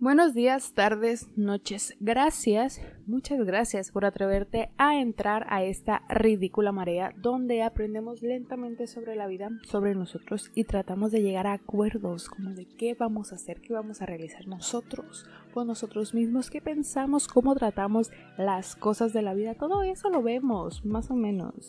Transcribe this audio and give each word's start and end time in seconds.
Buenos 0.00 0.32
días, 0.32 0.74
tardes, 0.74 1.28
noches. 1.34 1.96
Gracias, 1.98 2.80
muchas 3.08 3.44
gracias 3.44 3.90
por 3.90 4.04
atreverte 4.04 4.70
a 4.78 5.00
entrar 5.00 5.44
a 5.48 5.64
esta 5.64 6.02
ridícula 6.08 6.70
marea 6.70 7.12
donde 7.16 7.64
aprendemos 7.64 8.22
lentamente 8.22 8.86
sobre 8.86 9.16
la 9.16 9.26
vida, 9.26 9.50
sobre 9.64 9.96
nosotros 9.96 10.52
y 10.54 10.62
tratamos 10.62 11.10
de 11.10 11.20
llegar 11.20 11.48
a 11.48 11.54
acuerdos 11.54 12.28
como 12.28 12.50
de 12.50 12.64
qué 12.64 12.94
vamos 12.94 13.32
a 13.32 13.34
hacer, 13.34 13.60
qué 13.60 13.72
vamos 13.72 14.00
a 14.00 14.06
realizar 14.06 14.46
nosotros 14.46 15.26
con 15.52 15.66
nosotros 15.66 16.14
mismos, 16.14 16.48
qué 16.48 16.60
pensamos, 16.60 17.26
cómo 17.26 17.56
tratamos 17.56 18.12
las 18.36 18.76
cosas 18.76 19.12
de 19.12 19.22
la 19.22 19.34
vida. 19.34 19.54
Todo 19.54 19.82
eso 19.82 20.10
lo 20.10 20.22
vemos, 20.22 20.84
más 20.84 21.10
o 21.10 21.16
menos. 21.16 21.66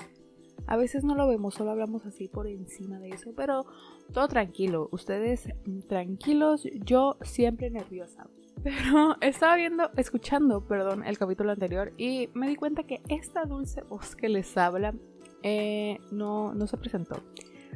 A 0.69 0.77
veces 0.77 1.03
no 1.03 1.15
lo 1.15 1.27
vemos, 1.27 1.55
solo 1.55 1.71
hablamos 1.71 2.05
así 2.05 2.27
por 2.27 2.45
encima 2.45 2.99
de 2.99 3.09
eso, 3.09 3.33
pero 3.35 3.65
todo 4.13 4.27
tranquilo, 4.27 4.87
ustedes 4.91 5.49
tranquilos, 5.87 6.67
yo 6.85 7.17
siempre 7.23 7.71
nerviosa. 7.71 8.27
Pero 8.63 9.15
estaba 9.21 9.55
viendo, 9.55 9.89
escuchando, 9.97 10.61
perdón, 10.61 11.03
el 11.05 11.17
capítulo 11.17 11.51
anterior 11.51 11.93
y 11.97 12.29
me 12.35 12.47
di 12.47 12.55
cuenta 12.55 12.83
que 12.83 13.01
esta 13.07 13.45
dulce 13.45 13.81
voz 13.81 14.15
que 14.15 14.29
les 14.29 14.57
habla 14.57 14.93
eh, 15.41 15.97
no, 16.11 16.53
no 16.53 16.67
se 16.67 16.77
presentó. 16.77 17.23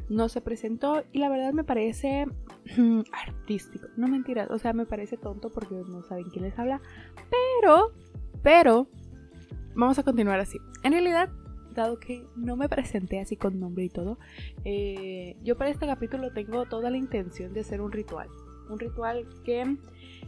No 0.09 0.29
se 0.29 0.41
presentó 0.41 1.03
y 1.13 1.19
la 1.19 1.29
verdad 1.29 1.53
me 1.53 1.63
parece 1.63 2.27
artístico. 3.11 3.87
No 3.97 4.07
mentiras, 4.07 4.51
o 4.51 4.59
sea, 4.59 4.73
me 4.73 4.85
parece 4.85 5.17
tonto 5.17 5.49
porque 5.49 5.73
no 5.73 6.03
saben 6.03 6.25
quién 6.25 6.43
les 6.43 6.59
habla. 6.59 6.79
Pero, 7.31 7.93
pero, 8.43 8.87
vamos 9.73 9.97
a 9.97 10.03
continuar 10.03 10.39
así. 10.39 10.59
En 10.83 10.91
realidad, 10.91 11.29
dado 11.73 11.99
que 11.99 12.25
no 12.35 12.55
me 12.55 12.69
presenté 12.69 13.19
así 13.19 13.35
con 13.35 13.59
nombre 13.59 13.85
y 13.85 13.89
todo, 13.89 14.17
eh, 14.65 15.35
yo 15.43 15.57
para 15.57 15.69
este 15.69 15.85
capítulo 15.85 16.31
tengo 16.31 16.65
toda 16.65 16.89
la 16.89 16.97
intención 16.97 17.53
de 17.53 17.61
hacer 17.61 17.81
un 17.81 17.91
ritual. 17.91 18.29
Un 18.69 18.79
ritual 18.79 19.27
que 19.43 19.77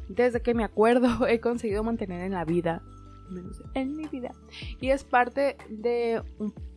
desde 0.10 0.42
que 0.42 0.54
me 0.54 0.64
acuerdo 0.64 1.08
he 1.28 1.40
conseguido 1.40 1.84
mantener 1.84 2.22
en 2.22 2.34
la 2.34 2.46
vida. 2.46 2.82
Menos 3.30 3.64
en 3.74 3.98
mi 3.98 4.06
vida. 4.06 4.32
Y 4.80 4.92
es 4.92 5.04
parte 5.04 5.58
de, 5.68 6.22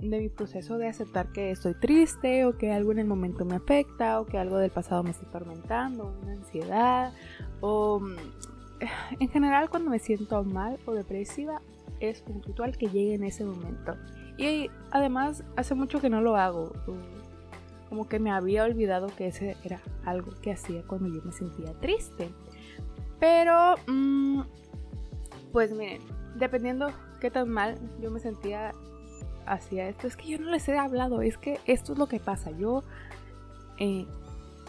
de 0.00 0.18
mi 0.18 0.30
proceso 0.30 0.78
de 0.78 0.88
aceptar 0.88 1.30
que 1.30 1.50
estoy 1.50 1.74
triste 1.74 2.46
o 2.46 2.56
que 2.56 2.72
algo 2.72 2.90
en 2.92 3.00
el 3.00 3.06
momento 3.06 3.44
me 3.44 3.56
afecta 3.56 4.18
o 4.18 4.24
que 4.24 4.38
algo 4.38 4.56
del 4.56 4.70
pasado 4.70 5.02
me 5.02 5.10
está 5.10 5.26
atormentando, 5.26 6.18
una 6.22 6.32
ansiedad 6.32 7.12
o 7.60 8.00
en 9.20 9.28
general 9.28 9.68
cuando 9.68 9.90
me 9.90 9.98
siento 9.98 10.42
mal 10.44 10.78
o 10.86 10.94
depresiva 10.94 11.60
es 12.00 12.24
un 12.28 12.42
ritual 12.42 12.76
que 12.76 12.86
llegue 12.86 13.14
en 13.14 13.24
ese 13.24 13.44
momento. 13.44 13.96
Y 14.38 14.70
además 14.92 15.44
hace 15.56 15.74
mucho 15.74 16.00
que 16.00 16.08
no 16.08 16.22
lo 16.22 16.36
hago. 16.36 16.72
Como 17.88 18.08
que 18.08 18.20
me 18.20 18.30
había 18.30 18.64
olvidado 18.64 19.08
que 19.08 19.26
ese 19.26 19.56
era 19.64 19.80
algo 20.04 20.30
que 20.40 20.52
hacía 20.52 20.82
cuando 20.86 21.08
yo 21.08 21.20
me 21.22 21.32
sentía 21.32 21.74
triste. 21.80 22.30
Pero, 23.18 23.74
mm, 23.88 24.42
pues 25.52 25.72
miren, 25.72 26.00
dependiendo 26.36 26.92
qué 27.20 27.30
tan 27.30 27.48
mal 27.48 27.78
yo 28.00 28.10
me 28.12 28.20
sentía 28.20 28.72
hacia 29.44 29.88
esto, 29.88 30.06
es 30.06 30.16
que 30.16 30.28
yo 30.28 30.38
no 30.38 30.50
les 30.50 30.68
he 30.68 30.78
hablado, 30.78 31.20
es 31.20 31.36
que 31.36 31.58
esto 31.66 31.94
es 31.94 31.98
lo 31.98 32.06
que 32.06 32.20
pasa. 32.20 32.52
Yo 32.52 32.84
eh, 33.78 34.06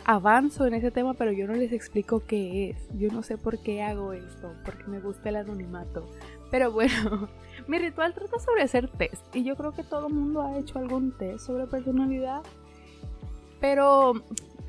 avanzo 0.05 0.65
en 0.65 0.73
ese 0.73 0.89
tema, 0.89 1.13
pero 1.13 1.31
yo 1.31 1.45
no 1.45 1.53
les 1.53 1.71
explico 1.71 2.21
qué 2.25 2.71
es. 2.71 2.87
Yo 2.97 3.09
no 3.11 3.21
sé 3.21 3.37
por 3.37 3.61
qué 3.61 3.83
hago 3.83 4.13
esto, 4.13 4.51
porque 4.65 4.85
me 4.85 4.99
gusta 4.99 5.29
el 5.29 5.35
anonimato. 5.35 6.09
Pero 6.51 6.71
bueno, 6.71 7.29
mi 7.67 7.77
ritual 7.77 8.13
trata 8.13 8.39
sobre 8.39 8.63
hacer 8.63 8.89
test 8.89 9.23
y 9.35 9.43
yo 9.43 9.55
creo 9.55 9.71
que 9.71 9.83
todo 9.83 10.07
el 10.07 10.13
mundo 10.13 10.41
ha 10.41 10.57
hecho 10.57 10.79
algún 10.79 11.17
test 11.17 11.45
sobre 11.45 11.67
personalidad. 11.67 12.41
Pero 13.59 14.13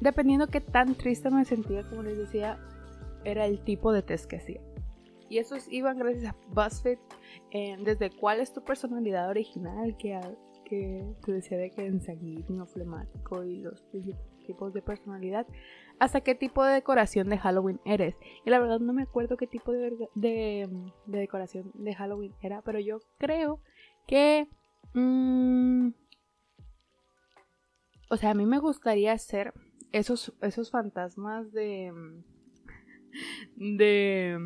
dependiendo 0.00 0.48
qué 0.48 0.60
tan 0.60 0.94
triste 0.94 1.30
me 1.30 1.44
sentía, 1.44 1.82
como 1.88 2.02
les 2.02 2.18
decía, 2.18 2.58
era 3.24 3.46
el 3.46 3.60
tipo 3.60 3.92
de 3.92 4.02
test 4.02 4.26
que 4.26 4.36
hacía. 4.36 4.60
Y 5.28 5.38
esos 5.38 5.70
iban 5.70 5.96
gracias 5.96 6.34
a 6.34 6.36
BuzzFeed, 6.52 6.98
eh, 7.52 7.76
desde 7.84 8.10
cuál 8.10 8.40
es 8.40 8.52
tu 8.52 8.64
personalidad 8.64 9.28
original, 9.28 9.96
que, 9.96 10.18
que 10.64 11.04
te 11.24 11.32
decía 11.32 11.56
de 11.56 11.70
que 11.70 11.86
en 11.86 12.00
sanguíneo, 12.00 12.66
flemático 12.66 13.44
y 13.44 13.58
los 13.58 13.84
tipos 14.44 14.74
de 14.74 14.82
personalidad, 14.82 15.46
hasta 16.00 16.22
qué 16.22 16.34
tipo 16.34 16.64
de 16.64 16.72
decoración 16.72 17.28
de 17.28 17.36
Halloween 17.36 17.78
eres. 17.84 18.16
Y 18.46 18.50
la 18.50 18.58
verdad 18.58 18.80
no 18.80 18.94
me 18.94 19.02
acuerdo 19.02 19.36
qué 19.36 19.46
tipo 19.46 19.70
de, 19.70 20.08
de, 20.14 20.68
decoración 21.06 21.70
de 21.74 21.94
Halloween 21.94 22.34
era, 22.40 22.62
pero 22.62 22.80
yo 22.80 22.98
creo 23.18 23.60
que... 24.06 24.48
Mm, 24.94 25.90
o 28.08 28.16
sea, 28.16 28.30
a 28.30 28.34
mí 28.34 28.46
me 28.46 28.58
gustaría 28.58 29.16
ser 29.18 29.52
esos, 29.92 30.32
esos 30.40 30.70
fantasmas 30.70 31.52
de... 31.52 31.92
De... 33.56 34.38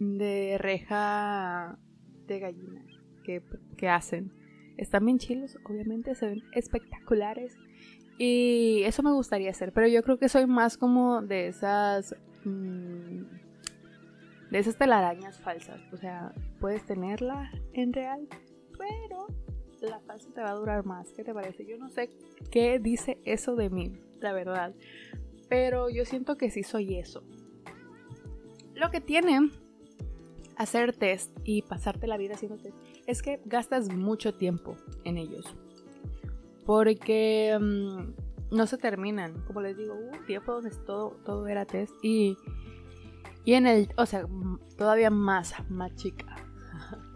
De 0.00 0.58
reja 0.58 1.78
de 2.26 2.38
gallina 2.40 2.84
que, 3.24 3.42
que 3.76 3.88
hacen. 3.88 4.32
Están 4.76 5.06
bien 5.06 5.18
chilos, 5.18 5.56
obviamente, 5.64 6.14
se 6.16 6.26
ven 6.26 6.42
espectaculares. 6.52 7.56
Y 8.18 8.82
eso 8.82 9.04
me 9.04 9.12
gustaría 9.12 9.50
hacer, 9.50 9.72
pero 9.72 9.86
yo 9.86 10.02
creo 10.02 10.18
que 10.18 10.28
soy 10.28 10.46
más 10.46 10.76
como 10.76 11.22
de 11.22 11.48
esas... 11.48 12.14
Mm, 12.44 13.22
de 14.50 14.58
esas 14.58 14.76
telarañas 14.76 15.38
falsas. 15.38 15.80
O 15.92 15.96
sea, 15.96 16.32
puedes 16.60 16.84
tenerla 16.84 17.50
en 17.74 17.92
real, 17.92 18.26
pero 18.76 19.26
la 19.82 20.00
falsa 20.00 20.30
te 20.34 20.40
va 20.40 20.50
a 20.50 20.54
durar 20.54 20.84
más. 20.84 21.12
¿Qué 21.12 21.22
te 21.22 21.34
parece? 21.34 21.66
Yo 21.66 21.78
no 21.78 21.88
sé 21.90 22.10
qué 22.50 22.78
dice 22.78 23.18
eso 23.24 23.54
de 23.56 23.70
mí, 23.70 23.92
la 24.20 24.32
verdad. 24.32 24.74
Pero 25.48 25.90
yo 25.90 26.04
siento 26.04 26.36
que 26.36 26.50
sí 26.50 26.62
soy 26.62 26.96
eso. 26.96 27.22
Lo 28.74 28.90
que 28.90 29.00
tiene 29.00 29.50
hacer 30.56 30.92
test 30.92 31.36
y 31.44 31.62
pasarte 31.62 32.06
la 32.06 32.16
vida 32.16 32.34
haciendo 32.34 32.58
test 32.58 32.76
es 33.06 33.22
que 33.22 33.40
gastas 33.44 33.88
mucho 33.94 34.34
tiempo 34.34 34.76
en 35.04 35.18
ellos 35.18 35.54
porque 36.68 37.58
mm, 37.58 38.54
no 38.54 38.66
se 38.66 38.76
terminan. 38.76 39.42
Como 39.46 39.62
les 39.62 39.74
digo, 39.74 39.94
hubo 39.94 40.18
un 40.18 40.26
tiempo 40.26 40.52
donde 40.52 40.70
todo, 40.84 41.12
todo 41.24 41.46
era 41.46 41.64
test 41.64 41.94
y, 42.02 42.36
y 43.42 43.54
en 43.54 43.66
el, 43.66 43.88
o 43.96 44.04
sea, 44.04 44.26
todavía 44.76 45.08
más, 45.08 45.54
más 45.70 45.94
chica. 45.94 46.26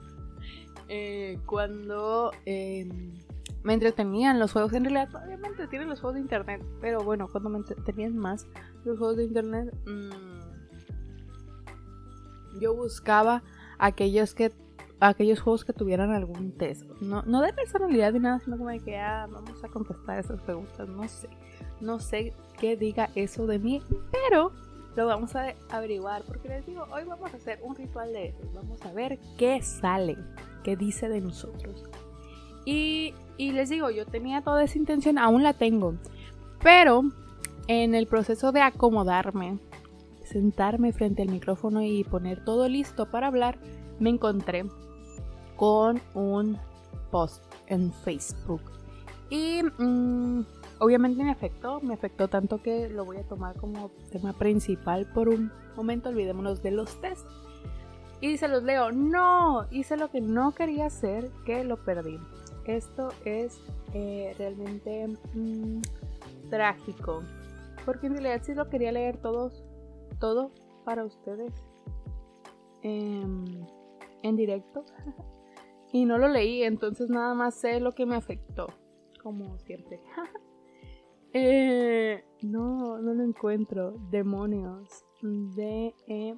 Eh, 0.94 1.38
cuando 1.46 2.32
em, 2.44 3.14
me 3.62 3.72
entretenían 3.72 4.38
los 4.38 4.52
juegos, 4.52 4.74
en 4.74 4.84
realidad 4.84 5.08
todavía 5.10 5.38
me 5.38 5.48
los 5.86 6.00
juegos 6.00 6.16
de 6.16 6.20
internet, 6.20 6.62
pero 6.82 7.02
bueno, 7.02 7.28
cuando 7.28 7.48
me 7.48 7.56
entretenían 7.58 8.14
más 8.14 8.46
los 8.84 8.98
juegos 8.98 9.16
de 9.16 9.24
internet, 9.24 9.74
mm, 9.86 10.10
yo 12.60 12.74
buscaba 12.74 13.42
aquellos 13.78 14.34
que 14.34 14.52
aquellos 15.08 15.40
juegos 15.40 15.64
que 15.64 15.72
tuvieran 15.72 16.12
algún 16.12 16.52
test. 16.52 16.84
No, 17.00 17.22
no 17.22 17.40
de 17.42 17.52
personalidad 17.52 18.12
ni 18.12 18.20
nada, 18.20 18.38
sino 18.40 18.56
como 18.56 18.70
de 18.70 18.80
que 18.80 18.96
ah, 18.96 19.26
vamos 19.30 19.62
a 19.62 19.68
contestar 19.68 20.18
esas 20.18 20.40
preguntas. 20.42 20.88
No 20.88 21.06
sé. 21.08 21.28
No 21.80 21.98
sé 21.98 22.32
qué 22.58 22.76
diga 22.76 23.10
eso 23.16 23.46
de 23.46 23.58
mí, 23.58 23.82
pero 24.12 24.52
lo 24.94 25.06
vamos 25.06 25.34
a 25.34 25.54
averiguar. 25.70 26.22
Porque 26.22 26.48
les 26.48 26.64
digo, 26.66 26.86
hoy 26.92 27.02
vamos 27.04 27.32
a 27.34 27.36
hacer 27.36 27.58
un 27.62 27.74
ritual 27.74 28.12
de 28.12 28.28
eso. 28.28 28.48
Vamos 28.54 28.80
a 28.82 28.92
ver 28.92 29.18
qué 29.36 29.60
sale, 29.62 30.16
qué 30.62 30.76
dice 30.76 31.08
de 31.08 31.20
nosotros. 31.20 31.84
Y, 32.64 33.14
y 33.36 33.50
les 33.50 33.68
digo, 33.68 33.90
yo 33.90 34.06
tenía 34.06 34.42
toda 34.42 34.62
esa 34.62 34.78
intención, 34.78 35.18
aún 35.18 35.42
la 35.42 35.54
tengo. 35.54 35.94
Pero 36.62 37.02
en 37.66 37.96
el 37.96 38.06
proceso 38.06 38.52
de 38.52 38.60
acomodarme, 38.60 39.58
sentarme 40.22 40.92
frente 40.92 41.22
al 41.22 41.28
micrófono 41.28 41.82
y 41.82 42.04
poner 42.04 42.44
todo 42.44 42.68
listo 42.68 43.10
para 43.10 43.26
hablar, 43.26 43.58
me 43.98 44.10
encontré 44.10 44.64
con 45.62 46.00
un 46.14 46.58
post 47.12 47.40
en 47.68 47.92
Facebook. 47.92 48.62
Y 49.30 49.62
mm, 49.62 50.44
obviamente 50.80 51.22
me 51.22 51.30
afectó, 51.30 51.80
me 51.80 51.94
afectó 51.94 52.26
tanto 52.26 52.60
que 52.60 52.88
lo 52.88 53.04
voy 53.04 53.18
a 53.18 53.22
tomar 53.22 53.54
como 53.54 53.92
tema 54.10 54.32
principal 54.32 55.06
por 55.14 55.28
un 55.28 55.52
momento, 55.76 56.08
olvidémonos 56.08 56.64
de 56.64 56.72
los 56.72 57.00
test. 57.00 57.24
Y 58.20 58.38
se 58.38 58.48
los 58.48 58.64
leo, 58.64 58.90
no, 58.90 59.68
hice 59.70 59.96
lo 59.96 60.10
que 60.10 60.20
no 60.20 60.50
quería 60.50 60.86
hacer, 60.86 61.30
que 61.46 61.62
lo 61.62 61.76
perdí. 61.76 62.18
Esto 62.64 63.10
es 63.24 63.56
eh, 63.94 64.34
realmente 64.38 65.16
mm, 65.32 65.80
trágico, 66.50 67.22
porque 67.84 68.08
en 68.08 68.14
realidad 68.14 68.40
sí 68.42 68.52
lo 68.52 68.68
quería 68.68 68.90
leer 68.90 69.16
todos, 69.18 69.62
todo 70.18 70.50
para 70.84 71.04
ustedes 71.04 71.52
em, 72.82 73.44
en 74.24 74.34
directo. 74.34 74.84
Y 75.92 76.04
no 76.06 76.18
lo 76.18 76.28
leí, 76.28 76.62
entonces 76.62 77.10
nada 77.10 77.34
más 77.34 77.54
sé 77.54 77.78
lo 77.80 77.92
que 77.92 78.06
me 78.06 78.16
afectó, 78.16 78.66
como 79.22 79.58
siempre. 79.58 80.00
Eh, 81.34 82.22
no, 82.42 82.98
no 82.98 83.14
lo 83.14 83.24
encuentro. 83.24 83.92
Demonios. 84.10 85.02
Demonios. 85.22 86.28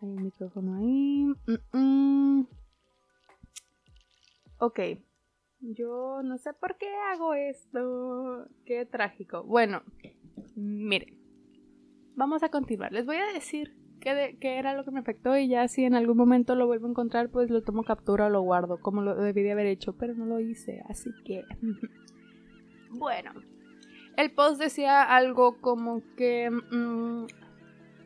Hay 0.00 0.08
un 0.08 0.22
micrófono 0.22 0.76
ahí. 0.76 1.34
Ok. 4.60 4.78
Yo 5.58 6.22
no 6.22 6.38
sé 6.38 6.52
por 6.52 6.78
qué 6.78 6.86
hago 7.12 7.34
esto. 7.34 8.46
Qué 8.64 8.86
trágico. 8.86 9.42
Bueno, 9.42 9.82
Miren, 10.56 11.18
vamos 12.16 12.42
a 12.42 12.50
continuar. 12.50 12.92
Les 12.92 13.06
voy 13.06 13.16
a 13.16 13.32
decir 13.32 13.74
qué, 14.00 14.36
era 14.42 14.74
lo 14.74 14.84
que 14.84 14.90
me 14.90 15.00
afectó 15.00 15.36
y 15.36 15.48
ya 15.48 15.68
si 15.68 15.84
en 15.84 15.94
algún 15.94 16.16
momento 16.16 16.54
lo 16.54 16.66
vuelvo 16.66 16.86
a 16.86 16.90
encontrar, 16.90 17.30
pues 17.30 17.50
lo 17.50 17.62
tomo 17.62 17.84
captura 17.84 18.26
o 18.26 18.30
lo 18.30 18.42
guardo, 18.42 18.80
como 18.80 19.02
lo 19.02 19.14
debí 19.14 19.42
de 19.42 19.52
haber 19.52 19.66
hecho, 19.66 19.96
pero 19.96 20.14
no 20.14 20.26
lo 20.26 20.40
hice, 20.40 20.82
así 20.88 21.10
que... 21.24 21.44
bueno, 22.90 23.32
el 24.16 24.32
post 24.32 24.60
decía 24.60 25.02
algo 25.02 25.60
como 25.60 26.02
que 26.16 26.50
mm, 26.50 27.26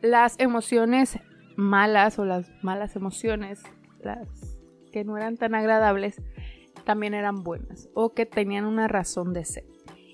las 0.01 0.39
emociones 0.39 1.19
malas 1.55 2.19
o 2.19 2.25
las 2.25 2.51
malas 2.63 2.95
emociones, 2.95 3.63
las 4.01 4.27
que 4.91 5.03
no 5.03 5.17
eran 5.17 5.37
tan 5.37 5.55
agradables, 5.55 6.21
también 6.85 7.13
eran 7.13 7.43
buenas 7.43 7.89
o 7.93 8.13
que 8.13 8.25
tenían 8.25 8.65
una 8.65 8.87
razón 8.87 9.33
de 9.33 9.45
ser. 9.45 9.65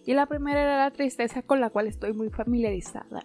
Y 0.06 0.14
la 0.14 0.26
primera 0.26 0.62
era 0.62 0.78
la 0.78 0.92
tristeza 0.92 1.44
con 1.44 1.62
la 1.62 1.70
cual 1.70 1.88
estoy 1.88 2.14
muy 2.14 2.30
familiarizada. 2.30 3.24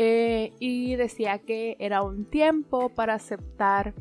Eh, 0.00 0.52
y 0.60 0.94
decía 0.94 1.40
que 1.40 1.76
era 1.80 2.02
un 2.02 2.24
tiempo 2.24 2.88
para 2.90 3.14
aceptar 3.14 3.94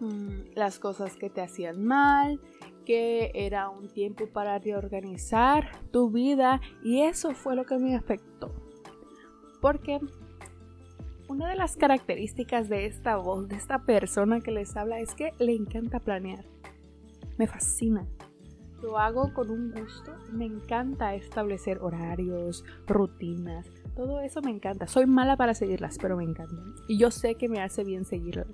mm, 0.00 0.54
las 0.54 0.78
cosas 0.78 1.16
que 1.16 1.28
te 1.28 1.42
hacían 1.42 1.84
mal, 1.84 2.40
que 2.86 3.30
era 3.34 3.68
un 3.68 3.90
tiempo 3.92 4.26
para 4.26 4.58
reorganizar 4.58 5.70
tu 5.90 6.10
vida 6.10 6.62
y 6.82 7.02
eso 7.02 7.34
fue 7.34 7.54
lo 7.54 7.66
que 7.66 7.76
me 7.76 7.94
afectó. 7.94 8.54
Porque 9.60 10.00
una 11.28 11.50
de 11.50 11.56
las 11.56 11.76
características 11.76 12.70
de 12.70 12.86
esta 12.86 13.16
voz, 13.16 13.48
de 13.48 13.56
esta 13.56 13.80
persona 13.80 14.40
que 14.40 14.50
les 14.50 14.74
habla, 14.78 14.98
es 14.98 15.14
que 15.14 15.34
le 15.38 15.52
encanta 15.52 16.00
planear. 16.00 16.46
Me 17.36 17.46
fascina. 17.46 18.06
Lo 18.82 18.98
hago 18.98 19.32
con 19.32 19.50
un 19.50 19.70
gusto. 19.70 20.12
Me 20.32 20.44
encanta 20.44 21.14
establecer 21.14 21.78
horarios, 21.78 22.64
rutinas. 22.86 23.66
Todo 23.94 24.20
eso 24.20 24.42
me 24.42 24.50
encanta. 24.50 24.88
Soy 24.88 25.06
mala 25.06 25.36
para 25.36 25.54
seguirlas, 25.54 25.98
pero 26.00 26.16
me 26.16 26.24
encantan. 26.24 26.74
Y 26.88 26.98
yo 26.98 27.12
sé 27.12 27.36
que 27.36 27.48
me 27.48 27.62
hace 27.62 27.84
bien 27.84 28.04
seguirlas. 28.04 28.48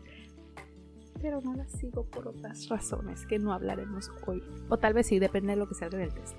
Pero 1.21 1.41
no 1.41 1.55
las 1.55 1.73
sigo 1.73 2.05
por 2.05 2.29
otras 2.29 2.69
razones 2.69 3.25
que 3.27 3.39
no 3.39 3.53
hablaremos 3.53 4.13
hoy. 4.27 4.43
O 4.69 4.77
tal 4.77 4.93
vez 4.93 5.07
sí, 5.07 5.19
depende 5.19 5.53
de 5.53 5.57
lo 5.57 5.67
que 5.67 5.75
salga 5.75 5.97
en 5.97 6.05
el 6.05 6.15
test. 6.15 6.37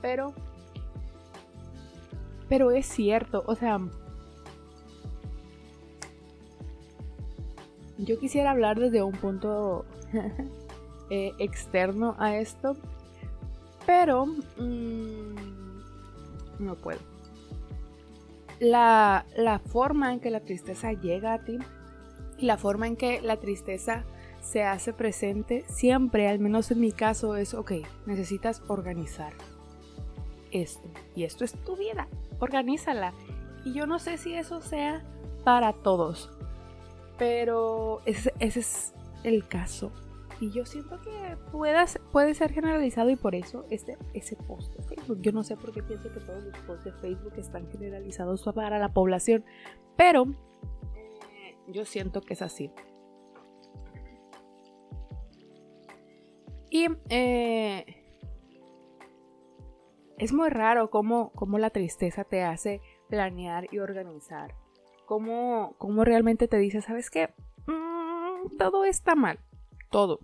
Pero... 0.00 0.32
Pero 2.48 2.70
es 2.70 2.86
cierto, 2.86 3.42
o 3.46 3.56
sea... 3.56 3.80
Yo 7.98 8.18
quisiera 8.18 8.50
hablar 8.50 8.78
desde 8.78 9.02
un 9.02 9.12
punto 9.12 9.86
eh, 11.10 11.32
externo 11.38 12.14
a 12.18 12.36
esto, 12.36 12.76
pero 13.86 14.26
mm, 14.26 15.34
no 16.58 16.74
puedo. 16.74 17.00
La, 18.58 19.24
la 19.36 19.58
forma 19.58 20.12
en 20.12 20.20
que 20.20 20.30
la 20.30 20.40
tristeza 20.40 20.92
llega 20.92 21.34
a 21.34 21.44
ti 21.44 21.58
y 22.38 22.46
la 22.46 22.56
forma 22.58 22.86
en 22.86 22.96
que 22.96 23.22
la 23.22 23.36
tristeza 23.36 24.04
se 24.40 24.62
hace 24.62 24.92
presente 24.92 25.64
siempre, 25.68 26.28
al 26.28 26.38
menos 26.38 26.70
en 26.70 26.80
mi 26.80 26.92
caso, 26.92 27.36
es, 27.36 27.54
ok, 27.54 27.72
necesitas 28.06 28.62
organizar 28.68 29.32
esto. 30.52 30.88
Y 31.14 31.24
esto 31.24 31.44
es 31.44 31.52
tu 31.64 31.76
vida, 31.76 32.08
organízala. 32.38 33.12
Y 33.64 33.72
yo 33.72 33.86
no 33.86 33.98
sé 33.98 34.18
si 34.18 34.34
eso 34.34 34.60
sea 34.60 35.02
para 35.44 35.72
todos, 35.72 36.30
pero 37.18 38.02
ese, 38.06 38.32
ese 38.38 38.60
es 38.60 38.92
el 39.24 39.46
caso. 39.46 39.90
Y 40.38 40.50
yo 40.50 40.66
siento 40.66 41.00
que 41.00 41.36
puedas, 41.50 41.98
puede 42.12 42.34
ser 42.34 42.52
generalizado 42.52 43.08
y 43.08 43.16
por 43.16 43.34
eso 43.34 43.64
este, 43.70 43.96
ese 44.12 44.36
post 44.36 44.74
de 44.76 44.82
Facebook. 44.82 45.20
Yo 45.22 45.32
no 45.32 45.42
sé 45.42 45.56
por 45.56 45.72
qué 45.72 45.82
pienso 45.82 46.12
que 46.12 46.20
todos 46.20 46.44
los 46.44 46.58
posts 46.58 46.84
de 46.84 46.92
Facebook 46.92 47.32
están 47.38 47.70
generalizados 47.70 48.44
para 48.54 48.78
la 48.78 48.92
población, 48.92 49.44
pero 49.96 50.26
eh, 50.94 51.56
yo 51.68 51.86
siento 51.86 52.20
que 52.20 52.34
es 52.34 52.42
así. 52.42 52.70
Y 56.68 56.86
eh, 57.08 57.86
es 60.18 60.34
muy 60.34 60.50
raro 60.50 60.90
cómo, 60.90 61.32
cómo, 61.32 61.58
la 61.58 61.70
tristeza 61.70 62.24
te 62.24 62.42
hace 62.42 62.82
planear 63.08 63.72
y 63.72 63.78
organizar. 63.78 64.54
Cómo, 65.06 65.76
cómo 65.78 66.04
realmente 66.04 66.46
te 66.46 66.58
dice, 66.58 66.82
¿sabes 66.82 67.08
qué? 67.08 67.32
Mm, 67.66 68.58
todo 68.58 68.84
está 68.84 69.14
mal 69.14 69.38
todo, 69.96 70.20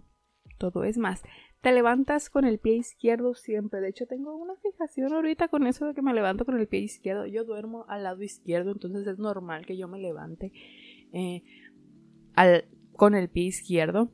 todo 0.58 0.84
es 0.84 0.98
más. 0.98 1.22
Te 1.62 1.72
levantas 1.72 2.28
con 2.28 2.44
el 2.44 2.58
pie 2.58 2.74
izquierdo 2.74 3.32
siempre. 3.34 3.80
De 3.80 3.88
hecho, 3.88 4.04
tengo 4.06 4.36
una 4.36 4.54
fijación 4.56 5.14
ahorita 5.14 5.48
con 5.48 5.66
eso 5.66 5.86
de 5.86 5.94
que 5.94 6.02
me 6.02 6.12
levanto 6.12 6.44
con 6.44 6.60
el 6.60 6.68
pie 6.68 6.80
izquierdo. 6.80 7.24
Yo 7.24 7.46
duermo 7.46 7.86
al 7.88 8.02
lado 8.02 8.22
izquierdo, 8.22 8.72
entonces 8.72 9.06
es 9.06 9.18
normal 9.18 9.64
que 9.64 9.78
yo 9.78 9.88
me 9.88 9.98
levante 9.98 10.52
eh, 11.14 11.42
al, 12.34 12.66
con 12.92 13.14
el 13.14 13.30
pie 13.30 13.44
izquierdo 13.44 14.12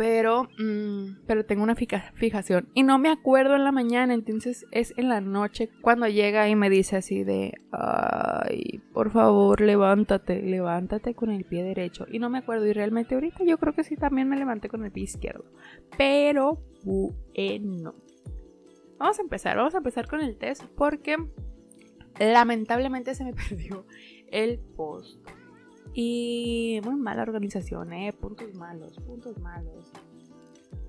pero, 0.00 0.48
mm, 0.58 1.26
pero 1.26 1.44
tengo 1.44 1.62
una 1.62 1.74
fijación 1.74 2.70
y 2.72 2.84
no 2.84 2.98
me 2.98 3.10
acuerdo 3.10 3.54
en 3.54 3.64
la 3.64 3.70
mañana, 3.70 4.14
entonces 4.14 4.64
es 4.70 4.94
en 4.96 5.10
la 5.10 5.20
noche 5.20 5.68
cuando 5.82 6.08
llega 6.08 6.48
y 6.48 6.56
me 6.56 6.70
dice 6.70 6.96
así 6.96 7.22
de, 7.22 7.52
ay, 7.70 8.80
por 8.94 9.10
favor, 9.10 9.60
levántate, 9.60 10.40
levántate 10.40 11.14
con 11.14 11.28
el 11.28 11.44
pie 11.44 11.64
derecho. 11.64 12.06
Y 12.10 12.18
no 12.18 12.30
me 12.30 12.38
acuerdo 12.38 12.66
y 12.66 12.72
realmente 12.72 13.14
ahorita 13.14 13.44
yo 13.44 13.58
creo 13.58 13.74
que 13.74 13.84
sí 13.84 13.94
también 13.94 14.26
me 14.26 14.38
levanté 14.38 14.70
con 14.70 14.86
el 14.86 14.90
pie 14.90 15.02
izquierdo. 15.02 15.44
Pero 15.98 16.62
bueno. 16.82 17.94
Vamos 18.98 19.18
a 19.18 19.22
empezar, 19.22 19.58
vamos 19.58 19.74
a 19.74 19.78
empezar 19.78 20.08
con 20.08 20.22
el 20.22 20.38
test 20.38 20.64
porque 20.76 21.18
lamentablemente 22.18 23.14
se 23.14 23.24
me 23.24 23.34
perdió 23.50 23.84
el 24.30 24.60
post. 24.60 25.20
Y 25.94 26.80
muy 26.84 26.96
mala 26.96 27.22
organización, 27.22 27.92
¿eh? 27.92 28.12
Puntos 28.12 28.54
malos, 28.54 28.98
puntos 29.00 29.38
malos. 29.38 29.90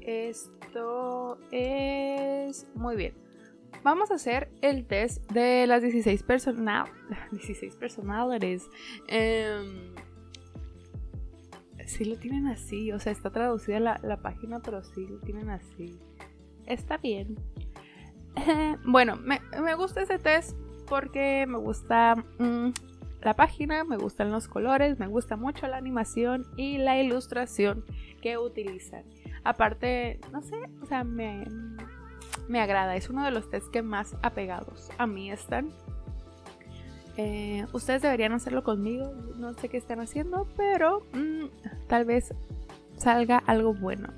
Esto 0.01 1.37
es 1.51 2.67
muy 2.75 2.95
bien. 2.95 3.13
Vamos 3.83 4.11
a 4.11 4.15
hacer 4.15 4.51
el 4.61 4.85
test 4.85 5.31
de 5.31 5.65
las 5.65 5.81
16 5.81 6.21
personal 6.23 6.87
16 7.31 7.75
personalidades. 7.77 8.69
Eh, 9.07 9.93
sí 11.85 12.05
lo 12.05 12.17
tienen 12.17 12.47
así, 12.47 12.91
o 12.91 12.99
sea, 12.99 13.11
está 13.11 13.31
traducida 13.31 13.79
la, 13.79 13.99
la 14.03 14.17
página, 14.17 14.59
pero 14.59 14.83
sí 14.83 15.07
lo 15.07 15.19
tienen 15.19 15.49
así. 15.49 15.99
Está 16.65 16.97
bien. 16.97 17.35
bueno, 18.85 19.17
me, 19.17 19.41
me, 19.61 19.75
gusta 19.75 20.01
ese 20.01 20.17
test 20.19 20.55
porque 20.87 21.45
me 21.47 21.57
gusta 21.57 22.15
mm, 22.39 22.69
la 23.21 23.35
página, 23.35 23.83
me 23.83 23.97
gustan 23.97 24.31
los 24.31 24.47
colores, 24.47 24.99
me 24.99 25.07
gusta 25.07 25.35
mucho 25.35 25.67
la 25.67 25.77
animación 25.77 26.45
y 26.57 26.77
la 26.77 26.99
ilustración 26.99 27.85
que 28.21 28.37
utilizan. 28.37 29.03
Aparte, 29.43 30.19
no 30.31 30.41
sé, 30.41 30.57
o 30.81 30.85
sea, 30.85 31.03
me, 31.03 31.45
me 32.47 32.59
agrada. 32.59 32.95
Es 32.95 33.09
uno 33.09 33.23
de 33.23 33.31
los 33.31 33.49
tests 33.49 33.69
que 33.69 33.81
más 33.81 34.15
apegados 34.21 34.89
a 34.97 35.07
mí 35.07 35.31
están. 35.31 35.71
Eh, 37.17 37.65
ustedes 37.73 38.01
deberían 38.01 38.33
hacerlo 38.33 38.63
conmigo. 38.63 39.13
No 39.37 39.53
sé 39.53 39.69
qué 39.69 39.77
están 39.77 39.99
haciendo, 39.99 40.47
pero 40.57 41.05
mm, 41.13 41.45
tal 41.87 42.05
vez 42.05 42.33
salga 42.97 43.37
algo 43.37 43.73
bueno. 43.73 44.09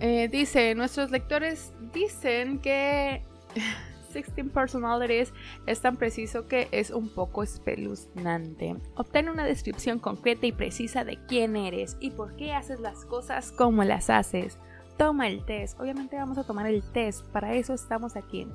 Eh, 0.00 0.28
dice, 0.30 0.74
nuestros 0.74 1.10
lectores 1.10 1.72
dicen 1.92 2.60
que 2.60 3.22
16 4.22 4.52
Personalities 4.52 5.32
es 5.66 5.80
tan 5.80 5.96
preciso 5.96 6.46
que 6.46 6.68
es 6.72 6.90
un 6.90 7.08
poco 7.08 7.42
espeluznante. 7.42 8.76
Obtén 8.96 9.28
una 9.28 9.44
descripción 9.44 9.98
concreta 9.98 10.46
y 10.46 10.52
precisa 10.52 11.04
de 11.04 11.18
quién 11.26 11.56
eres 11.56 11.96
y 12.00 12.10
por 12.10 12.36
qué 12.36 12.52
haces 12.52 12.80
las 12.80 13.04
cosas 13.04 13.52
como 13.52 13.84
las 13.84 14.10
haces. 14.10 14.58
Toma 14.96 15.28
el 15.28 15.44
test. 15.44 15.78
Obviamente 15.78 16.16
vamos 16.16 16.38
a 16.38 16.44
tomar 16.44 16.66
el 16.66 16.82
test. 16.92 17.24
Para 17.26 17.54
eso 17.54 17.74
estamos 17.74 18.16
aquí. 18.16 18.46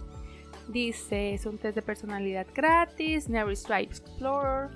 Dice, 0.67 1.33
es 1.33 1.45
un 1.45 1.57
test 1.57 1.75
de 1.75 1.81
personalidad 1.81 2.47
gratis. 2.53 3.29
Never 3.29 3.55
Stripe 3.55 3.91
Explorer 3.91 4.69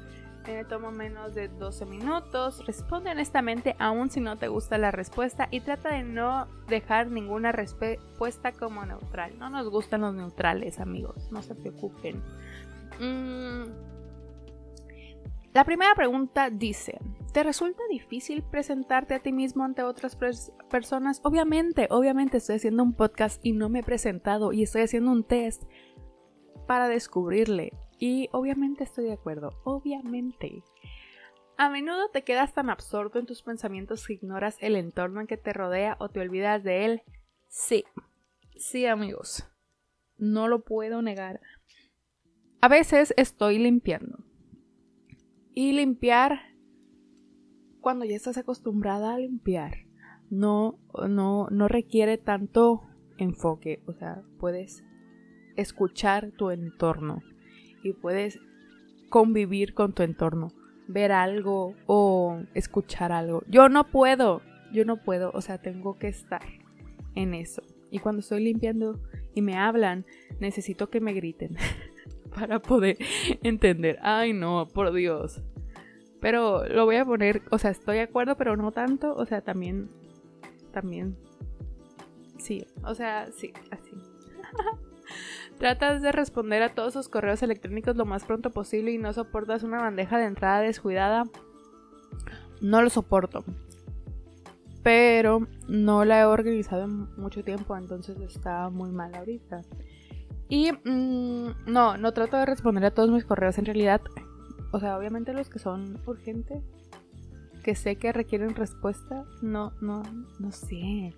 toma 0.68 0.92
menos 0.92 1.36
de 1.36 1.48
12 1.48 1.86
minutos. 1.86 2.66
Responde 2.66 3.12
honestamente 3.12 3.76
aún 3.80 4.10
si 4.10 4.20
no 4.20 4.38
te 4.38 4.48
gusta 4.48 4.78
la 4.78 4.92
respuesta 4.92 5.48
y 5.52 5.60
trata 5.62 5.90
de 5.90 6.04
no 6.04 6.48
dejar 6.68 7.08
ninguna 7.08 7.52
respuesta 7.52 8.52
como 8.54 8.86
neutral. 8.86 9.38
No 9.38 9.50
nos 9.50 9.70
gustan 9.70 10.02
los 10.02 10.14
neutrales, 10.14 10.80
amigos, 10.80 11.30
no 11.32 11.42
se 11.42 11.56
preocupen. 11.56 12.22
Mm. 13.00 13.88
La 15.54 15.64
primera 15.64 15.96
pregunta 15.96 16.50
dice, 16.50 17.00
¿te 17.34 17.44
resulta 17.44 17.82
difícil 17.90 18.44
presentarte 18.44 19.16
a 19.16 19.20
ti 19.20 19.34
mismo 19.34 19.64
ante 19.64 19.82
otras 19.84 20.18
personas? 20.70 21.20
Obviamente, 21.24 21.88
obviamente 21.90 22.38
estoy 22.38 22.58
haciendo 22.58 22.84
un 22.84 22.94
podcast 22.94 23.44
y 23.44 23.54
no 23.54 23.68
me 23.68 23.80
he 23.80 23.84
presentado 23.84 24.54
y 24.54 24.64
estoy 24.64 24.84
haciendo 24.84 25.12
un 25.12 25.24
test 25.24 25.64
para 26.68 26.88
descubrirle 26.88 27.74
y 28.00 28.30
obviamente 28.32 28.84
estoy 28.84 29.06
de 29.06 29.14
acuerdo, 29.14 29.60
obviamente. 29.64 30.64
A 31.58 31.70
menudo 31.70 32.10
te 32.10 32.24
quedas 32.24 32.54
tan 32.54 32.70
absorto 32.70 33.18
en 33.18 33.26
tus 33.26 33.42
pensamientos 33.42 34.06
que 34.06 34.14
ignoras 34.14 34.58
el 34.62 34.76
entorno 34.76 35.22
en 35.22 35.28
que 35.28 35.38
te 35.38 35.54
rodea 35.54 35.98
o 36.00 36.10
te 36.10 36.20
olvidas 36.20 36.64
de 36.64 36.86
él. 36.86 37.02
Sí, 37.48 37.84
sí 38.56 38.86
amigos, 38.86 39.48
no 40.18 40.48
lo 40.48 40.64
puedo 40.64 41.02
negar. 41.02 41.42
a 42.62 42.68
veces 42.68 43.14
estoy 43.18 43.60
limpiando. 43.60 44.24
Y 45.54 45.74
limpiar, 45.74 46.40
cuando 47.82 48.06
ya 48.06 48.16
estás 48.16 48.38
acostumbrada 48.38 49.16
a 49.16 49.20
limpiar, 49.20 49.88
no, 50.30 50.80
no, 51.08 51.48
no 51.50 51.68
requiere 51.68 52.18
tanto 52.20 52.84
enfoque. 53.18 53.82
O 53.88 53.94
sea, 53.94 54.24
puedes 54.40 54.84
escuchar 55.56 56.32
tu 56.38 56.52
entorno 56.52 57.24
y 57.84 57.94
puedes 57.94 58.40
convivir 59.10 59.74
con 59.74 59.94
tu 59.94 60.04
entorno, 60.04 60.52
ver 60.88 61.12
algo 61.12 61.76
o 61.86 62.42
escuchar 62.54 63.12
algo. 63.12 63.44
Yo 63.48 63.70
no 63.70 63.86
puedo, 63.86 64.42
yo 64.72 64.86
no 64.86 64.98
puedo, 64.98 65.32
o 65.34 65.42
sea, 65.42 65.58
tengo 65.60 65.98
que 65.98 66.08
estar 66.08 66.42
en 67.16 67.34
eso. 67.34 67.62
Y 67.90 68.00
cuando 68.00 68.20
estoy 68.20 68.44
limpiando 68.44 69.00
y 69.34 69.42
me 69.42 69.56
hablan, 69.56 70.06
necesito 70.40 70.90
que 70.90 71.00
me 71.00 71.14
griten 71.14 71.56
para 72.36 72.60
poder 72.60 72.98
entender. 73.44 73.98
Ay, 74.02 74.34
no, 74.34 74.68
por 74.68 74.94
Dios. 74.94 75.42
Pero 76.20 76.68
lo 76.68 76.86
voy 76.86 76.96
a 76.96 77.06
poner, 77.06 77.44
o 77.52 77.58
sea, 77.58 77.72
estoy 77.72 77.98
de 77.98 78.04
acuerdo, 78.04 78.36
pero 78.38 78.58
no 78.58 78.72
tanto, 78.72 79.14
o 79.14 79.26
sea, 79.26 79.42
también 79.42 79.90
también 80.72 81.16
sí, 82.38 82.66
o 82.84 82.96
sea, 82.96 83.30
sí, 83.32 83.52
así. 83.72 83.92
Tratas 85.58 86.04
de 86.04 86.12
responder 86.12 86.62
a 86.62 86.76
todos 86.76 86.94
sus 86.94 87.10
correos 87.10 87.42
electrónicos 87.42 87.96
lo 87.96 88.06
más 88.06 88.24
pronto 88.26 88.52
posible 88.52 88.92
y 88.92 89.00
no 89.00 89.12
soportas 89.14 89.64
una 89.64 89.82
bandeja 89.82 90.20
de 90.20 90.26
entrada 90.26 90.62
descuidada. 90.62 91.24
No 92.62 92.82
lo 92.82 92.90
soporto. 92.90 93.44
Pero 94.84 95.48
no 95.68 96.06
la 96.06 96.22
he 96.22 96.26
organizado 96.26 96.84
en 96.84 97.16
mucho 97.18 97.44
tiempo, 97.44 97.76
entonces 97.76 98.20
está 98.22 98.70
muy 98.70 98.92
mal 98.92 99.16
ahorita. 99.16 99.64
Y 100.48 100.72
mm, 100.72 101.66
no, 101.66 101.98
no 101.98 102.14
trato 102.14 102.38
de 102.38 102.46
responder 102.46 102.86
a 102.86 102.92
todos 102.92 103.10
mis 103.10 103.26
correos 103.26 103.58
en 103.58 103.66
realidad. 103.66 104.02
O 104.72 104.80
sea, 104.80 104.98
obviamente 104.98 105.34
los 105.34 105.50
que 105.50 105.60
son 105.60 106.00
urgentes, 106.06 106.64
que 107.64 107.76
sé 107.76 107.96
que 107.96 108.14
requieren 108.14 108.56
respuesta, 108.56 109.26
no, 109.42 109.74
no, 109.82 110.04
no 110.40 110.52
sé. 110.52 111.14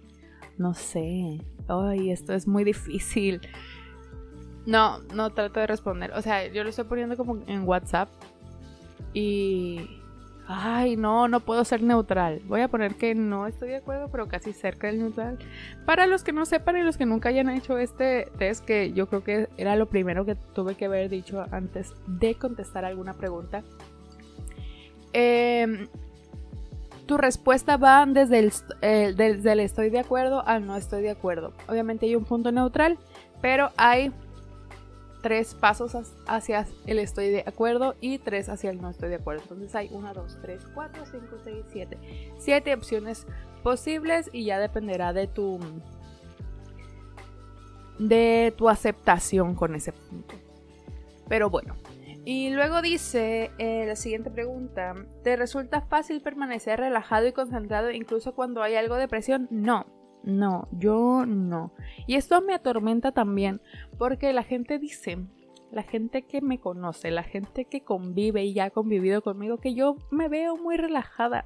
No 0.57 0.73
sé. 0.73 1.39
Ay, 1.67 2.11
esto 2.11 2.33
es 2.33 2.47
muy 2.47 2.63
difícil. 2.63 3.41
No, 4.69 4.99
no 5.15 5.31
trato 5.31 5.59
de 5.59 5.65
responder. 5.65 6.11
O 6.13 6.21
sea, 6.21 6.45
yo 6.45 6.63
lo 6.63 6.69
estoy 6.69 6.85
poniendo 6.85 7.17
como 7.17 7.39
en 7.47 7.67
WhatsApp. 7.67 8.07
Y... 9.13 9.95
Ay, 10.51 10.95
no, 10.95 11.27
no 11.27 11.39
puedo 11.41 11.63
ser 11.63 11.81
neutral. 11.81 12.41
Voy 12.45 12.61
a 12.61 12.67
poner 12.67 12.95
que 12.95 13.13
no 13.13 13.45
estoy 13.45 13.69
de 13.69 13.77
acuerdo, 13.77 14.09
pero 14.11 14.27
casi 14.27 14.53
cerca 14.53 14.87
del 14.87 14.99
neutral. 14.99 15.37
Para 15.85 16.07
los 16.07 16.23
que 16.23 16.33
no 16.33 16.45
sepan 16.45 16.77
y 16.77 16.81
los 16.81 16.97
que 16.97 17.05
nunca 17.05 17.29
hayan 17.29 17.49
hecho 17.49 17.77
este 17.77 18.27
test, 18.37 18.63
que 18.65 18.91
yo 18.93 19.07
creo 19.07 19.23
que 19.23 19.47
era 19.57 19.75
lo 19.75 19.87
primero 19.87 20.25
que 20.25 20.35
tuve 20.35 20.75
que 20.75 20.85
haber 20.85 21.09
dicho 21.09 21.45
antes 21.51 21.93
de 22.07 22.35
contestar 22.35 22.85
alguna 22.85 23.13
pregunta. 23.13 23.63
Eh, 25.13 25.87
tu 27.07 27.17
respuesta 27.17 27.77
va 27.77 28.05
desde 28.07 28.39
el, 28.39 28.53
eh, 28.81 29.13
desde 29.15 29.51
el 29.51 29.59
estoy 29.59 29.89
de 29.89 29.99
acuerdo 29.99 30.47
al 30.47 30.65
no 30.65 30.75
estoy 30.75 31.01
de 31.01 31.09
acuerdo. 31.09 31.53
Obviamente 31.67 32.05
hay 32.05 32.15
un 32.15 32.25
punto 32.25 32.51
neutral, 32.51 32.97
pero 33.41 33.71
hay 33.77 34.11
tres 35.21 35.53
pasos 35.53 35.95
hacia 36.27 36.67
el 36.85 36.99
estoy 36.99 37.29
de 37.29 37.43
acuerdo 37.45 37.95
y 38.01 38.17
tres 38.19 38.49
hacia 38.49 38.69
el 38.69 38.81
no 38.81 38.89
estoy 38.89 39.09
de 39.09 39.15
acuerdo. 39.15 39.41
Entonces 39.43 39.75
hay 39.75 39.89
1, 39.91 40.13
2, 40.13 40.37
3, 40.41 40.63
4, 40.73 41.03
5, 41.05 41.25
6, 41.43 41.65
7. 41.71 41.97
Siete 42.37 42.73
opciones 42.73 43.27
posibles 43.63 44.29
y 44.31 44.45
ya 44.45 44.59
dependerá 44.59 45.13
de 45.13 45.27
tu 45.27 45.59
de 47.97 48.53
tu 48.57 48.69
aceptación 48.69 49.55
con 49.55 49.75
ese 49.75 49.91
punto. 49.91 50.35
Pero 51.27 51.49
bueno, 51.49 51.75
y 52.25 52.49
luego 52.51 52.81
dice 52.81 53.51
eh, 53.57 53.85
la 53.85 53.95
siguiente 53.95 54.29
pregunta, 54.29 54.95
¿te 55.23 55.35
resulta 55.35 55.81
fácil 55.81 56.21
permanecer 56.21 56.79
relajado 56.79 57.27
y 57.27 57.33
concentrado 57.33 57.91
incluso 57.91 58.33
cuando 58.33 58.63
hay 58.63 58.75
algo 58.75 58.95
de 58.95 59.07
presión? 59.07 59.47
No, 59.51 59.85
no, 60.23 60.67
yo 60.71 61.25
no. 61.25 61.73
Y 62.07 62.15
esto 62.15 62.41
me 62.41 62.53
atormenta 62.53 63.11
también 63.11 63.61
porque 63.97 64.33
la 64.33 64.43
gente 64.43 64.79
dice, 64.79 65.17
la 65.71 65.83
gente 65.83 66.23
que 66.23 66.41
me 66.41 66.59
conoce, 66.59 67.11
la 67.11 67.23
gente 67.23 67.65
que 67.65 67.81
convive 67.81 68.43
y 68.43 68.53
ya 68.53 68.65
ha 68.65 68.69
convivido 68.71 69.21
conmigo, 69.21 69.57
que 69.57 69.73
yo 69.73 69.97
me 70.11 70.27
veo 70.27 70.57
muy 70.57 70.77
relajada, 70.77 71.45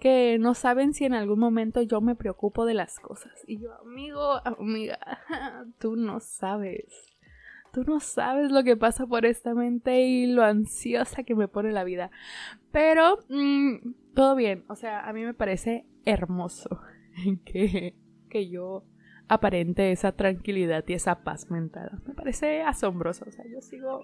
que 0.00 0.38
no 0.38 0.54
saben 0.54 0.92
si 0.92 1.04
en 1.04 1.14
algún 1.14 1.38
momento 1.38 1.82
yo 1.82 2.00
me 2.00 2.14
preocupo 2.14 2.66
de 2.66 2.74
las 2.74 2.98
cosas. 2.98 3.32
Y 3.46 3.60
yo, 3.60 3.72
amigo, 3.80 4.40
amiga, 4.44 4.98
tú 5.78 5.96
no 5.96 6.20
sabes 6.20 7.14
tú 7.72 7.82
no 7.82 7.98
sabes 7.98 8.52
lo 8.52 8.62
que 8.62 8.76
pasa 8.76 9.04
por 9.04 9.26
esta 9.26 9.52
mente 9.52 10.02
y 10.02 10.26
lo 10.26 10.44
ansiosa 10.44 11.24
que 11.24 11.34
me 11.34 11.48
pone 11.48 11.72
la 11.72 11.82
vida. 11.82 12.12
Pero 12.70 13.18
mm, 13.28 14.14
todo 14.14 14.36
bien, 14.36 14.64
o 14.68 14.76
sea, 14.76 15.00
a 15.00 15.12
mí 15.12 15.24
me 15.24 15.34
parece 15.34 15.84
hermoso 16.04 16.80
que, 17.44 17.94
que 18.28 18.48
yo 18.48 18.84
aparente 19.28 19.92
esa 19.92 20.12
tranquilidad 20.12 20.84
y 20.86 20.94
esa 20.94 21.22
paz 21.22 21.50
mental. 21.50 22.02
Me 22.06 22.14
parece 22.14 22.62
asombroso, 22.62 23.24
o 23.26 23.30
sea, 23.32 23.44
yo 23.46 23.60
sigo 23.60 24.02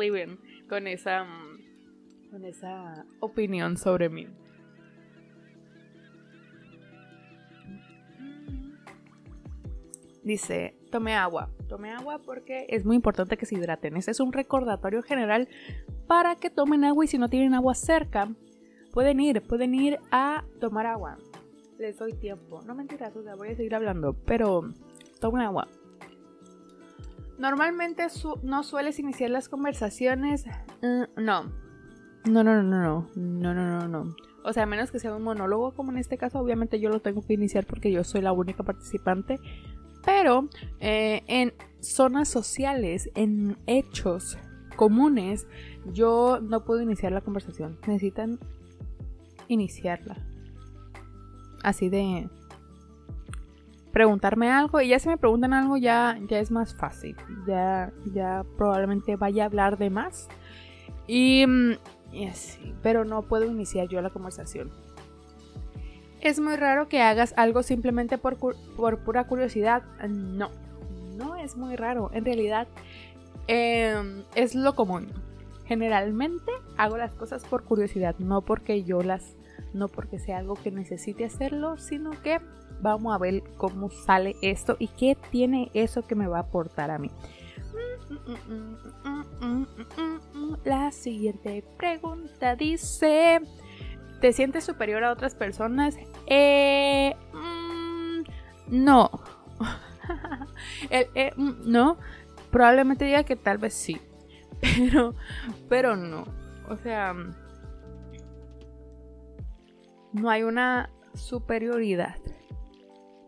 living 0.00 0.36
con 0.68 0.86
esa, 0.86 1.24
mm, 1.24 2.30
con 2.30 2.44
esa 2.44 3.04
opinión 3.20 3.76
sobre 3.76 4.08
mí. 4.08 4.26
Dice, 10.24 10.74
tome 10.90 11.14
agua. 11.14 11.48
Tome 11.68 11.90
agua 11.90 12.20
porque 12.22 12.66
es 12.68 12.84
muy 12.84 12.96
importante 12.96 13.36
que 13.36 13.46
se 13.46 13.54
hidraten. 13.54 13.96
Ese 13.96 14.10
es 14.10 14.20
un 14.20 14.32
recordatorio 14.32 15.02
general 15.02 15.48
para 16.06 16.36
que 16.36 16.50
tomen 16.50 16.84
agua 16.84 17.04
y 17.04 17.08
si 17.08 17.18
no 17.18 17.28
tienen 17.28 17.54
agua 17.54 17.74
cerca, 17.74 18.28
pueden 18.92 19.20
ir, 19.20 19.40
pueden 19.42 19.74
ir 19.74 19.98
a 20.10 20.44
tomar 20.60 20.86
agua. 20.86 21.18
Les 21.78 21.96
doy 21.96 22.12
tiempo. 22.12 22.60
No 22.66 22.74
mentiras, 22.74 23.14
o 23.16 23.22
sea, 23.22 23.36
voy 23.36 23.48
a 23.48 23.56
seguir 23.56 23.74
hablando, 23.74 24.12
pero 24.12 24.62
tomen 25.20 25.42
agua. 25.42 25.68
Normalmente 27.38 28.06
no 28.42 28.62
sueles 28.64 28.98
iniciar 28.98 29.30
las 29.30 29.48
conversaciones. 29.48 30.44
no. 31.16 31.68
No, 32.24 32.44
no, 32.44 32.62
no, 32.62 32.62
no, 32.62 33.08
no, 33.14 33.54
no, 33.54 33.54
no, 33.54 33.88
no. 33.88 34.16
O 34.44 34.52
sea, 34.52 34.64
a 34.64 34.66
menos 34.66 34.90
que 34.90 34.98
sea 34.98 35.14
un 35.14 35.22
monólogo, 35.22 35.72
como 35.72 35.92
en 35.92 35.98
este 35.98 36.18
caso, 36.18 36.38
obviamente 36.40 36.80
yo 36.80 36.90
lo 36.90 37.00
tengo 37.00 37.22
que 37.22 37.34
iniciar 37.34 37.64
porque 37.64 37.92
yo 37.92 38.02
soy 38.02 38.22
la 38.22 38.32
única 38.32 38.64
participante. 38.64 39.38
Pero 40.04 40.48
eh, 40.80 41.22
en 41.26 41.54
zonas 41.80 42.28
sociales, 42.28 43.10
en 43.14 43.56
hechos 43.66 44.36
comunes, 44.76 45.46
yo 45.92 46.40
no 46.40 46.64
puedo 46.64 46.80
iniciar 46.80 47.12
la 47.12 47.20
conversación. 47.20 47.78
Necesitan 47.86 48.38
iniciarla. 49.48 50.27
Así 51.68 51.90
de 51.90 52.30
preguntarme 53.92 54.50
algo 54.50 54.80
y 54.80 54.88
ya 54.88 54.98
si 54.98 55.10
me 55.10 55.18
preguntan 55.18 55.52
algo 55.52 55.76
ya, 55.76 56.18
ya 56.26 56.38
es 56.38 56.50
más 56.50 56.74
fácil. 56.74 57.14
Ya, 57.46 57.92
ya 58.14 58.42
probablemente 58.56 59.16
vaya 59.16 59.42
a 59.42 59.46
hablar 59.46 59.76
de 59.76 59.90
más. 59.90 60.28
Y, 61.06 61.44
y 62.10 62.24
así, 62.24 62.74
pero 62.82 63.04
no 63.04 63.20
puedo 63.20 63.44
iniciar 63.44 63.86
yo 63.88 64.00
la 64.00 64.08
conversación. 64.08 64.70
¿Es 66.22 66.40
muy 66.40 66.56
raro 66.56 66.88
que 66.88 67.02
hagas 67.02 67.34
algo 67.36 67.62
simplemente 67.62 68.16
por, 68.16 68.38
pura 68.38 69.24
curiosidad? 69.24 69.82
No, 70.08 70.48
no 71.18 71.36
es 71.36 71.54
muy 71.54 71.76
raro. 71.76 72.10
En 72.14 72.24
realidad 72.24 72.66
em, 73.46 74.22
es 74.34 74.54
lo 74.54 74.74
común. 74.74 75.08
Generalmente 75.66 76.50
hago 76.78 76.96
las 76.96 77.12
cosas 77.12 77.44
por 77.44 77.64
curiosidad, 77.64 78.16
no 78.18 78.40
porque 78.40 78.84
yo 78.84 79.02
las, 79.02 79.34
no 79.72 79.88
porque 79.88 80.18
sea 80.18 80.38
algo 80.38 80.54
que 80.54 80.70
necesite 80.70 81.24
hacerlo, 81.24 81.78
sino 81.78 82.10
que 82.22 82.40
vamos 82.80 83.14
a 83.14 83.18
ver 83.18 83.42
cómo 83.56 83.90
sale 83.90 84.36
esto 84.42 84.76
y 84.78 84.88
qué 84.88 85.16
tiene 85.30 85.70
eso 85.74 86.02
que 86.02 86.14
me 86.14 86.26
va 86.26 86.38
a 86.38 86.42
aportar 86.42 86.90
a 86.90 86.98
mí. 86.98 87.10
La 90.64 90.90
siguiente 90.92 91.64
pregunta 91.76 92.56
dice... 92.56 93.40
¿Te 94.20 94.32
sientes 94.32 94.64
superior 94.64 95.04
a 95.04 95.12
otras 95.12 95.34
personas? 95.34 95.96
Eh, 96.26 97.14
mm, 97.32 98.22
no. 98.68 99.10
Eh, 100.90 101.32
mm, 101.36 101.70
no. 101.70 101.98
Probablemente 102.50 103.04
diga 103.04 103.24
que 103.24 103.36
tal 103.36 103.58
vez 103.58 103.74
sí. 103.74 104.00
Pero, 104.60 105.14
pero 105.68 105.96
no. 105.96 106.24
O 106.68 106.76
sea, 106.76 107.14
no 110.20 110.30
hay 110.30 110.42
una 110.42 110.90
superioridad 111.14 112.16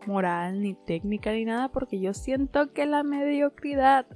moral 0.05 0.61
ni 0.61 0.73
técnica 0.73 1.31
ni 1.31 1.45
nada 1.45 1.69
porque 1.69 1.99
yo 1.99 2.13
siento 2.13 2.73
que 2.73 2.85
la 2.85 3.03
mediocridad 3.03 4.07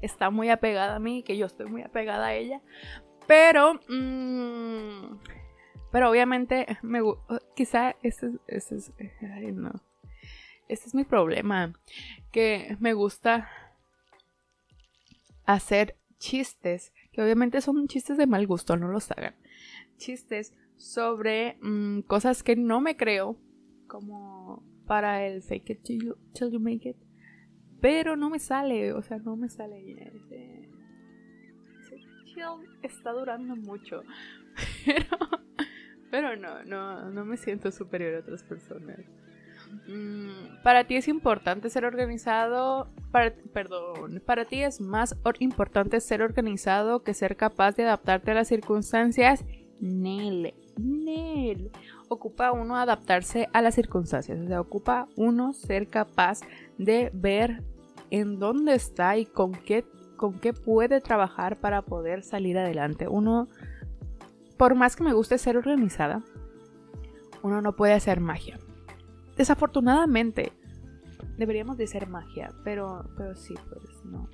está 0.00 0.30
muy 0.30 0.50
apegada 0.50 0.96
a 0.96 1.00
mí, 1.00 1.22
que 1.22 1.36
yo 1.36 1.46
estoy 1.46 1.66
muy 1.66 1.82
apegada 1.82 2.26
a 2.26 2.34
ella. 2.34 2.60
Pero 3.26 3.74
mmm, 3.88 5.18
pero 5.92 6.08
obviamente, 6.08 6.78
me, 6.80 7.00
quizá 7.54 7.94
ese, 8.02 8.32
ese 8.48 8.76
es. 8.76 8.92
Ay, 9.20 9.52
no. 9.52 9.72
Ese 10.66 10.88
es 10.88 10.94
mi 10.94 11.04
problema. 11.04 11.74
Que 12.32 12.78
me 12.80 12.94
gusta 12.94 13.48
hacer 15.44 15.98
chistes, 16.18 16.94
que 17.12 17.22
obviamente 17.22 17.60
son 17.60 17.86
chistes 17.88 18.16
de 18.16 18.26
mal 18.26 18.46
gusto, 18.46 18.76
no 18.76 18.88
los 18.88 19.10
hagan. 19.10 19.36
Chistes 19.98 20.54
sobre 20.82 21.58
mm, 21.62 22.00
cosas 22.00 22.42
que 22.42 22.56
no 22.56 22.80
me 22.80 22.96
creo, 22.96 23.38
como 23.86 24.64
para 24.86 25.24
el 25.24 25.42
fake 25.42 25.70
it 25.70 25.82
till 25.82 26.50
you, 26.50 26.60
make 26.60 26.88
it. 26.88 26.96
Pero 27.80 28.16
no 28.16 28.30
me 28.30 28.38
sale, 28.38 28.92
o 28.92 29.02
sea, 29.02 29.18
no 29.18 29.36
me 29.36 29.48
sale. 29.48 29.78
Ese, 31.80 31.96
chill 32.24 32.68
está 32.82 33.12
durando 33.12 33.56
mucho. 33.56 34.02
Pero, 34.84 35.06
pero 36.10 36.36
no, 36.36 36.62
no, 36.64 37.10
no 37.10 37.24
me 37.24 37.38
siento 37.38 37.72
superior 37.72 38.16
a 38.16 38.18
otras 38.18 38.42
personas. 38.42 38.98
Mm, 39.88 40.62
para 40.62 40.84
ti 40.84 40.96
es 40.96 41.08
importante 41.08 41.70
ser 41.70 41.86
organizado, 41.86 42.92
perdón, 43.54 44.22
para 44.26 44.44
ti 44.44 44.62
es 44.62 44.82
más 44.82 45.16
importante 45.38 46.00
ser 46.00 46.20
organizado 46.20 47.02
que 47.02 47.14
ser 47.14 47.36
capaz 47.36 47.76
de 47.76 47.84
adaptarte 47.84 48.32
a 48.32 48.34
las 48.34 48.48
circunstancias. 48.48 49.42
Nel, 49.80 50.54
Nel. 50.76 51.70
Ocupa 52.08 52.52
uno 52.52 52.76
adaptarse 52.76 53.48
a 53.52 53.62
las 53.62 53.74
circunstancias, 53.74 54.38
o 54.38 54.46
sea, 54.46 54.60
ocupa 54.60 55.08
uno 55.16 55.52
ser 55.52 55.88
capaz 55.88 56.40
de 56.78 57.10
ver 57.14 57.62
en 58.10 58.38
dónde 58.38 58.74
está 58.74 59.16
y 59.16 59.24
con 59.24 59.52
qué, 59.52 59.84
con 60.16 60.38
qué 60.38 60.52
puede 60.52 61.00
trabajar 61.00 61.56
para 61.56 61.82
poder 61.82 62.22
salir 62.22 62.58
adelante. 62.58 63.08
Uno, 63.08 63.48
por 64.58 64.74
más 64.74 64.96
que 64.96 65.04
me 65.04 65.14
guste 65.14 65.38
ser 65.38 65.56
organizada, 65.56 66.22
uno 67.42 67.60
no 67.60 67.74
puede 67.74 67.94
hacer 67.94 68.20
magia 68.20 68.58
Desafortunadamente, 69.36 70.52
deberíamos 71.38 71.78
de 71.78 71.86
ser 71.86 72.06
magia, 72.06 72.52
pero, 72.64 73.08
pero 73.16 73.34
sí, 73.34 73.54
pues 73.68 74.04
no. 74.04 74.28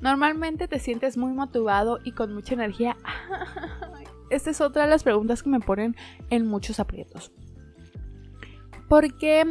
Normalmente 0.00 0.68
te 0.68 0.78
sientes 0.78 1.16
muy 1.16 1.32
motivado 1.32 1.98
y 2.04 2.12
con 2.12 2.32
mucha 2.32 2.54
energía. 2.54 2.96
Esta 4.30 4.50
es 4.50 4.60
otra 4.60 4.84
de 4.84 4.90
las 4.90 5.02
preguntas 5.02 5.42
que 5.42 5.50
me 5.50 5.60
ponen 5.60 5.96
en 6.30 6.46
muchos 6.46 6.80
aprietos. 6.80 7.32
Porque, 8.88 9.44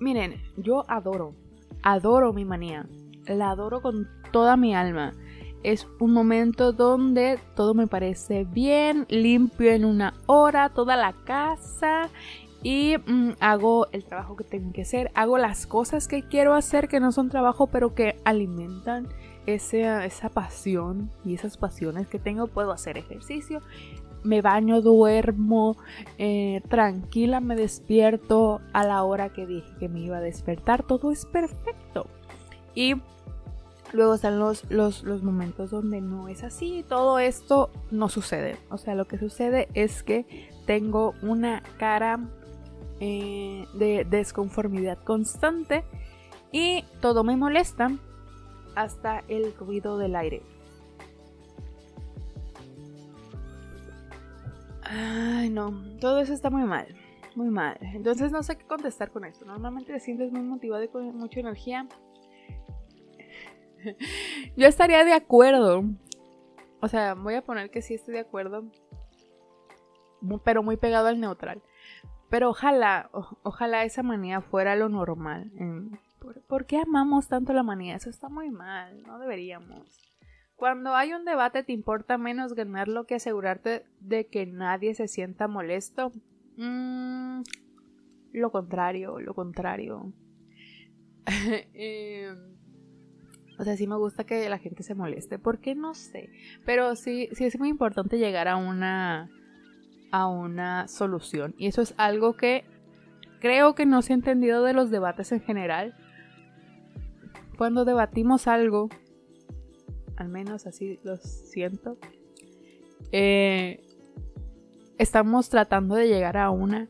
miren, 0.00 0.42
yo 0.56 0.84
adoro, 0.88 1.34
adoro 1.82 2.32
mi 2.32 2.44
manía. 2.44 2.86
La 3.26 3.50
adoro 3.50 3.82
con 3.82 4.08
toda 4.32 4.56
mi 4.56 4.74
alma. 4.74 5.12
Es 5.62 5.86
un 5.98 6.12
momento 6.12 6.72
donde 6.72 7.40
todo 7.56 7.74
me 7.74 7.86
parece 7.86 8.44
bien, 8.44 9.06
limpio 9.08 9.72
en 9.72 9.84
una 9.84 10.14
hora, 10.26 10.68
toda 10.68 10.96
la 10.96 11.12
casa 11.24 12.08
y 12.62 12.96
mm, 12.98 13.32
hago 13.40 13.88
el 13.92 14.04
trabajo 14.04 14.36
que 14.36 14.44
tengo 14.44 14.72
que 14.72 14.82
hacer, 14.82 15.10
hago 15.14 15.38
las 15.38 15.66
cosas 15.66 16.08
que 16.08 16.22
quiero 16.22 16.54
hacer 16.54 16.88
que 16.88 17.00
no 17.00 17.12
son 17.12 17.28
trabajo 17.28 17.68
pero 17.68 17.94
que 17.94 18.20
alimentan 18.24 19.08
esa, 19.46 20.04
esa 20.04 20.28
pasión 20.28 21.10
y 21.24 21.34
esas 21.34 21.56
pasiones 21.56 22.08
que 22.08 22.18
tengo, 22.18 22.46
puedo 22.46 22.72
hacer 22.72 22.98
ejercicio, 22.98 23.62
me 24.22 24.42
baño, 24.42 24.80
duermo, 24.80 25.76
eh, 26.18 26.60
tranquila, 26.68 27.40
me 27.40 27.56
despierto 27.56 28.60
a 28.72 28.84
la 28.84 29.02
hora 29.04 29.30
que 29.30 29.46
dije 29.46 29.72
que 29.78 29.88
me 29.88 30.00
iba 30.00 30.18
a 30.18 30.20
despertar, 30.20 30.82
todo 30.82 31.12
es 31.12 31.24
perfecto. 31.26 32.06
Y 32.74 32.94
luego 33.92 34.14
están 34.14 34.38
los, 34.38 34.68
los, 34.70 35.04
los 35.04 35.22
momentos 35.22 35.70
donde 35.70 36.00
no 36.00 36.28
es 36.28 36.42
así, 36.42 36.84
todo 36.88 37.18
esto 37.18 37.70
no 37.90 38.08
sucede. 38.08 38.56
O 38.70 38.78
sea, 38.78 38.94
lo 38.94 39.06
que 39.06 39.18
sucede 39.18 39.68
es 39.74 40.02
que 40.02 40.50
tengo 40.66 41.14
una 41.22 41.62
cara 41.78 42.18
eh, 43.00 43.66
de 43.74 44.04
desconformidad 44.04 44.98
constante 44.98 45.84
y 46.50 46.84
todo 47.00 47.24
me 47.24 47.36
molesta 47.36 47.90
hasta 48.76 49.24
el 49.26 49.52
ruido 49.54 49.98
del 49.98 50.14
aire. 50.14 50.42
Ay, 54.82 55.50
no, 55.50 55.72
todo 56.00 56.20
eso 56.20 56.32
está 56.32 56.48
muy 56.48 56.62
mal, 56.62 56.86
muy 57.34 57.50
mal. 57.50 57.76
Entonces 57.80 58.30
no 58.30 58.44
sé 58.44 58.56
qué 58.56 58.64
contestar 58.64 59.10
con 59.10 59.24
esto. 59.24 59.44
Normalmente 59.44 59.92
te 59.92 59.98
sientes 59.98 60.30
muy 60.30 60.42
motivado 60.42 60.84
y 60.84 60.88
con 60.88 61.16
mucha 61.16 61.40
energía. 61.40 61.88
Yo 64.56 64.68
estaría 64.68 65.04
de 65.04 65.14
acuerdo. 65.14 65.82
O 66.80 66.88
sea, 66.88 67.14
voy 67.14 67.34
a 67.34 67.42
poner 67.42 67.70
que 67.70 67.82
sí 67.82 67.94
estoy 67.94 68.14
de 68.14 68.20
acuerdo. 68.20 68.64
Pero 70.44 70.62
muy 70.62 70.76
pegado 70.76 71.08
al 71.08 71.18
neutral. 71.18 71.62
Pero 72.28 72.50
ojalá, 72.50 73.10
ojalá 73.42 73.84
esa 73.84 74.02
manía 74.02 74.40
fuera 74.40 74.76
lo 74.76 74.88
normal. 74.88 75.50
¿Por, 76.48 76.66
qué 76.66 76.78
amamos 76.78 77.28
tanto 77.28 77.52
la 77.52 77.62
manía? 77.62 77.96
Eso 77.96 78.10
está 78.10 78.28
muy 78.28 78.50
mal, 78.50 79.02
no 79.02 79.18
deberíamos. 79.18 80.00
Cuando 80.56 80.94
hay 80.94 81.12
un 81.12 81.24
debate 81.24 81.62
te 81.62 81.72
importa 81.72 82.18
menos 82.18 82.54
ganarlo 82.54 83.06
que 83.06 83.16
asegurarte 83.16 83.84
de 84.00 84.26
que 84.26 84.46
nadie 84.46 84.94
se 84.94 85.08
sienta 85.08 85.48
molesto. 85.48 86.12
Mm, 86.56 87.42
lo 88.32 88.50
contrario, 88.50 89.20
lo 89.20 89.34
contrario. 89.34 90.12
Em, 91.74 92.56
o 93.58 93.64
sea, 93.64 93.76
sí 93.76 93.86
me 93.86 93.96
gusta 93.96 94.24
que 94.24 94.48
la 94.48 94.58
gente 94.58 94.82
se 94.82 94.94
moleste. 94.94 95.38
¿Por 95.38 95.60
qué? 95.60 95.74
No 95.74 95.94
sé. 95.94 96.30
Pero 96.64 96.94
sí, 96.94 97.28
sí 97.32 97.44
es 97.44 97.58
muy 97.58 97.68
importante 97.68 98.18
llegar 98.18 98.48
a 98.48 98.56
una 98.56 99.30
a 100.12 100.28
una 100.28 100.88
solución. 100.88 101.54
Y 101.58 101.66
eso 101.66 101.82
es 101.82 101.94
algo 101.96 102.36
que 102.36 102.64
creo 103.40 103.74
que 103.74 103.86
no 103.86 104.02
se 104.02 104.12
ha 104.12 104.16
entendido 104.16 104.62
de 104.62 104.72
los 104.72 104.90
debates 104.90 105.32
en 105.32 105.40
general. 105.40 105.94
Cuando 107.56 107.84
debatimos 107.84 108.46
algo, 108.46 108.88
al 110.16 110.28
menos 110.28 110.66
así 110.66 110.98
lo 111.02 111.16
siento, 111.16 111.96
eh, 113.12 113.82
estamos 114.98 115.48
tratando 115.48 115.94
de 115.94 116.08
llegar 116.08 116.36
a 116.36 116.50
una 116.50 116.88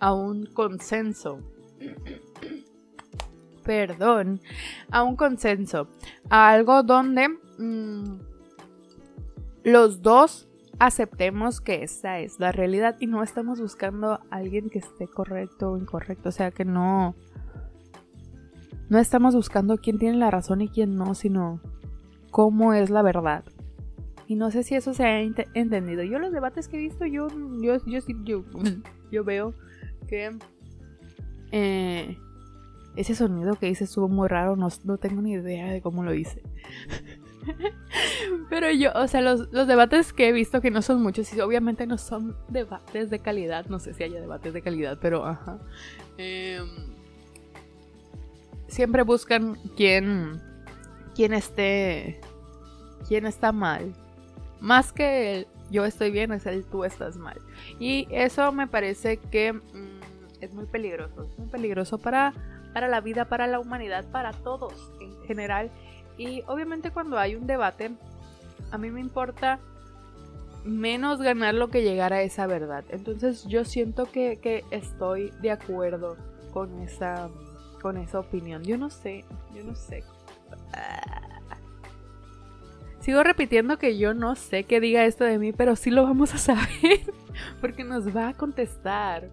a 0.00 0.14
un 0.14 0.46
consenso. 0.46 1.38
Perdón, 3.64 4.40
a 4.90 5.02
un 5.04 5.16
consenso, 5.16 5.86
a 6.30 6.50
algo 6.50 6.82
donde 6.82 7.28
mm, 7.58 8.18
los 9.62 10.02
dos 10.02 10.48
aceptemos 10.78 11.60
que 11.60 11.84
esa 11.84 12.20
es 12.20 12.40
la 12.40 12.52
realidad 12.52 12.96
y 13.00 13.06
no 13.06 13.22
estamos 13.22 13.60
buscando 13.60 14.14
a 14.14 14.22
alguien 14.30 14.70
que 14.70 14.78
esté 14.78 15.06
correcto 15.06 15.72
o 15.72 15.76
incorrecto, 15.76 16.30
o 16.30 16.32
sea 16.32 16.50
que 16.50 16.64
no 16.64 17.14
no 18.90 18.98
estamos 18.98 19.34
buscando 19.36 19.78
quién 19.78 19.98
tiene 19.98 20.18
la 20.18 20.30
razón 20.30 20.60
y 20.60 20.68
quién 20.68 20.96
no, 20.96 21.14
sino 21.14 21.60
cómo 22.30 22.74
es 22.74 22.90
la 22.90 23.02
verdad. 23.02 23.44
Y 24.26 24.34
no 24.34 24.50
sé 24.50 24.64
si 24.64 24.74
eso 24.74 24.94
se 24.94 25.04
ha 25.04 25.20
entendido. 25.20 26.02
Yo 26.02 26.18
los 26.18 26.32
debates 26.32 26.68
que 26.68 26.76
he 26.76 26.80
visto, 26.80 27.06
yo 27.06 27.28
yo 27.60 27.76
yo 27.86 28.00
yo, 29.10 29.24
veo 29.24 29.54
que 30.08 30.36
eh, 31.52 32.18
ese 32.96 33.14
sonido 33.14 33.54
que 33.54 33.68
hice 33.68 33.84
estuvo 33.84 34.08
muy 34.08 34.26
raro, 34.26 34.56
no, 34.56 34.70
tengo 34.98 35.22
ni 35.22 35.32
idea 35.32 35.70
de 35.70 35.80
cómo 35.80 36.02
lo 36.02 36.12
hice. 36.12 36.42
Pero 38.50 38.70
yo, 38.72 38.90
o 38.94 39.06
sea, 39.06 39.20
los, 39.22 39.50
debates 39.50 40.12
que 40.12 40.28
he 40.28 40.32
visto 40.32 40.60
que 40.60 40.72
no 40.72 40.82
son 40.82 41.00
muchos 41.00 41.32
y 41.32 41.40
obviamente 41.40 41.86
no 41.86 41.96
son 41.96 42.36
debates 42.48 43.08
de 43.08 43.20
calidad, 43.20 43.66
no 43.66 43.78
sé 43.78 43.94
si 43.94 44.02
haya 44.02 44.20
debates 44.20 44.52
de 44.52 44.62
calidad, 44.62 44.98
pero 45.00 45.24
ajá. 45.24 45.58
Em, 46.18 46.99
siempre 48.70 49.02
buscan 49.02 49.58
quién, 49.76 50.40
quién 51.14 51.34
esté, 51.34 52.20
quién 53.06 53.26
está 53.26 53.52
mal. 53.52 53.92
Más 54.60 54.92
que 54.92 55.34
el 55.34 55.46
yo 55.70 55.84
estoy 55.84 56.10
bien, 56.10 56.32
es 56.32 56.46
el 56.46 56.64
tú 56.64 56.84
estás 56.84 57.16
mal. 57.16 57.38
Y 57.78 58.08
eso 58.10 58.50
me 58.52 58.66
parece 58.66 59.18
que 59.18 59.52
mm, 59.52 60.00
es 60.40 60.52
muy 60.52 60.66
peligroso, 60.66 61.22
es 61.22 61.38
muy 61.38 61.48
peligroso 61.48 61.98
para, 61.98 62.34
para 62.74 62.88
la 62.88 63.00
vida, 63.00 63.26
para 63.26 63.46
la 63.46 63.60
humanidad, 63.60 64.04
para 64.10 64.32
todos 64.32 64.90
en 65.00 65.16
general. 65.26 65.70
Y 66.18 66.42
obviamente 66.46 66.90
cuando 66.90 67.18
hay 67.18 67.34
un 67.36 67.46
debate, 67.46 67.92
a 68.72 68.78
mí 68.78 68.90
me 68.90 69.00
importa 69.00 69.60
menos 70.64 71.22
ganar 71.22 71.54
lo 71.54 71.68
que 71.68 71.82
llegar 71.82 72.12
a 72.12 72.22
esa 72.22 72.46
verdad. 72.46 72.84
Entonces 72.90 73.46
yo 73.46 73.64
siento 73.64 74.06
que, 74.10 74.64
estoy 74.70 75.32
de 75.40 75.52
acuerdo 75.52 76.16
con 76.52 76.80
esa, 76.80 77.30
con 77.80 77.96
esa 77.96 78.20
opinión. 78.20 78.62
Yo 78.62 78.78
no 78.78 78.90
sé, 78.90 79.24
yo 79.54 79.64
no 79.64 79.74
sé. 79.74 80.04
Sigo 83.00 83.22
repitiendo 83.22 83.78
que 83.78 83.96
yo 83.96 84.12
no 84.14 84.34
sé 84.34 84.64
qué 84.64 84.78
diga 84.78 85.04
esto 85.04 85.24
de 85.24 85.38
mí, 85.38 85.52
pero 85.52 85.74
sí 85.74 85.90
lo 85.90 86.02
vamos 86.02 86.34
a 86.34 86.38
saber 86.38 87.00
porque 87.60 87.82
nos 87.82 88.14
va 88.14 88.28
a 88.28 88.34
contestar. 88.34 89.30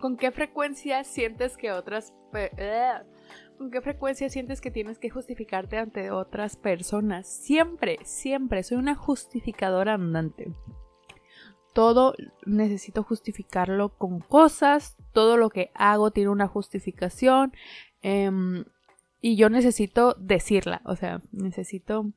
¿Con 0.00 0.16
qué 0.16 0.30
frecuencia 0.30 1.04
sientes 1.04 1.56
que 1.56 1.72
otras... 1.72 2.14
¿Con 3.58 3.72
qué 3.72 3.80
frecuencia 3.80 4.30
sientes 4.30 4.60
que 4.60 4.70
tienes 4.70 5.00
que 5.00 5.10
justificarte 5.10 5.76
ante 5.76 6.12
otras 6.12 6.56
personas? 6.56 7.26
Siempre, 7.26 7.98
siempre. 8.04 8.62
Soy 8.62 8.78
una 8.78 8.94
justificadora 8.94 9.94
andante. 9.94 10.52
Todo 11.78 12.16
necesito 12.44 13.04
justificarlo 13.04 13.90
con 13.90 14.18
cosas, 14.18 14.96
todo 15.12 15.36
lo 15.36 15.48
que 15.48 15.70
hago 15.74 16.10
tiene 16.10 16.28
una 16.28 16.48
justificación 16.48 17.52
em, 18.02 18.64
y 19.20 19.36
yo 19.36 19.48
necesito 19.48 20.16
decirla, 20.18 20.82
o 20.84 20.96
sea, 20.96 21.22
necesito 21.30 22.12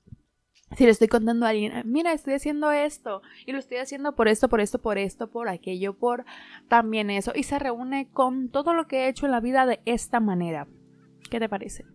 si 0.75 0.85
le 0.85 0.89
estoy 0.89 1.09
contando 1.09 1.45
a 1.45 1.49
alguien, 1.49 1.73
mira, 1.85 2.11
estoy 2.11 2.33
haciendo 2.33 2.71
esto 2.71 3.21
y 3.45 3.51
lo 3.51 3.59
estoy 3.59 3.77
haciendo 3.77 4.15
por 4.15 4.27
esto, 4.27 4.49
por 4.49 4.61
esto, 4.61 4.81
por 4.81 4.97
esto, 4.97 5.29
por 5.29 5.47
aquello, 5.47 5.93
por 5.95 6.25
también 6.67 7.11
eso, 7.11 7.31
y 7.35 7.43
se 7.43 7.59
reúne 7.59 8.09
con 8.09 8.49
todo 8.49 8.73
lo 8.73 8.87
que 8.87 9.01
he 9.01 9.09
hecho 9.09 9.27
en 9.27 9.31
la 9.31 9.41
vida 9.41 9.67
de 9.67 9.79
esta 9.85 10.19
manera. 10.19 10.67
¿Qué 11.29 11.39
te 11.39 11.47
parece? 11.47 11.85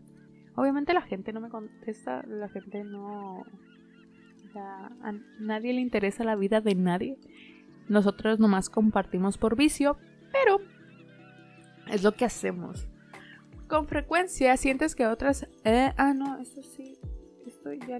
Obviamente 0.54 0.94
la 0.94 1.02
gente 1.02 1.32
no 1.32 1.40
me 1.40 1.48
contesta, 1.48 2.22
la 2.28 2.48
gente 2.48 2.84
no... 2.84 3.42
a 4.54 5.12
nadie 5.40 5.72
le 5.72 5.80
interesa 5.80 6.22
la 6.22 6.36
vida 6.36 6.60
de 6.60 6.76
nadie. 6.76 7.18
Nosotros 7.88 8.38
nomás 8.38 8.68
compartimos 8.68 9.38
por 9.38 9.56
vicio, 9.56 9.96
pero 10.32 10.60
es 11.88 12.02
lo 12.02 12.14
que 12.14 12.24
hacemos. 12.24 12.88
Con 13.68 13.86
frecuencia 13.86 14.56
sientes 14.56 14.94
que 14.94 15.06
otras... 15.06 15.48
Eh, 15.64 15.92
ah, 15.96 16.14
no, 16.14 16.38
eso 16.38 16.62
sí. 16.62 16.98
Estoy 17.46 17.80
ya 17.80 17.98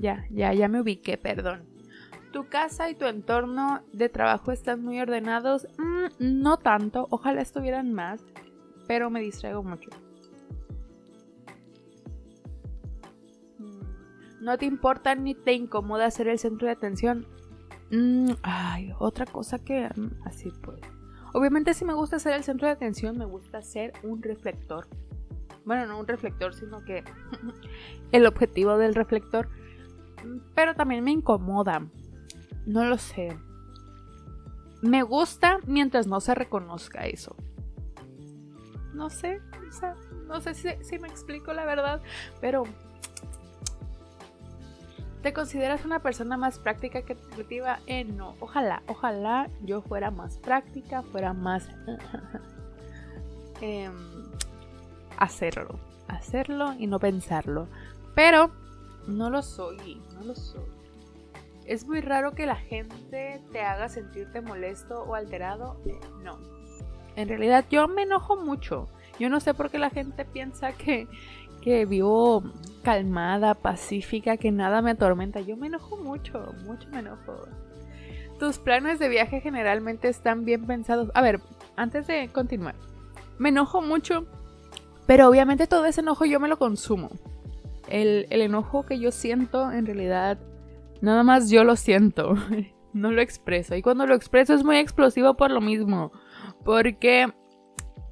Ya, 0.00 0.26
ya, 0.30 0.52
ya 0.52 0.68
me 0.68 0.80
ubiqué, 0.80 1.16
perdón. 1.16 1.64
¿Tu 2.32 2.48
casa 2.48 2.90
y 2.90 2.94
tu 2.94 3.06
entorno 3.06 3.84
de 3.92 4.08
trabajo 4.08 4.50
están 4.50 4.82
muy 4.82 5.00
ordenados? 5.00 5.68
Mm, 5.78 6.42
no 6.42 6.58
tanto, 6.58 7.06
ojalá 7.10 7.40
estuvieran 7.40 7.92
más, 7.92 8.24
pero 8.88 9.08
me 9.08 9.20
distraigo 9.20 9.62
mucho. 9.62 9.90
¿No 14.44 14.58
te 14.58 14.66
importa 14.66 15.14
ni 15.14 15.34
te 15.34 15.54
incomoda 15.54 16.10
ser 16.10 16.28
el 16.28 16.38
centro 16.38 16.66
de 16.66 16.72
atención? 16.72 17.26
Mm, 17.90 18.32
ay, 18.42 18.92
otra 18.98 19.24
cosa 19.26 19.58
que... 19.58 19.88
así 20.24 20.52
pues. 20.62 20.80
Obviamente 21.32 21.74
si 21.74 21.84
me 21.84 21.94
gusta 21.94 22.18
ser 22.18 22.34
el 22.34 22.44
centro 22.44 22.68
de 22.68 22.74
atención, 22.74 23.16
me 23.18 23.24
gusta 23.24 23.62
ser 23.62 23.92
un 24.02 24.22
reflector. 24.22 24.86
Bueno, 25.64 25.86
no 25.86 25.98
un 25.98 26.06
reflector, 26.06 26.54
sino 26.54 26.84
que 26.84 27.02
el 28.12 28.26
objetivo 28.26 28.76
del 28.76 28.94
reflector 28.94 29.48
pero 30.54 30.74
también 30.74 31.04
me 31.04 31.10
incomoda. 31.10 31.86
No 32.66 32.84
lo 32.84 32.98
sé. 32.98 33.36
Me 34.82 35.02
gusta 35.02 35.58
mientras 35.66 36.06
no 36.06 36.20
se 36.20 36.34
reconozca 36.34 37.06
eso. 37.06 37.36
No 38.92 39.10
sé, 39.10 39.40
no 40.28 40.40
sé 40.40 40.54
si, 40.54 40.98
me 40.98 41.08
explico 41.08 41.52
la 41.52 41.64
verdad, 41.64 42.00
pero 42.40 42.62
¿Te 45.24 45.32
consideras 45.32 45.86
una 45.86 46.00
persona 46.00 46.36
más 46.36 46.58
práctica 46.58 47.00
que 47.00 47.16
creativa? 47.16 47.80
Eh, 47.86 48.04
no. 48.04 48.36
Ojalá, 48.40 48.82
ojalá 48.88 49.48
yo 49.62 49.80
fuera 49.80 50.10
más 50.10 50.36
práctica, 50.36 51.02
fuera 51.02 51.32
más... 51.32 51.66
Em, 53.62 53.94
hacerlo. 55.16 55.78
Hacerlo 56.08 56.74
y 56.78 56.86
no 56.88 56.98
pensarlo. 56.98 57.68
Pero 58.14 58.50
no 59.06 59.30
lo 59.30 59.40
soy, 59.40 60.02
no 60.12 60.24
lo 60.24 60.34
soy. 60.34 60.68
¿Es 61.64 61.86
muy 61.86 62.02
raro 62.02 62.32
que 62.32 62.44
la 62.44 62.56
gente 62.56 63.40
te 63.50 63.62
haga 63.62 63.88
sentirte 63.88 64.42
molesto 64.42 65.04
o 65.04 65.14
alterado? 65.14 65.80
Eh, 65.86 65.98
no. 66.22 66.38
En 67.16 67.28
realidad 67.30 67.64
yo 67.70 67.88
me 67.88 68.02
enojo 68.02 68.36
mucho. 68.36 68.88
Yo 69.18 69.30
no 69.30 69.40
sé 69.40 69.54
por 69.54 69.70
qué 69.70 69.78
la 69.78 69.88
gente 69.88 70.26
piensa 70.26 70.72
que, 70.72 71.08
que 71.64 71.86
vivo 71.86 72.44
calmada, 72.82 73.54
pacífica, 73.54 74.36
que 74.36 74.52
nada 74.52 74.82
me 74.82 74.92
atormenta. 74.92 75.40
Yo 75.40 75.56
me 75.56 75.66
enojo 75.68 75.96
mucho, 75.96 76.52
mucho 76.66 76.88
me 76.90 76.98
enojo. 77.00 77.48
Tus 78.38 78.58
planes 78.58 78.98
de 78.98 79.08
viaje 79.08 79.40
generalmente 79.40 80.08
están 80.08 80.44
bien 80.44 80.66
pensados. 80.66 81.10
A 81.14 81.22
ver, 81.22 81.40
antes 81.76 82.06
de 82.06 82.28
continuar. 82.28 82.74
Me 83.38 83.48
enojo 83.48 83.80
mucho, 83.80 84.26
pero 85.06 85.28
obviamente 85.28 85.66
todo 85.66 85.86
ese 85.86 86.02
enojo 86.02 86.24
yo 86.24 86.38
me 86.38 86.48
lo 86.48 86.58
consumo 86.58 87.10
el, 87.88 88.26
enojo 88.30 88.84
que 88.84 88.98
yo 88.98 89.10
siento, 89.10 89.70
en 89.70 89.86
realidad, 89.86 90.38
nada 91.00 91.22
más 91.22 91.50
yo 91.50 91.64
lo 91.64 91.76
siento. 91.76 92.34
no 92.92 93.10
lo 93.10 93.20
expreso. 93.20 93.74
Y 93.74 93.82
cuando 93.82 94.06
lo 94.06 94.14
expreso 94.14 94.54
es 94.54 94.64
muy 94.64 94.76
explosivo 94.76 95.34
por 95.34 95.50
lo 95.50 95.60
mismo. 95.60 96.12
Porque 96.64 97.26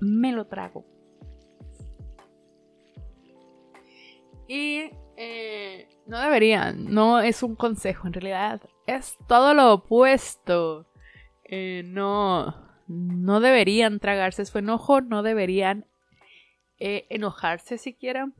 me 0.01 0.33
lo 0.33 0.47
trago. 0.47 0.85
Y 4.49 4.91
eh, 5.17 5.89
no 6.07 6.21
deberían, 6.21 6.93
no 6.93 7.21
es 7.21 7.43
un 7.43 7.57
consejo 7.57 8.07
en 8.07 8.13
realidad, 8.13 8.61
es 8.87 9.17
todo 9.29 9.55
lo 9.55 9.73
opuesto. 9.73 10.87
Eh, 11.45 11.83
no, 11.87 12.55
no 12.89 13.41
deberían 13.41 14.01
tragarse 14.01 14.45
su 14.45 14.59
enojo, 14.59 15.01
no 15.01 15.23
deberían 15.23 15.87
eh, 16.79 17.07
enojarse 17.11 17.79
siquiera 17.79 18.33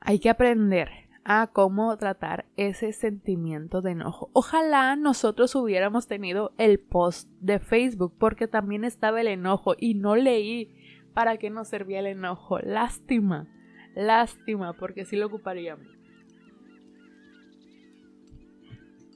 hay 0.00 0.18
que 0.18 0.30
aprender 0.30 0.90
a 1.24 1.48
cómo 1.52 1.96
tratar 1.96 2.46
ese 2.56 2.92
sentimiento 2.92 3.80
de 3.80 3.92
enojo. 3.92 4.30
Ojalá 4.32 4.96
nosotros 4.96 5.54
hubiéramos 5.54 6.08
tenido 6.08 6.52
el 6.58 6.80
post 6.80 7.28
de 7.40 7.60
Facebook 7.60 8.14
porque 8.18 8.48
también 8.48 8.84
estaba 8.84 9.20
el 9.20 9.28
enojo 9.28 9.74
y 9.78 9.94
no 9.94 10.16
leí 10.16 10.74
para 11.14 11.36
qué 11.36 11.50
nos 11.50 11.68
servía 11.68 12.00
el 12.00 12.06
enojo. 12.06 12.58
Lástima, 12.58 13.48
lástima 13.94 14.72
porque 14.74 15.04
sí 15.04 15.16
lo 15.16 15.26
ocuparíamos. 15.26 15.86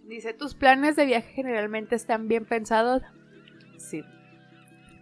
Dice, 0.08 0.34
¿tus 0.34 0.54
planes 0.54 0.94
de 0.94 1.06
viaje 1.06 1.32
generalmente 1.32 1.96
están 1.96 2.28
bien 2.28 2.44
pensados? 2.44 3.02
Sí, 3.76 4.04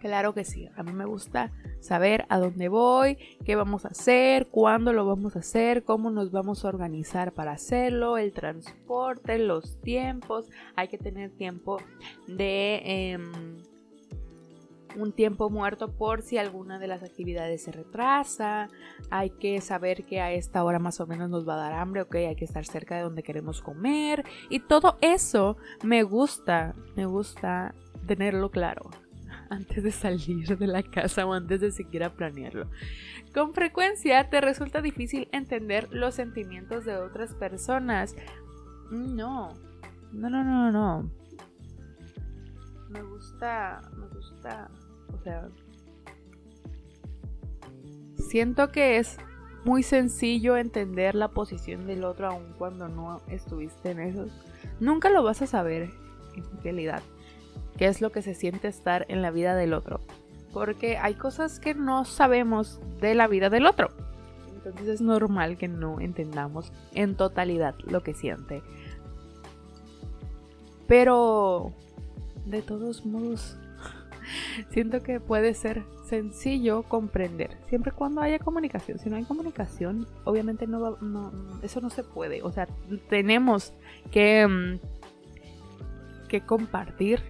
Claro 0.05 0.35
que 0.35 0.43
sí, 0.43 0.69
a 0.75 0.83
mí 0.83 0.93
me 0.93 1.05
gusta 1.05 1.51
saber 1.79 2.27
a 2.29 2.37
dónde 2.37 2.67
voy, 2.67 3.17
qué 3.43 3.55
vamos 3.55 3.85
a 3.85 3.87
hacer, 3.87 4.45
cuándo 4.51 4.93
lo 4.93 5.03
vamos 5.07 5.35
a 5.35 5.39
hacer, 5.39 5.83
cómo 5.83 6.11
nos 6.11 6.29
vamos 6.29 6.63
a 6.63 6.67
organizar 6.67 7.31
para 7.31 7.53
hacerlo, 7.53 8.19
el 8.19 8.31
transporte, 8.31 9.39
los 9.39 9.81
tiempos. 9.81 10.47
Hay 10.75 10.89
que 10.89 10.99
tener 10.99 11.31
tiempo 11.31 11.79
de... 12.27 12.81
Em, 12.85 13.63
un 14.97 15.11
tiempo 15.11 15.49
muerto 15.49 15.91
por 15.91 16.21
si 16.21 16.37
alguna 16.37 16.79
de 16.79 16.87
las 16.87 17.03
actividades 17.03 17.63
se 17.63 17.71
retrasa, 17.71 18.69
hay 19.09 19.29
que 19.29 19.61
saber 19.61 20.05
que 20.05 20.21
a 20.21 20.31
esta 20.31 20.63
hora 20.63 20.79
más 20.79 20.99
o 20.99 21.07
menos 21.07 21.29
nos 21.29 21.47
va 21.47 21.55
a 21.55 21.69
dar 21.69 21.73
hambre, 21.73 22.01
ok, 22.01 22.15
hay 22.15 22.35
que 22.35 22.45
estar 22.45 22.65
cerca 22.65 22.95
de 22.95 23.03
donde 23.03 23.23
queremos 23.23 23.61
comer 23.61 24.23
y 24.49 24.59
todo 24.59 24.97
eso 25.01 25.57
me 25.83 26.03
gusta, 26.03 26.75
me 26.95 27.05
gusta 27.05 27.73
tenerlo 28.07 28.51
claro 28.51 28.89
antes 29.49 29.83
de 29.83 29.91
salir 29.91 30.57
de 30.57 30.67
la 30.67 30.83
casa 30.83 31.25
o 31.25 31.33
antes 31.33 31.61
de 31.61 31.71
siquiera 31.71 32.13
planearlo. 32.13 32.69
Con 33.33 33.53
frecuencia 33.53 34.29
te 34.29 34.39
resulta 34.39 34.81
difícil 34.81 35.27
entender 35.31 35.89
los 35.91 36.15
sentimientos 36.15 36.85
de 36.85 36.95
otras 36.95 37.33
personas. 37.33 38.15
No, 38.91 39.53
no, 40.13 40.29
no, 40.29 40.43
no, 40.43 40.71
no. 40.71 41.11
Me 42.89 43.01
gusta, 43.01 43.81
me 43.97 44.07
gusta, 44.07 44.69
o 45.19 45.23
sea, 45.23 45.49
siento 48.17 48.71
que 48.71 48.97
es 48.97 49.17
muy 49.63 49.81
sencillo 49.81 50.57
entender 50.57 51.15
la 51.15 51.29
posición 51.29 51.87
del 51.87 52.03
otro 52.03 52.27
aun 52.27 52.53
cuando 52.57 52.87
no 52.87 53.21
estuviste 53.27 53.91
en 53.91 53.99
eso. 53.99 54.27
Nunca 54.79 55.09
lo 55.09 55.23
vas 55.23 55.41
a 55.41 55.47
saber 55.47 55.89
en 56.35 56.63
realidad 56.63 57.01
qué 57.77 57.87
es 57.87 58.01
lo 58.01 58.11
que 58.11 58.21
se 58.21 58.35
siente 58.35 58.67
estar 58.67 59.05
en 59.09 59.21
la 59.21 59.31
vida 59.31 59.55
del 59.55 59.73
otro. 59.73 60.01
Porque 60.53 60.97
hay 60.97 61.15
cosas 61.15 61.59
que 61.59 61.73
no 61.73 62.05
sabemos 62.05 62.79
de 63.01 63.15
la 63.15 63.27
vida 63.27 63.49
del 63.49 63.65
otro. 63.65 63.89
Entonces 64.55 64.87
es 64.87 65.01
normal 65.01 65.57
que 65.57 65.67
no 65.67 65.99
entendamos 65.99 66.71
en 66.93 67.15
totalidad 67.15 67.75
lo 67.85 68.03
que 68.03 68.13
siente. 68.13 68.63
Pero, 70.87 71.73
de 72.45 72.61
todos 72.61 73.05
modos, 73.05 73.57
siento 74.69 75.01
que 75.01 75.19
puede 75.19 75.53
ser 75.53 75.83
sencillo 76.05 76.83
comprender, 76.83 77.57
siempre 77.67 77.91
cuando 77.91 78.21
haya 78.21 78.39
comunicación. 78.39 78.99
Si 78.99 79.09
no 79.09 79.15
hay 79.15 79.23
comunicación, 79.23 80.07
obviamente 80.23 80.67
no, 80.67 80.97
no 81.01 81.31
eso 81.61 81.81
no 81.81 81.89
se 81.89 82.03
puede. 82.03 82.43
O 82.43 82.51
sea, 82.51 82.67
tenemos 83.09 83.73
que, 84.11 84.47
mm, 84.47 84.79
que 86.27 86.41
compartir 86.41 87.21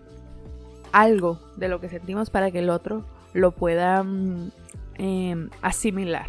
algo 0.91 1.39
de 1.57 1.67
lo 1.67 1.81
que 1.81 1.89
sentimos 1.89 2.29
para 2.29 2.51
que 2.51 2.59
el 2.59 2.69
otro 2.69 3.05
lo 3.33 3.51
pueda 3.51 4.03
mm, 4.03 4.51
em, 4.97 5.49
asimilar. 5.61 6.27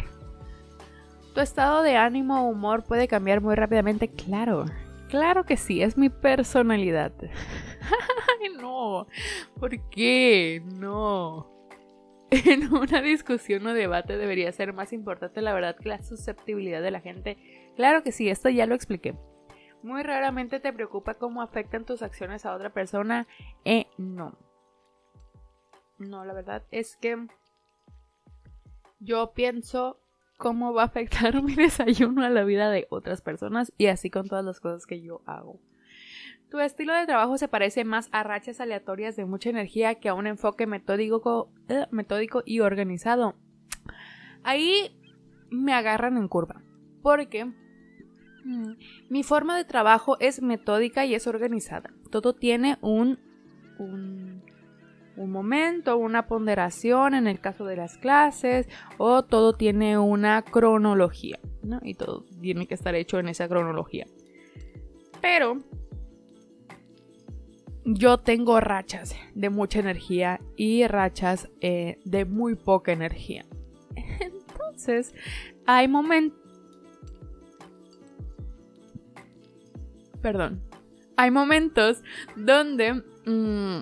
¿Tu 1.33 1.41
estado 1.41 1.83
de 1.83 1.95
ánimo 1.95 2.41
o 2.41 2.49
humor 2.49 2.83
puede 2.83 3.07
cambiar 3.07 3.41
muy 3.41 3.55
rápidamente? 3.55 4.07
Claro, 4.07 4.65
claro 5.09 5.45
que 5.45 5.57
sí, 5.57 5.81
es 5.81 5.97
mi 5.97 6.09
personalidad. 6.09 7.13
no, 8.61 9.07
¿por 9.59 9.89
qué? 9.89 10.61
No. 10.65 11.53
En 12.29 12.73
una 12.73 13.01
discusión 13.01 13.65
o 13.67 13.73
debate 13.73 14.17
debería 14.17 14.51
ser 14.51 14.73
más 14.73 14.91
importante 14.91 15.41
la 15.41 15.53
verdad 15.53 15.77
que 15.77 15.87
la 15.87 16.03
susceptibilidad 16.03 16.81
de 16.81 16.91
la 16.91 16.99
gente. 16.99 17.37
Claro 17.77 18.03
que 18.03 18.11
sí, 18.11 18.29
esto 18.29 18.49
ya 18.49 18.65
lo 18.65 18.75
expliqué. 18.75 19.15
Muy 19.81 20.03
raramente 20.03 20.59
te 20.59 20.73
preocupa 20.73 21.13
cómo 21.13 21.41
afectan 21.41 21.85
tus 21.85 22.01
acciones 22.01 22.45
a 22.45 22.53
otra 22.53 22.73
persona. 22.73 23.27
Eh, 23.63 23.87
no. 23.97 24.37
No, 25.99 26.25
la 26.25 26.33
verdad 26.33 26.63
es 26.71 26.97
que 26.97 27.27
yo 28.99 29.33
pienso 29.33 29.99
cómo 30.37 30.73
va 30.73 30.83
a 30.83 30.85
afectar 30.85 31.41
mi 31.43 31.55
desayuno 31.55 32.23
a 32.23 32.29
la 32.29 32.43
vida 32.43 32.69
de 32.69 32.87
otras 32.89 33.21
personas 33.21 33.73
y 33.77 33.87
así 33.87 34.09
con 34.09 34.27
todas 34.27 34.45
las 34.45 34.59
cosas 34.59 34.85
que 34.85 35.01
yo 35.01 35.21
hago. 35.25 35.59
Tu 36.49 36.59
estilo 36.59 36.93
de 36.93 37.05
trabajo 37.05 37.37
se 37.37 37.49
parece 37.49 37.83
más 37.83 38.07
a 38.13 38.23
rachas 38.23 38.61
aleatorias 38.61 39.17
de 39.17 39.25
mucha 39.25 39.49
energía 39.49 39.95
que 39.95 40.07
a 40.07 40.13
un 40.13 40.27
enfoque 40.27 40.65
metódico, 40.65 41.51
eh, 41.67 41.87
metódico 41.91 42.41
y 42.45 42.61
organizado. 42.61 43.35
Ahí 44.43 44.97
me 45.49 45.73
agarran 45.73 46.15
en 46.15 46.29
curva, 46.29 46.61
porque 47.01 47.45
mm, 47.45 48.71
mi 49.09 49.23
forma 49.23 49.57
de 49.57 49.65
trabajo 49.65 50.17
es 50.21 50.41
metódica 50.41 51.05
y 51.05 51.15
es 51.15 51.27
organizada. 51.27 51.91
Todo 52.11 52.33
tiene 52.33 52.77
un, 52.79 53.19
un, 53.77 54.26
un 55.17 55.31
momento, 55.31 55.97
una 55.97 56.27
ponderación 56.27 57.13
en 57.15 57.27
el 57.27 57.39
caso 57.39 57.65
de 57.65 57.75
las 57.75 57.97
clases, 57.97 58.67
o 58.97 59.23
todo 59.23 59.53
tiene 59.53 59.97
una 59.97 60.41
cronología, 60.43 61.39
¿no? 61.63 61.79
Y 61.83 61.95
todo 61.95 62.23
tiene 62.39 62.67
que 62.67 62.75
estar 62.75 62.95
hecho 62.95 63.19
en 63.19 63.27
esa 63.27 63.47
cronología. 63.47 64.05
Pero 65.21 65.57
yo 67.83 68.19
tengo 68.19 68.59
rachas 68.59 69.15
de 69.33 69.49
mucha 69.49 69.79
energía 69.79 70.39
y 70.55 70.85
rachas 70.87 71.49
eh, 71.61 71.99
de 72.05 72.25
muy 72.25 72.55
poca 72.55 72.91
energía. 72.91 73.45
Entonces, 74.19 75.13
hay 75.65 75.87
momentos... 75.87 76.39
Perdón. 80.21 80.61
Hay 81.15 81.31
momentos 81.31 82.03
donde 82.35 83.01
mm, 83.25 83.81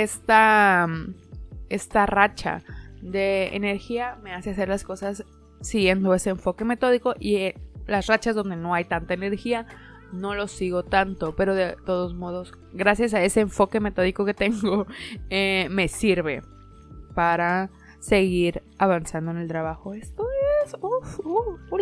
esta, 0.00 0.88
esta 1.68 2.06
racha 2.06 2.62
de 3.02 3.54
energía 3.54 4.16
me 4.22 4.32
hace 4.32 4.50
hacer 4.50 4.70
las 4.70 4.84
cosas 4.84 5.24
siguiendo 5.60 6.14
ese 6.14 6.30
enfoque 6.30 6.64
metódico 6.64 7.14
y 7.20 7.36
eh, 7.36 7.54
las 7.86 8.06
rachas 8.06 8.34
donde 8.34 8.56
no 8.56 8.72
hay 8.72 8.86
tanta 8.86 9.12
energía 9.12 9.66
no 10.12 10.34
lo 10.34 10.48
sigo 10.48 10.82
tanto, 10.82 11.36
pero 11.36 11.54
de 11.54 11.76
todos 11.84 12.14
modos, 12.14 12.54
gracias 12.72 13.12
a 13.12 13.22
ese 13.22 13.40
enfoque 13.40 13.80
metódico 13.80 14.24
que 14.24 14.32
tengo, 14.32 14.86
eh, 15.30 15.68
me 15.70 15.88
sirve 15.88 16.42
para 17.14 17.70
seguir 18.00 18.62
avanzando 18.78 19.30
en 19.30 19.38
el 19.38 19.48
trabajo. 19.48 19.92
Esto 19.92 20.26
es, 20.64 20.74
uff. 20.80 21.20
Mm, 21.20 21.72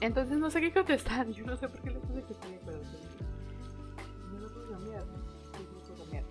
entonces 0.00 0.38
no 0.38 0.48
sé 0.50 0.60
qué 0.60 0.72
contestar. 0.72 1.28
Yo 1.32 1.44
no 1.44 1.56
sé 1.56 1.68
por 1.68 1.80
qué 1.80 1.90
le 1.90 1.98
puse 1.98 2.22
que 2.22 2.34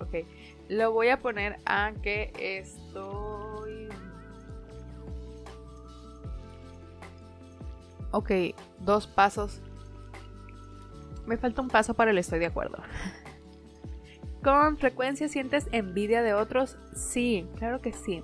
Ok, 0.10 0.26
lo 0.68 0.92
voy 0.92 1.10
a 1.10 1.22
poner 1.22 1.60
a 1.66 1.94
que 2.02 2.34
estoy 2.38 3.90
Ok, 8.12 8.32
dos 8.80 9.06
pasos. 9.06 9.62
Me 11.28 11.38
falta 11.38 11.62
un 11.62 11.68
paso 11.68 11.94
para 11.94 12.10
el 12.12 12.18
estoy 12.18 12.40
de 12.40 12.48
acuerdo. 12.48 12.82
¿Con 14.44 14.78
frecuencia 14.78 15.28
sientes 15.28 15.68
envidia 15.72 16.24
de 16.24 16.34
otros? 16.34 16.78
Sí, 16.96 17.48
claro 17.58 17.82
que 17.82 17.94
sí. 17.94 18.22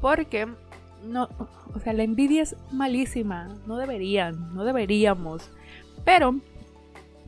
Porque 0.00 0.48
no, 1.04 1.28
o 1.74 1.78
sea, 1.78 1.94
la 1.94 2.02
envidia 2.02 2.42
es 2.42 2.56
malísima. 2.72 3.56
No 3.66 3.78
deberían, 3.78 4.54
no 4.54 4.64
deberíamos. 4.64 5.50
Pero 6.04 6.40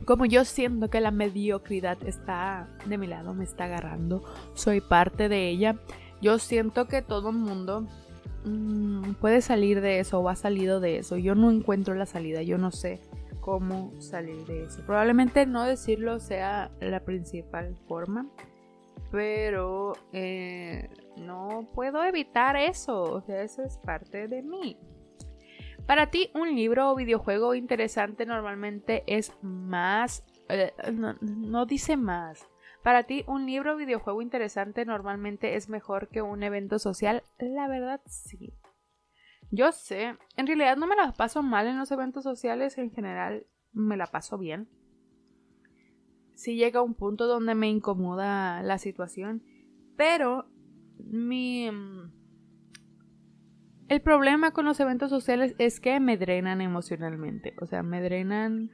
como 0.05 0.25
yo 0.25 0.45
siento 0.45 0.89
que 0.89 1.01
la 1.01 1.11
mediocridad 1.11 1.97
está 2.05 2.67
de 2.85 2.97
mi 2.97 3.07
lado, 3.07 3.33
me 3.33 3.43
está 3.43 3.65
agarrando, 3.65 4.23
soy 4.53 4.81
parte 4.81 5.29
de 5.29 5.49
ella. 5.49 5.75
Yo 6.21 6.39
siento 6.39 6.87
que 6.87 7.01
todo 7.01 7.29
el 7.29 7.35
mundo 7.35 7.87
Mm, 8.45 9.15
puede 9.15 9.41
salir 9.41 9.81
de 9.81 9.99
eso 9.99 10.19
o 10.19 10.29
ha 10.29 10.35
salido 10.35 10.79
de 10.79 10.97
eso. 10.97 11.17
Yo 11.17 11.35
no 11.35 11.49
encuentro 11.49 11.95
la 11.95 12.05
salida, 12.05 12.43
yo 12.43 12.57
no 12.57 12.71
sé 12.71 12.99
cómo 13.41 13.91
salir 13.99 14.45
de 14.45 14.63
eso. 14.63 14.81
Probablemente 14.85 15.45
no 15.45 15.63
decirlo 15.63 16.19
sea 16.19 16.71
la 16.79 16.99
principal 16.99 17.75
forma, 17.87 18.27
pero 19.11 19.93
eh, 20.13 20.89
no 21.17 21.67
puedo 21.73 22.03
evitar 22.03 22.55
eso. 22.55 23.01
O 23.01 23.21
sea, 23.21 23.41
eso 23.41 23.63
es 23.63 23.77
parte 23.77 24.27
de 24.27 24.43
mí. 24.43 24.77
Para 25.85 26.09
ti, 26.09 26.31
un 26.33 26.55
libro 26.55 26.91
o 26.91 26.95
videojuego 26.95 27.55
interesante 27.55 28.25
normalmente 28.25 29.03
es 29.07 29.33
más... 29.41 30.23
Eh, 30.49 30.73
no 31.21 31.65
dice 31.65 31.97
más 31.97 32.47
para 32.85 33.01
ti, 33.01 33.23
un 33.25 33.47
libro 33.47 33.73
o 33.73 33.77
videojuego 33.77 34.21
interesante 34.21 34.85
normalmente 34.85 35.55
es 35.55 35.69
mejor 35.69 36.07
que 36.07 36.21
un 36.21 36.43
evento 36.43 36.77
social. 36.77 37.23
La 37.39 37.67
verdad, 37.67 37.99
sí. 38.05 38.53
Yo 39.49 39.71
sé, 39.71 40.15
en 40.37 40.45
realidad 40.45 40.77
no 40.77 40.85
me 40.85 40.95
la 40.95 41.11
paso 41.11 41.41
mal 41.41 41.65
en 41.65 41.79
los 41.79 41.89
eventos 41.89 42.23
sociales, 42.23 42.77
en 42.77 42.91
general 42.91 43.47
me 43.73 43.97
la 43.97 44.05
paso 44.05 44.37
bien. 44.37 44.69
Sí 46.35 46.57
llega 46.57 46.83
un 46.83 46.93
punto 46.93 47.25
donde 47.25 47.55
me 47.55 47.69
incomoda 47.69 48.61
la 48.61 48.77
situación, 48.77 49.41
pero 49.97 50.45
mi... 50.99 51.71
El 53.87 54.01
problema 54.01 54.51
con 54.51 54.65
los 54.65 54.79
eventos 54.79 55.11
sociales 55.11 55.53
es 55.59 55.79
que 55.79 55.99
me 55.99 56.17
drenan 56.17 56.59
emocionalmente, 56.59 57.53
o 57.61 57.67
sea, 57.67 57.83
me 57.83 58.01
drenan 58.01 58.71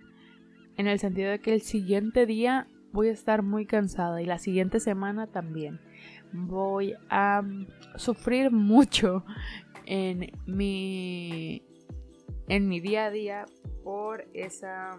en 0.77 0.87
el 0.87 0.99
sentido 0.99 1.31
de 1.31 1.39
que 1.39 1.53
el 1.53 1.61
siguiente 1.61 2.25
día 2.25 2.67
voy 2.93 3.09
a 3.09 3.11
estar 3.11 3.43
muy 3.43 3.65
cansada 3.65 4.21
y 4.21 4.25
la 4.25 4.39
siguiente 4.39 4.79
semana 4.79 5.27
también. 5.27 5.81
Voy 6.31 6.95
a 7.09 7.43
sufrir 7.97 8.51
mucho 8.51 9.25
en 9.85 10.31
mi 10.45 11.61
en 12.47 12.69
mi 12.69 12.79
día 12.79 13.07
a 13.07 13.11
día 13.11 13.45
por 13.83 14.25
esa 14.33 14.97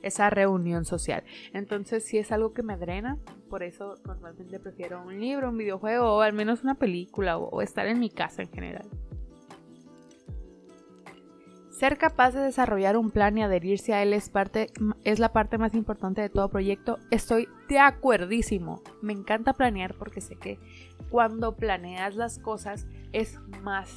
esa 0.00 0.30
reunión 0.30 0.86
social. 0.86 1.22
Entonces, 1.52 2.04
si 2.04 2.16
es 2.16 2.32
algo 2.32 2.54
que 2.54 2.62
me 2.62 2.78
drena, 2.78 3.18
por 3.50 3.62
eso 3.62 3.96
normalmente 4.06 4.58
prefiero 4.58 5.02
un 5.02 5.20
libro, 5.20 5.50
un 5.50 5.58
videojuego 5.58 6.16
o 6.16 6.20
al 6.22 6.32
menos 6.32 6.62
una 6.62 6.76
película 6.76 7.36
o 7.36 7.60
estar 7.60 7.86
en 7.88 7.98
mi 7.98 8.08
casa 8.08 8.40
en 8.40 8.50
general. 8.50 8.88
Ser 11.78 11.96
capaz 11.96 12.32
de 12.32 12.40
desarrollar 12.40 12.96
un 12.96 13.12
plan 13.12 13.38
y 13.38 13.44
adherirse 13.44 13.94
a 13.94 14.02
él 14.02 14.12
es, 14.12 14.30
parte, 14.30 14.66
es 15.04 15.20
la 15.20 15.32
parte 15.32 15.58
más 15.58 15.74
importante 15.74 16.20
de 16.20 16.28
todo 16.28 16.48
proyecto. 16.48 16.98
Estoy 17.12 17.48
de 17.68 17.78
acuerdísimo. 17.78 18.82
Me 19.00 19.12
encanta 19.12 19.52
planear 19.52 19.94
porque 19.94 20.20
sé 20.20 20.34
que 20.34 20.58
cuando 21.08 21.54
planeas 21.54 22.16
las 22.16 22.40
cosas 22.40 22.88
es 23.12 23.38
más, 23.62 23.94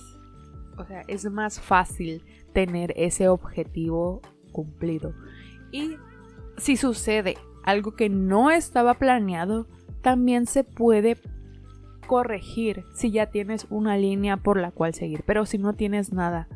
o 0.77 0.85
sea, 0.85 1.01
es 1.07 1.25
más 1.31 1.59
fácil 1.59 2.23
tener 2.53 2.93
ese 2.97 3.29
objetivo 3.29 4.21
cumplido. 4.51 5.15
Y 5.71 5.95
si 6.57 6.77
sucede 6.77 7.35
algo 7.63 7.95
que 7.95 8.09
no 8.09 8.51
estaba 8.51 8.93
planeado, 8.93 9.65
también 10.03 10.45
se 10.45 10.63
puede 10.63 11.17
corregir 12.05 12.83
si 12.93 13.09
ya 13.09 13.31
tienes 13.31 13.65
una 13.71 13.97
línea 13.97 14.37
por 14.37 14.59
la 14.59 14.69
cual 14.69 14.93
seguir. 14.93 15.23
Pero 15.25 15.47
si 15.47 15.57
no 15.57 15.73
tienes 15.73 16.13
nada, 16.13 16.47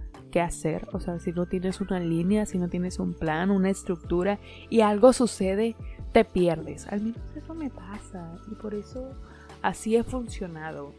hacer. 0.42 0.88
O 0.92 1.00
sea, 1.00 1.20
si 1.20 1.32
no 1.32 1.46
tienes 1.46 1.82
una 1.82 2.00
línea, 2.00 2.46
si 2.46 2.58
no 2.58 2.70
tienes 2.70 3.00
un 3.00 3.14
plan, 3.14 3.52
una 3.52 3.70
estructura 3.70 4.40
y 4.70 4.82
algo 4.82 5.14
sucede, 5.14 5.76
te 6.12 6.26
pierdes. 6.26 6.88
Al 6.88 7.02
menos 7.02 7.22
eso 7.36 7.54
me 7.54 7.70
pasa 7.70 8.38
y 8.52 8.56
por 8.56 8.74
eso 8.74 9.12
así 9.62 9.96
he 9.96 10.04
funcionado. 10.04 10.94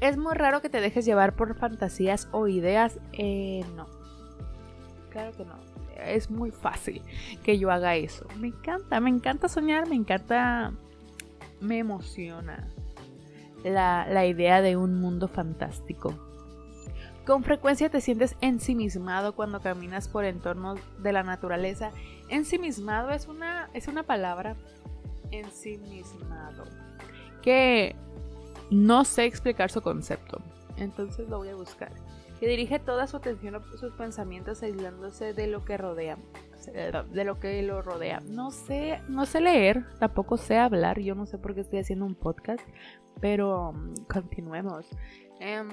Es 0.00 0.16
muy 0.16 0.34
raro 0.34 0.60
que 0.60 0.68
te 0.68 0.80
dejes 0.80 1.04
llevar 1.04 1.34
por 1.34 1.54
fantasías 1.56 2.28
o 2.32 2.48
ideas. 2.48 2.98
Eh, 3.12 3.64
no. 3.76 3.86
Claro 5.10 5.32
que 5.36 5.44
no. 5.44 5.54
Es 6.04 6.30
muy 6.30 6.50
fácil 6.50 7.02
que 7.44 7.58
yo 7.58 7.70
haga 7.70 7.94
eso. 7.96 8.26
Me 8.38 8.48
encanta, 8.48 9.00
me 9.00 9.10
encanta 9.10 9.48
soñar, 9.48 9.88
me 9.88 9.94
encanta, 9.94 10.72
me 11.60 11.78
emociona 11.78 12.68
la, 13.62 14.06
la 14.10 14.26
idea 14.26 14.60
de 14.60 14.76
un 14.76 15.00
mundo 15.00 15.28
fantástico. 15.28 16.33
Con 17.26 17.42
frecuencia 17.42 17.88
te 17.88 18.02
sientes 18.02 18.36
ensimismado 18.42 19.34
cuando 19.34 19.60
caminas 19.60 20.08
por 20.08 20.26
entornos 20.26 20.78
de 21.02 21.12
la 21.12 21.22
naturaleza. 21.22 21.90
Ensimismado 22.28 23.10
es 23.10 23.28
una, 23.28 23.70
es 23.72 23.88
una 23.88 24.02
palabra. 24.02 24.56
Ensimismado. 25.30 26.64
Que 27.42 27.96
no 28.70 29.04
sé 29.04 29.24
explicar 29.24 29.70
su 29.70 29.80
concepto. 29.80 30.42
Entonces 30.76 31.28
lo 31.28 31.38
voy 31.38 31.48
a 31.48 31.54
buscar. 31.54 31.92
Que 32.40 32.48
dirige 32.48 32.78
toda 32.78 33.06
su 33.06 33.16
atención 33.16 33.54
a 33.54 33.62
sus 33.78 33.94
pensamientos 33.94 34.62
aislándose 34.62 35.32
de 35.32 35.46
lo 35.46 35.64
que 35.64 35.78
rodea. 35.78 36.18
De 37.12 37.24
lo 37.24 37.40
que 37.40 37.62
lo 37.62 37.80
rodea. 37.80 38.20
No 38.28 38.50
sé, 38.50 39.00
no 39.08 39.24
sé 39.24 39.40
leer, 39.40 39.84
tampoco 39.98 40.36
sé 40.36 40.58
hablar. 40.58 41.00
Yo 41.00 41.14
no 41.14 41.24
sé 41.24 41.38
por 41.38 41.54
qué 41.54 41.62
estoy 41.62 41.78
haciendo 41.78 42.04
un 42.04 42.14
podcast. 42.14 42.66
Pero 43.20 43.70
um, 43.70 43.94
continuemos. 44.12 44.86
Em, 45.40 45.68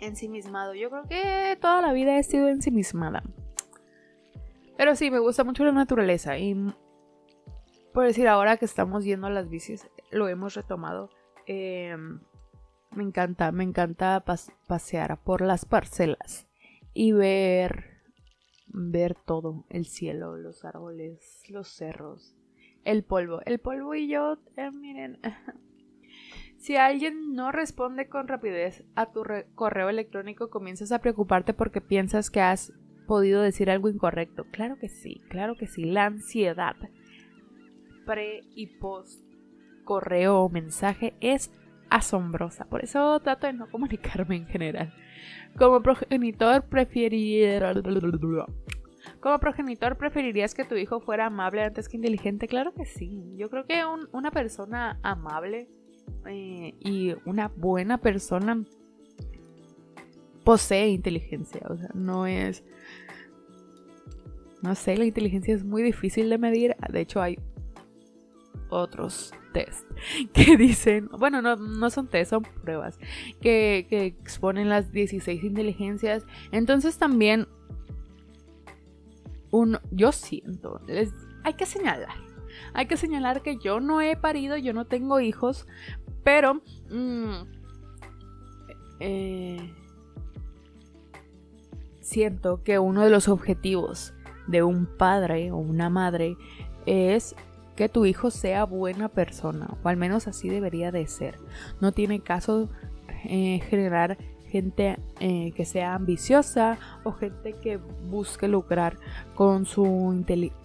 ensimismado. 0.00 0.74
Yo 0.74 0.90
creo 0.90 1.04
que 1.04 1.58
toda 1.60 1.82
la 1.82 1.92
vida 1.92 2.18
he 2.18 2.22
sido 2.22 2.48
ensimismada. 2.48 3.22
Pero 4.76 4.96
sí, 4.96 5.10
me 5.10 5.20
gusta 5.20 5.44
mucho 5.44 5.64
la 5.64 5.72
naturaleza 5.72 6.36
y 6.38 6.54
por 7.94 8.06
decir, 8.06 8.26
ahora 8.26 8.56
que 8.56 8.64
estamos 8.64 9.04
yendo 9.04 9.28
a 9.28 9.30
las 9.30 9.48
bicis, 9.48 9.88
lo 10.10 10.26
hemos 10.26 10.54
retomado. 10.54 11.10
Em, 11.46 12.20
me 12.90 13.04
encanta, 13.04 13.52
me 13.52 13.62
encanta 13.62 14.24
pasear 14.66 15.22
por 15.22 15.42
las 15.42 15.64
parcelas 15.64 16.48
y 16.92 17.12
ver, 17.12 17.84
ver 18.66 19.14
todo, 19.14 19.64
el 19.68 19.86
cielo, 19.86 20.36
los 20.36 20.64
árboles, 20.64 21.44
los 21.48 21.68
cerros, 21.68 22.34
el 22.84 23.04
polvo. 23.04 23.40
El 23.46 23.60
polvo 23.60 23.94
y 23.94 24.08
yo, 24.08 24.38
eh, 24.56 24.72
miren, 24.72 25.20
si 26.64 26.76
alguien 26.76 27.34
no 27.34 27.52
responde 27.52 28.08
con 28.08 28.26
rapidez 28.26 28.84
a 28.94 29.12
tu 29.12 29.22
correo 29.54 29.90
electrónico, 29.90 30.48
comienzas 30.48 30.92
a 30.92 30.98
preocuparte 30.98 31.52
porque 31.52 31.82
piensas 31.82 32.30
que 32.30 32.40
has 32.40 32.72
podido 33.06 33.42
decir 33.42 33.68
algo 33.68 33.90
incorrecto. 33.90 34.46
Claro 34.50 34.78
que 34.78 34.88
sí, 34.88 35.20
claro 35.28 35.56
que 35.56 35.66
sí. 35.66 35.84
La 35.84 36.06
ansiedad 36.06 36.74
pre 38.06 38.40
y 38.54 38.78
post 38.78 39.22
correo 39.84 40.40
o 40.40 40.48
mensaje 40.48 41.12
es 41.20 41.52
asombrosa. 41.90 42.64
Por 42.64 42.82
eso 42.82 43.20
trato 43.20 43.46
de 43.46 43.52
no 43.52 43.68
comunicarme 43.68 44.36
en 44.36 44.46
general. 44.46 44.94
Como 45.58 45.82
progenitor 45.82 46.64
preferiría... 46.64 47.74
Como 49.20 49.38
progenitor 49.38 49.98
preferirías 49.98 50.54
que 50.54 50.64
tu 50.64 50.76
hijo 50.76 51.00
fuera 51.00 51.26
amable 51.26 51.62
antes 51.62 51.90
que 51.90 51.98
inteligente. 51.98 52.48
Claro 52.48 52.72
que 52.72 52.86
sí. 52.86 53.34
Yo 53.36 53.50
creo 53.50 53.66
que 53.66 53.82
una 54.12 54.30
persona 54.30 54.98
amable 55.02 55.68
eh, 56.26 56.74
y 56.80 57.14
una 57.24 57.48
buena 57.48 57.98
persona 57.98 58.64
posee 60.44 60.88
inteligencia. 60.88 61.62
O 61.68 61.76
sea, 61.76 61.90
no 61.94 62.26
es... 62.26 62.64
No 64.62 64.74
sé, 64.74 64.96
la 64.96 65.04
inteligencia 65.04 65.54
es 65.54 65.64
muy 65.64 65.82
difícil 65.82 66.30
de 66.30 66.38
medir. 66.38 66.74
De 66.90 67.00
hecho, 67.00 67.20
hay 67.20 67.38
otros 68.70 69.32
test 69.52 69.86
que 70.32 70.56
dicen, 70.56 71.08
bueno, 71.18 71.40
no, 71.40 71.56
no 71.56 71.90
son 71.90 72.08
test, 72.08 72.30
son 72.30 72.42
pruebas, 72.42 72.98
que, 73.40 73.86
exponen 73.90 74.68
las 74.68 74.92
16 74.92 75.42
inteligencias. 75.44 76.26
Entonces 76.52 76.98
también, 76.98 77.46
yo 79.92 80.12
siento, 80.12 80.80
hay 81.44 81.54
que 81.54 81.64
señalar, 81.64 82.16
hay 82.72 82.86
que 82.86 82.96
señalar 82.96 83.42
que 83.42 83.58
yo 83.58 83.80
no 83.80 84.00
he 84.00 84.16
parido, 84.16 84.56
yo 84.56 84.72
no 84.72 84.86
tengo 84.86 85.20
hijos, 85.20 85.66
pero... 86.22 86.62
Mm, 86.90 87.42
eh, 89.00 89.74
siento 92.00 92.62
que 92.62 92.78
uno 92.78 93.02
de 93.02 93.10
los 93.10 93.28
objetivos 93.28 94.14
de 94.46 94.62
un 94.62 94.86
padre 94.86 95.50
o 95.50 95.56
una 95.56 95.88
madre 95.88 96.36
es 96.86 97.34
que 97.76 97.88
tu 97.88 98.06
hijo 98.06 98.30
sea 98.30 98.64
buena 98.64 99.08
persona, 99.08 99.68
o 99.82 99.88
al 99.88 99.96
menos 99.96 100.28
así 100.28 100.48
debería 100.48 100.92
de 100.92 101.06
ser. 101.06 101.38
No 101.80 101.92
tiene 101.92 102.20
caso 102.20 102.68
eh, 103.24 103.60
generar 103.68 104.16
gente 104.48 104.98
eh, 105.18 105.52
que 105.56 105.64
sea 105.64 105.94
ambiciosa 105.94 106.78
o 107.02 107.12
gente 107.12 107.54
que 107.54 107.78
busque 108.08 108.46
lucrar 108.46 108.96
con, 109.34 109.66
su 109.66 109.84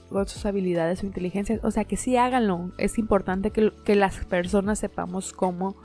con 0.10 0.28
sus 0.28 0.46
habilidades 0.46 1.04
o 1.04 1.06
inteligencias. 1.06 1.60
O 1.64 1.72
sea, 1.72 1.86
que 1.86 1.98
sí 1.98 2.18
háganlo. 2.18 2.72
Es 2.78 2.98
importante 2.98 3.52
que, 3.52 3.72
que 3.86 3.96
las 3.96 4.26
personas 4.26 4.80
sepamos 4.80 5.34
cómo 5.34 5.76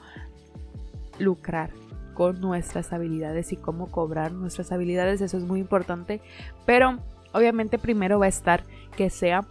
lucrar 1.19 1.71
con 2.15 2.41
nuestras 2.41 2.93
habilidades 2.93 3.53
y 3.53 3.57
cómo 3.57 3.91
cobrar 3.91 4.33
nuestras 4.33 4.73
habilidades. 4.73 5.21
Eso 5.21 5.37
es 5.37 5.45
muy 5.45 5.61
importante. 5.61 6.21
Pero 6.65 6.99
obviamente 7.33 7.79
primero 7.79 8.19
va 8.19 8.27
a 8.27 8.29
estar 8.29 8.65
que 8.97 9.11
sea 9.11 9.45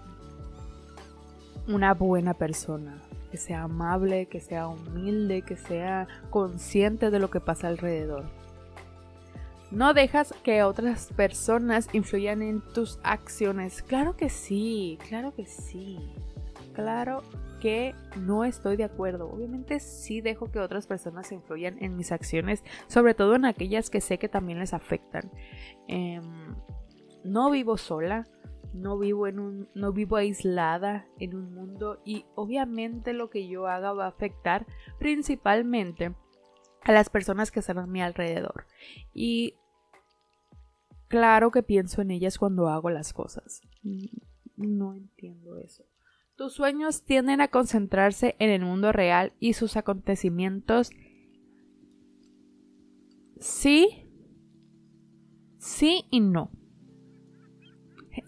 una 1.68 1.94
buena 1.94 2.34
persona, 2.34 2.98
que 3.32 3.38
sea 3.38 3.64
amable, 3.64 4.26
que 4.26 4.40
sea 4.40 4.68
humilde, 4.68 5.44
que 5.44 5.56
sea 5.56 6.08
consciente 6.30 7.10
de 7.10 7.20
lo 7.20 7.30
que 7.30 7.40
pasa 7.40 7.68
alrededor. 7.68 8.26
No 9.74 9.96
dejas 9.96 10.36
que 10.44 10.62
otras 10.62 11.12
personas 11.14 11.90
influyan 11.94 12.44
en 12.44 12.62
tus 12.62 13.00
acciones. 13.02 13.82
Claro 13.82 14.16
que 14.16 14.30
sí, 14.30 15.00
claro 15.10 15.34
que 15.34 15.48
sí. 15.48 15.98
Claro 16.74 17.24
que 17.60 17.96
no 18.16 18.44
estoy 18.44 18.78
de 18.78 18.84
acuerdo. 18.84 19.28
Obviamente 19.28 19.80
sí 19.80 20.22
dejo 20.22 20.52
que 20.52 20.60
otras 20.60 20.86
personas 20.86 21.32
influyan 21.32 21.82
en 21.82 21.98
mis 21.98 22.12
acciones, 22.12 22.64
sobre 22.86 23.16
todo 23.16 23.34
en 23.34 23.46
aquellas 23.46 23.90
que 23.90 24.00
sé 24.00 24.20
que 24.20 24.30
también 24.30 24.60
les 24.60 24.76
afectan. 24.76 25.32
Em, 25.88 26.56
no 27.24 27.50
vivo 27.50 27.78
sola, 27.78 28.28
no 28.74 29.00
vivo 29.00 29.26
en 29.26 29.40
un 29.40 29.70
no 29.74 29.92
vivo 29.92 30.18
aislada 30.18 31.08
en 31.18 31.36
un 31.36 31.52
mundo 31.52 32.00
y 32.06 32.26
obviamente 32.36 33.12
lo 33.14 33.32
que 33.32 33.48
yo 33.48 33.66
haga 33.66 33.92
va 33.94 34.06
a 34.06 34.10
afectar 34.10 34.68
principalmente 35.00 36.14
a 36.84 36.92
las 36.92 37.10
personas 37.10 37.50
que 37.50 37.62
están 37.62 37.80
a 37.80 37.88
mi 37.88 38.02
alrededor 38.02 38.68
y 39.14 39.56
claro 41.14 41.52
que 41.52 41.62
pienso 41.62 42.02
en 42.02 42.12
ellas 42.12 42.38
cuando 42.38 42.70
hago 42.70 42.90
las 42.90 43.14
cosas 43.14 43.62
no 44.56 44.94
entiendo 44.94 45.58
eso 45.58 45.84
tus 46.36 46.54
sueños 46.54 47.04
tienden 47.04 47.42
a 47.42 47.50
concentrarse 47.50 48.36
en 48.40 48.50
el 48.50 48.62
mundo 48.62 48.92
real 48.92 49.34
y 49.40 49.54
sus 49.54 49.78
acontecimientos 49.78 50.90
sí 53.40 54.10
sí 55.60 56.06
y 56.10 56.20
no 56.20 56.50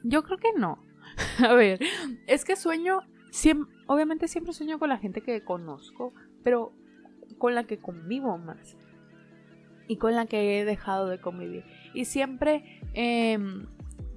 yo 0.04 0.24
creo 0.24 0.38
que 0.38 0.54
no. 0.58 0.84
A 1.40 1.54
ver, 1.54 1.80
es 2.28 2.46
que 2.46 2.56
sueño, 2.56 3.02
obviamente 3.88 4.28
siempre 4.28 4.54
sueño 4.54 4.80
con 4.80 4.90
la 4.90 4.98
gente 4.98 5.22
que 5.22 5.44
conozco, 5.44 6.14
pero 6.44 6.74
con 7.38 7.56
la 7.56 7.66
que 7.66 7.80
convivo 7.80 8.38
más. 8.38 8.78
Y 9.88 9.98
con 9.98 10.16
la 10.16 10.26
que 10.26 10.60
he 10.60 10.66
dejado 10.66 11.08
de 11.08 11.22
convivir. 11.22 11.64
Y 11.96 12.06
siempre 12.06 12.82
em, 12.94 13.66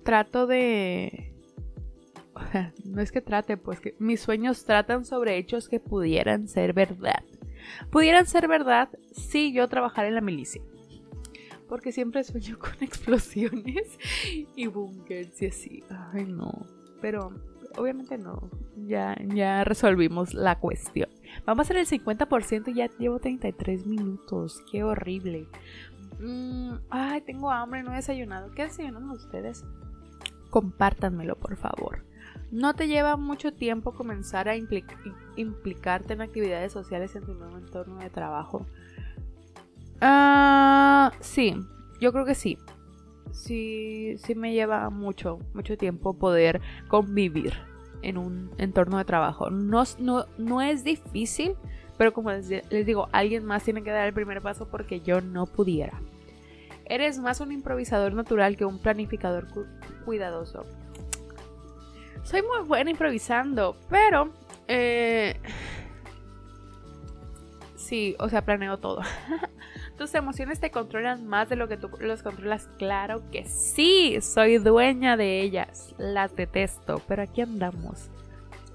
trato 0.04 0.46
de... 0.46 1.32
no 2.84 3.00
es 3.00 3.12
que 3.12 3.20
trate, 3.20 3.56
pues 3.56 3.80
que 3.80 3.94
mis 3.98 4.20
sueños 4.20 4.64
tratan 4.64 5.04
sobre 5.04 5.38
hechos 5.38 5.68
que 5.68 5.80
pudieran 5.80 6.48
ser 6.48 6.74
verdad. 6.74 7.22
Pudieran 7.90 8.26
ser 8.26 8.48
verdad 8.48 8.88
si 9.12 9.52
yo 9.52 9.68
trabajara 9.68 10.08
en 10.08 10.14
la 10.14 10.20
milicia 10.20 10.62
porque 11.68 11.92
siempre 11.92 12.24
sueño 12.24 12.58
con 12.58 12.72
explosiones 12.80 13.98
y 14.56 14.66
bunkers 14.66 15.40
y 15.42 15.46
así. 15.46 15.84
Ay, 16.12 16.24
no. 16.24 16.50
Pero 17.00 17.30
obviamente 17.76 18.18
no. 18.18 18.50
Ya, 18.86 19.16
ya 19.34 19.64
resolvimos 19.64 20.34
la 20.34 20.58
cuestión. 20.58 21.10
Vamos 21.44 21.60
a 21.60 21.66
hacer 21.66 21.76
el 21.76 21.86
50% 21.86 22.68
y 22.68 22.74
ya 22.74 22.90
llevo 22.98 23.20
33 23.20 23.86
minutos. 23.86 24.62
Qué 24.70 24.82
horrible. 24.82 25.46
Mm, 26.18 26.74
ay, 26.90 27.20
tengo 27.22 27.50
hambre, 27.50 27.82
no 27.82 27.92
he 27.92 27.96
desayunado. 27.96 28.50
¿Qué 28.52 28.64
desayunan 28.64 29.10
ustedes? 29.10 29.64
Compártanmelo, 30.50 31.36
por 31.36 31.56
favor. 31.56 32.04
No 32.50 32.74
te 32.74 32.88
lleva 32.88 33.16
mucho 33.16 33.52
tiempo 33.52 33.92
comenzar 33.92 34.48
a 34.48 34.56
implicarte 34.56 36.14
en 36.14 36.20
actividades 36.22 36.72
sociales 36.72 37.14
en 37.14 37.24
tu 37.24 37.34
nuevo 37.34 37.58
entorno 37.58 37.98
de 37.98 38.08
trabajo. 38.08 38.66
Ah, 40.00 41.12
sí, 41.20 41.54
yo 42.00 42.12
creo 42.12 42.24
que 42.24 42.34
sí. 42.34 42.58
Sí, 43.32 44.16
sí 44.18 44.34
me 44.34 44.54
lleva 44.54 44.88
mucho, 44.88 45.38
mucho 45.52 45.76
tiempo 45.76 46.14
poder 46.14 46.60
convivir 46.88 47.52
en 48.02 48.16
un 48.16 48.50
entorno 48.58 48.98
de 48.98 49.04
trabajo. 49.04 49.50
No, 49.50 49.84
no, 49.98 50.24
no 50.38 50.62
es 50.62 50.84
difícil, 50.84 51.56
pero 51.98 52.12
como 52.12 52.30
les, 52.30 52.48
digo, 52.86 53.08
alguien 53.12 53.44
más 53.44 53.64
tiene 53.64 53.82
que 53.82 53.90
dar 53.90 54.06
el 54.06 54.14
primer 54.14 54.40
paso 54.40 54.68
porque 54.68 55.00
yo 55.00 55.20
no 55.20 55.46
pudiera. 55.46 56.00
Eres 56.84 57.18
más 57.18 57.40
un 57.40 57.52
improvisador 57.52 58.14
natural 58.14 58.56
que 58.56 58.64
un 58.64 58.78
planificador 58.78 59.48
cuidadoso. 60.04 60.64
Soy 62.22 62.42
muy 62.42 62.66
buena 62.66 62.90
improvisando, 62.90 63.76
pero... 63.90 64.30
Eh, 64.68 65.38
sí, 67.76 68.14
o 68.18 68.28
sea, 68.28 68.44
planeo 68.44 68.78
todo. 68.78 69.02
¿Tus 69.98 70.14
emociones 70.14 70.60
te 70.60 70.70
controlan 70.70 71.26
más 71.26 71.48
de 71.48 71.56
lo 71.56 71.66
que 71.66 71.76
tú 71.76 71.90
los 71.98 72.22
controlas? 72.22 72.68
Claro 72.78 73.22
que 73.32 73.44
sí, 73.44 74.18
soy 74.20 74.58
dueña 74.58 75.16
de 75.16 75.40
ellas. 75.40 75.94
Las 75.98 76.36
detesto, 76.36 77.02
pero 77.08 77.22
aquí 77.22 77.40
andamos. 77.40 78.08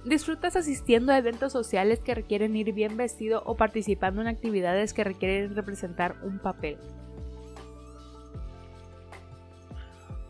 ¿Disfrutas 0.06 0.58
asistiendo 0.58 1.14
a 1.14 1.18
eventos 1.18 1.54
sociales 1.54 2.00
que 2.00 2.14
requieren 2.14 2.56
ir 2.58 2.74
bien 2.74 2.98
vestido 2.98 3.42
o 3.46 3.56
participando 3.56 4.22
en 4.22 4.28
actividades 4.28 4.94
que 4.94 5.04
requieren 5.04 5.56
representar 5.56 6.16
un 6.24 6.40
papel? 6.40 6.78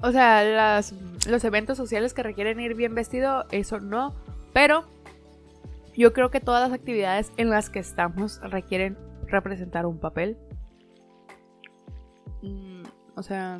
O 0.01 0.11
sea, 0.11 0.81
los 1.27 1.43
eventos 1.43 1.77
sociales 1.77 2.13
que 2.13 2.21
requieren 2.21 2.59
ir 2.59 2.75
bien 2.75 2.93
vestido, 2.93 3.45
eso 3.51 3.79
no. 3.79 4.13
Pero 4.51 4.83
yo 5.95 6.13
creo 6.13 6.29
que 6.29 6.39
todas 6.39 6.69
las 6.69 6.77
actividades 6.77 7.31
en 7.37 7.49
las 7.49 7.69
que 7.69 7.79
estamos 7.79 8.41
requieren 8.41 8.97
representar 9.27 9.85
un 9.85 9.99
papel. 9.99 10.37
Mm, 12.41 12.83
o 13.15 13.23
sea, 13.23 13.59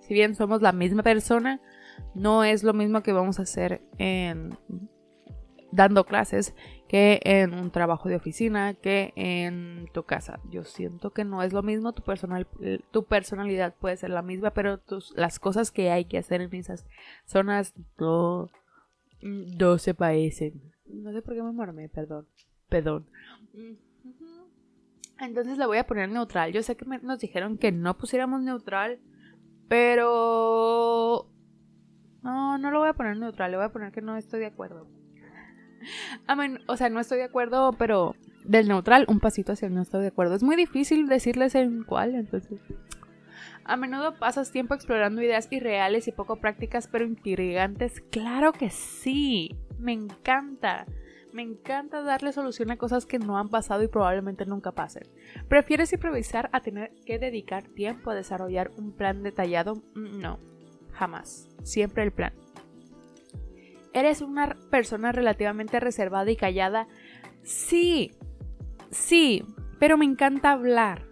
si 0.00 0.12
bien 0.12 0.34
somos 0.34 0.60
la 0.60 0.72
misma 0.72 1.02
persona, 1.02 1.60
no 2.14 2.44
es 2.44 2.62
lo 2.62 2.74
mismo 2.74 3.02
que 3.02 3.12
vamos 3.12 3.38
a 3.38 3.42
hacer 3.42 3.82
en 3.98 4.58
dando 5.76 6.04
clases 6.04 6.54
que 6.88 7.20
en 7.22 7.52
un 7.52 7.70
trabajo 7.70 8.08
de 8.08 8.16
oficina, 8.16 8.74
que 8.74 9.12
en 9.14 9.88
tu 9.92 10.04
casa. 10.04 10.40
Yo 10.50 10.64
siento 10.64 11.10
que 11.12 11.24
no 11.24 11.42
es 11.42 11.52
lo 11.52 11.62
mismo, 11.62 11.92
tu, 11.92 12.02
personal, 12.02 12.48
tu 12.90 13.04
personalidad 13.04 13.74
puede 13.74 13.96
ser 13.98 14.10
la 14.10 14.22
misma, 14.22 14.52
pero 14.52 14.78
tus, 14.78 15.12
las 15.16 15.38
cosas 15.38 15.70
que 15.70 15.90
hay 15.90 16.06
que 16.06 16.18
hacer 16.18 16.40
en 16.40 16.54
esas 16.54 16.86
zonas 17.26 17.74
no, 17.98 18.48
no 19.20 19.78
se 19.78 19.94
parecen. 19.94 20.72
No 20.86 21.12
sé 21.12 21.20
por 21.20 21.34
qué 21.34 21.42
me 21.42 21.52
mormé, 21.52 21.88
perdón. 21.88 22.26
Perdón. 22.68 23.06
Entonces 25.20 25.58
le 25.58 25.66
voy 25.66 25.78
a 25.78 25.86
poner 25.86 26.08
neutral. 26.08 26.52
Yo 26.52 26.62
sé 26.62 26.76
que 26.76 26.86
nos 27.02 27.18
dijeron 27.18 27.58
que 27.58 27.70
no 27.70 27.98
pusiéramos 27.98 28.40
neutral, 28.40 28.98
pero... 29.68 31.30
No, 32.22 32.58
no 32.58 32.70
lo 32.70 32.80
voy 32.80 32.88
a 32.88 32.94
poner 32.94 33.18
neutral, 33.18 33.50
le 33.50 33.56
voy 33.56 33.66
a 33.66 33.72
poner 33.72 33.92
que 33.92 34.00
no 34.00 34.16
estoy 34.16 34.40
de 34.40 34.46
acuerdo 34.46 34.95
o 36.66 36.76
sea, 36.76 36.88
no 36.88 37.00
estoy 37.00 37.18
de 37.18 37.24
acuerdo, 37.24 37.72
pero 37.72 38.14
del 38.44 38.68
neutral, 38.68 39.06
un 39.08 39.20
pasito 39.20 39.52
hacia 39.52 39.66
el 39.66 39.74
no 39.74 39.82
estoy 39.82 40.02
de 40.02 40.08
acuerdo. 40.08 40.34
Es 40.34 40.42
muy 40.42 40.56
difícil 40.56 41.08
decirles 41.08 41.54
en 41.54 41.84
cuál, 41.84 42.14
entonces. 42.14 42.60
A 43.64 43.76
menudo 43.76 44.14
pasas 44.18 44.52
tiempo 44.52 44.74
explorando 44.74 45.22
ideas 45.22 45.48
irreales 45.50 46.06
y 46.06 46.12
poco 46.12 46.36
prácticas, 46.36 46.86
pero 46.86 47.04
intrigantes. 47.04 48.00
Claro 48.10 48.52
que 48.52 48.70
sí, 48.70 49.56
me 49.78 49.92
encanta. 49.92 50.86
Me 51.32 51.42
encanta 51.42 52.02
darle 52.02 52.32
solución 52.32 52.70
a 52.70 52.78
cosas 52.78 53.04
que 53.04 53.18
no 53.18 53.36
han 53.36 53.50
pasado 53.50 53.82
y 53.82 53.88
probablemente 53.88 54.46
nunca 54.46 54.72
pasen. 54.72 55.02
¿Prefieres 55.48 55.92
improvisar 55.92 56.48
a 56.52 56.60
tener 56.60 56.92
que 57.04 57.18
dedicar 57.18 57.64
tiempo 57.64 58.10
a 58.10 58.14
desarrollar 58.14 58.70
un 58.78 58.92
plan 58.92 59.22
detallado? 59.22 59.74
Mm, 59.94 60.20
no, 60.20 60.38
jamás. 60.92 61.48
Siempre 61.62 62.04
el 62.04 62.12
plan. 62.12 62.32
¿Eres 63.96 64.20
una 64.20 64.58
persona 64.70 65.10
relativamente 65.10 65.80
reservada 65.80 66.30
y 66.30 66.36
callada? 66.36 66.86
Sí, 67.42 68.12
sí, 68.90 69.42
pero 69.78 69.96
me 69.96 70.04
encanta 70.04 70.52
hablar. 70.52 71.06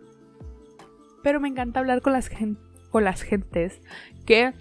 Pero 1.23 1.41
me 1.41 1.49
encanta 1.49 1.81
hablar 1.81 2.03
con 2.03 2.13
las, 2.13 2.31
con 2.91 3.05
las 3.05 3.23
gentes 3.23 3.81
que 4.27 4.53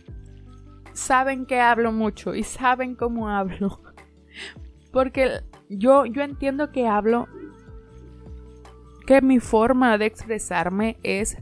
saben 0.93 1.45
que 1.45 1.59
hablo 1.59 1.91
mucho 1.91 2.33
y 2.33 2.43
saben 2.43 2.95
cómo 2.95 3.27
hablo. 3.27 3.81
Porque 4.93 5.41
yo, 5.67 6.05
yo 6.05 6.21
entiendo 6.21 6.71
que 6.71 6.87
hablo, 6.87 7.27
que 9.05 9.21
mi 9.21 9.41
forma 9.41 9.97
de 9.97 10.05
expresarme 10.05 10.95
es 11.03 11.37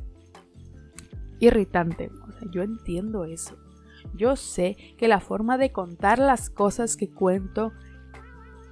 irritante. 1.39 2.09
O 2.27 2.31
sea, 2.31 2.49
yo 2.49 2.63
entiendo 2.63 3.25
eso. 3.25 3.60
Yo 4.15 4.35
sé 4.35 4.77
que 4.97 5.07
la 5.07 5.19
forma 5.19 5.57
de 5.57 5.71
contar 5.71 6.19
las 6.19 6.49
cosas 6.49 6.97
que 6.97 7.09
cuento 7.09 7.71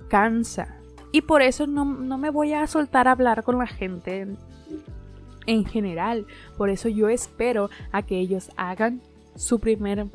cansa. 0.09 0.77
Y 1.11 1.21
por 1.21 1.41
eso 1.41 1.67
no, 1.67 1.85
me 1.85 2.29
voy 2.29 2.53
a 2.53 2.67
soltar 2.67 3.07
a 3.07 3.11
hablar 3.11 3.43
con 3.43 3.57
la 3.57 3.67
gente 3.67 4.27
en, 5.47 5.65
general. 5.65 6.25
Por 6.57 6.69
eso 6.69 6.89
yo 6.89 7.09
espero 7.09 7.69
a 7.91 8.03
que 8.03 8.19
ellos 8.19 8.51
hagan 8.57 9.01
su 9.35 9.59
primer 9.59 10.07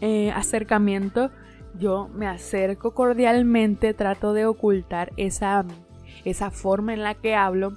eh, 0.00 0.30
acercamiento. 0.30 1.30
Yo 1.78 2.08
me 2.14 2.26
acerco 2.26 2.94
cordialmente, 2.94 3.94
trato 3.94 4.32
de 4.32 4.46
ocultar 4.46 5.12
esa, 5.16 5.64
esa 6.24 6.50
forma 6.50 6.92
en 6.92 7.02
la 7.02 7.14
que 7.14 7.34
hablo 7.34 7.72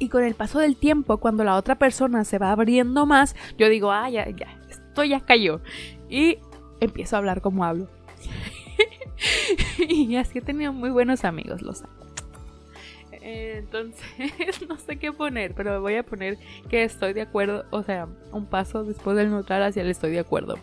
y 0.00 0.08
con 0.08 0.24
el 0.24 0.34
paso 0.34 0.58
del 0.58 0.76
tiempo, 0.76 1.18
cuando 1.18 1.44
la 1.44 1.56
otra 1.56 1.76
persona 1.76 2.24
se 2.24 2.38
va 2.38 2.50
abriendo 2.52 3.04
más, 3.04 3.36
yo 3.58 3.68
digo, 3.68 3.92
ah, 3.92 4.08
ya, 4.08 4.28
ya, 4.30 4.48
esto 4.90 5.04
ya 5.04 5.20
cayó. 5.20 5.60
Y 6.08 6.38
empiezo 6.80 7.16
a 7.16 7.20
hablar 7.20 7.40
como 7.40 7.64
hablo. 7.64 7.88
y 9.88 10.16
así 10.16 10.38
he 10.38 10.42
tenido 10.42 10.72
muy 10.72 10.90
buenos 10.90 11.24
amigos, 11.24 11.62
los 11.62 11.82
amo. 11.82 11.94
Entonces, 13.22 14.08
no 14.68 14.76
sé 14.78 14.96
qué 14.96 15.12
poner, 15.12 15.54
pero 15.54 15.80
voy 15.80 15.96
a 15.96 16.02
poner 16.02 16.38
que 16.68 16.82
estoy 16.84 17.12
de 17.12 17.20
acuerdo, 17.20 17.66
o 17.70 17.82
sea, 17.82 18.08
un 18.32 18.46
paso 18.46 18.82
después 18.82 19.16
del 19.16 19.30
neutral 19.30 19.62
hacia 19.62 19.82
el 19.82 19.90
estoy 19.90 20.12
de 20.12 20.20
acuerdo. 20.20 20.56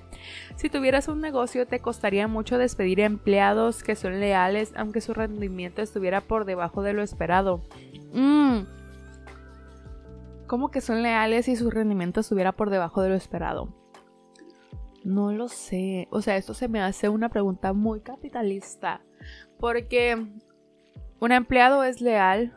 Si 0.55 0.69
tuvieras 0.69 1.07
un 1.07 1.21
negocio, 1.21 1.67
te 1.67 1.79
costaría 1.79 2.27
mucho 2.27 2.57
despedir 2.57 3.01
a 3.01 3.05
empleados 3.05 3.83
que 3.83 3.95
son 3.95 4.19
leales, 4.19 4.73
aunque 4.75 5.01
su 5.01 5.13
rendimiento 5.13 5.81
estuviera 5.81 6.21
por 6.21 6.45
debajo 6.45 6.81
de 6.81 6.93
lo 6.93 7.03
esperado. 7.03 7.61
Mmm. 8.11 8.63
¿Cómo 10.47 10.71
que 10.71 10.81
son 10.81 11.03
leales 11.03 11.47
y 11.47 11.55
su 11.55 11.69
rendimiento 11.69 12.21
estuviera 12.21 12.53
por 12.53 12.69
debajo 12.71 13.01
de 13.01 13.09
lo 13.09 13.15
esperado? 13.15 13.76
No 15.07 15.31
lo 15.31 15.47
sé. 15.47 16.09
O 16.11 16.21
sea, 16.21 16.35
esto 16.35 16.53
se 16.53 16.67
me 16.67 16.81
hace 16.81 17.07
una 17.07 17.29
pregunta 17.29 17.71
muy 17.71 18.01
capitalista. 18.01 19.01
Porque 19.57 20.27
un 21.21 21.31
empleado 21.31 21.85
es 21.85 22.01
leal. 22.01 22.53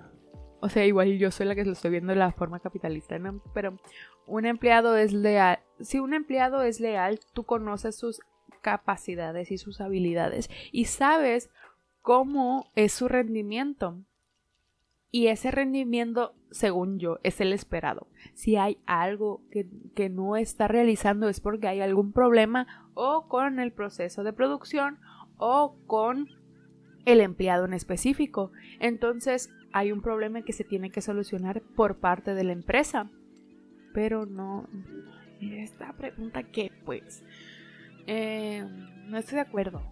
O 0.58 0.68
sea, 0.68 0.84
igual 0.84 1.16
yo 1.16 1.30
soy 1.30 1.46
la 1.46 1.54
que 1.54 1.64
lo 1.64 1.70
estoy 1.70 1.92
viendo 1.92 2.12
de 2.12 2.18
la 2.18 2.32
forma 2.32 2.58
capitalista, 2.58 3.20
¿no? 3.20 3.40
Pero 3.54 3.78
un 4.26 4.46
empleado 4.46 4.96
es 4.96 5.12
leal. 5.12 5.60
Si 5.78 6.00
un 6.00 6.12
empleado 6.12 6.62
es 6.62 6.80
leal, 6.80 7.20
tú 7.34 7.44
conoces 7.44 7.94
sus 7.94 8.20
capacidades 8.62 9.52
y 9.52 9.56
sus 9.56 9.80
habilidades 9.80 10.50
y 10.72 10.86
sabes 10.86 11.50
cómo 12.02 12.66
es 12.74 12.92
su 12.92 13.06
rendimiento. 13.06 13.96
Y 15.12 15.26
ese 15.26 15.50
rendimiento, 15.50 16.34
según 16.50 16.98
yo, 16.98 17.18
es 17.24 17.40
el 17.40 17.52
esperado. 17.52 18.06
Si 18.34 18.56
hay 18.56 18.78
algo 18.86 19.42
que, 19.50 20.08
no 20.08 20.36
está 20.36 20.68
realizando 20.68 21.28
es 21.28 21.40
porque 21.40 21.68
hay 21.68 21.80
algún 21.80 22.12
problema 22.12 22.88
o 22.94 23.26
con 23.26 23.58
el 23.58 23.72
proceso 23.72 24.22
de 24.22 24.32
producción 24.32 24.98
o 25.36 25.76
con 25.86 26.28
el 27.06 27.20
empleado 27.20 27.64
en 27.64 27.74
específico. 27.74 28.52
Entonces 28.78 29.50
hay 29.72 29.90
un 29.90 30.00
problema 30.00 30.42
que 30.42 30.52
se 30.52 30.64
tiene 30.64 30.90
que 30.90 31.00
solucionar 31.00 31.60
por 31.60 31.98
parte 31.98 32.34
de 32.34 32.44
la 32.44 32.52
empresa. 32.52 33.10
Pero 33.92 34.26
no... 34.26 34.68
Esta 35.40 35.92
pregunta 35.94 36.44
qué, 36.44 36.70
pues... 36.84 37.24
Eh, 38.06 38.64
no 39.06 39.18
estoy 39.18 39.36
de 39.36 39.42
acuerdo. 39.42 39.82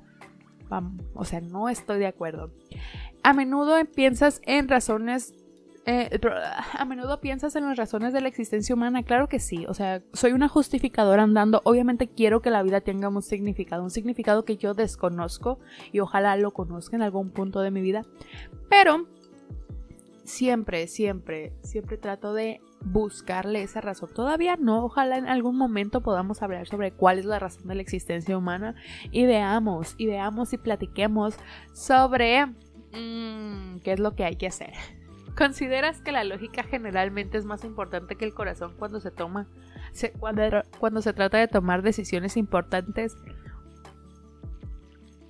o 1.14 1.24
sea, 1.24 1.40
no 1.40 1.68
estoy 1.68 1.98
de 1.98 2.06
acuerdo. 2.06 2.52
A 3.28 3.34
menudo 3.34 3.74
piensas 3.94 4.40
en 4.46 4.68
razones 4.68 5.34
eh, 5.84 6.18
a 6.72 6.84
menudo 6.86 7.20
piensas 7.20 7.56
en 7.56 7.64
las 7.66 7.76
razones 7.76 8.14
de 8.14 8.22
la 8.22 8.28
existencia 8.28 8.74
humana, 8.74 9.02
claro 9.02 9.28
que 9.28 9.38
sí, 9.38 9.66
o 9.68 9.74
sea, 9.74 10.02
soy 10.14 10.32
una 10.32 10.48
justificadora 10.48 11.24
andando, 11.24 11.60
obviamente 11.64 12.08
quiero 12.08 12.40
que 12.40 12.48
la 12.48 12.62
vida 12.62 12.80
tenga 12.80 13.10
un 13.10 13.20
significado, 13.20 13.82
un 13.82 13.90
significado 13.90 14.46
que 14.46 14.56
yo 14.56 14.72
desconozco 14.72 15.58
y 15.92 16.00
ojalá 16.00 16.36
lo 16.36 16.52
conozca 16.52 16.96
en 16.96 17.02
algún 17.02 17.28
punto 17.28 17.60
de 17.60 17.70
mi 17.70 17.82
vida, 17.82 18.06
pero 18.70 19.06
siempre, 20.24 20.86
siempre, 20.86 21.52
siempre 21.62 21.98
trato 21.98 22.32
de 22.32 22.62
buscarle 22.80 23.62
esa 23.62 23.80
razón. 23.80 24.08
Todavía 24.14 24.56
no, 24.56 24.84
ojalá 24.84 25.18
en 25.18 25.26
algún 25.26 25.56
momento 25.56 26.00
podamos 26.00 26.42
hablar 26.42 26.66
sobre 26.66 26.92
cuál 26.92 27.18
es 27.18 27.24
la 27.24 27.38
razón 27.38 27.66
de 27.68 27.74
la 27.74 27.82
existencia 27.82 28.38
humana 28.38 28.74
y 29.10 29.26
veamos, 29.26 29.94
y 29.98 30.06
veamos 30.06 30.52
y 30.52 30.58
platiquemos 30.58 31.34
sobre 31.72 32.46
Mm, 32.98 33.78
¿Qué 33.80 33.92
es 33.92 34.00
lo 34.00 34.14
que 34.14 34.24
hay 34.24 34.36
que 34.36 34.46
hacer? 34.46 34.72
¿Consideras 35.36 36.00
que 36.00 36.12
la 36.12 36.24
lógica 36.24 36.64
generalmente 36.64 37.38
es 37.38 37.44
más 37.44 37.64
importante 37.64 38.16
que 38.16 38.24
el 38.24 38.34
corazón 38.34 38.74
cuando 38.78 39.00
se 39.00 39.10
toma, 39.10 39.46
cuando, 40.80 41.02
se 41.02 41.12
trata 41.12 41.38
de 41.38 41.48
tomar 41.48 41.82
decisiones 41.82 42.36
importantes? 42.36 43.16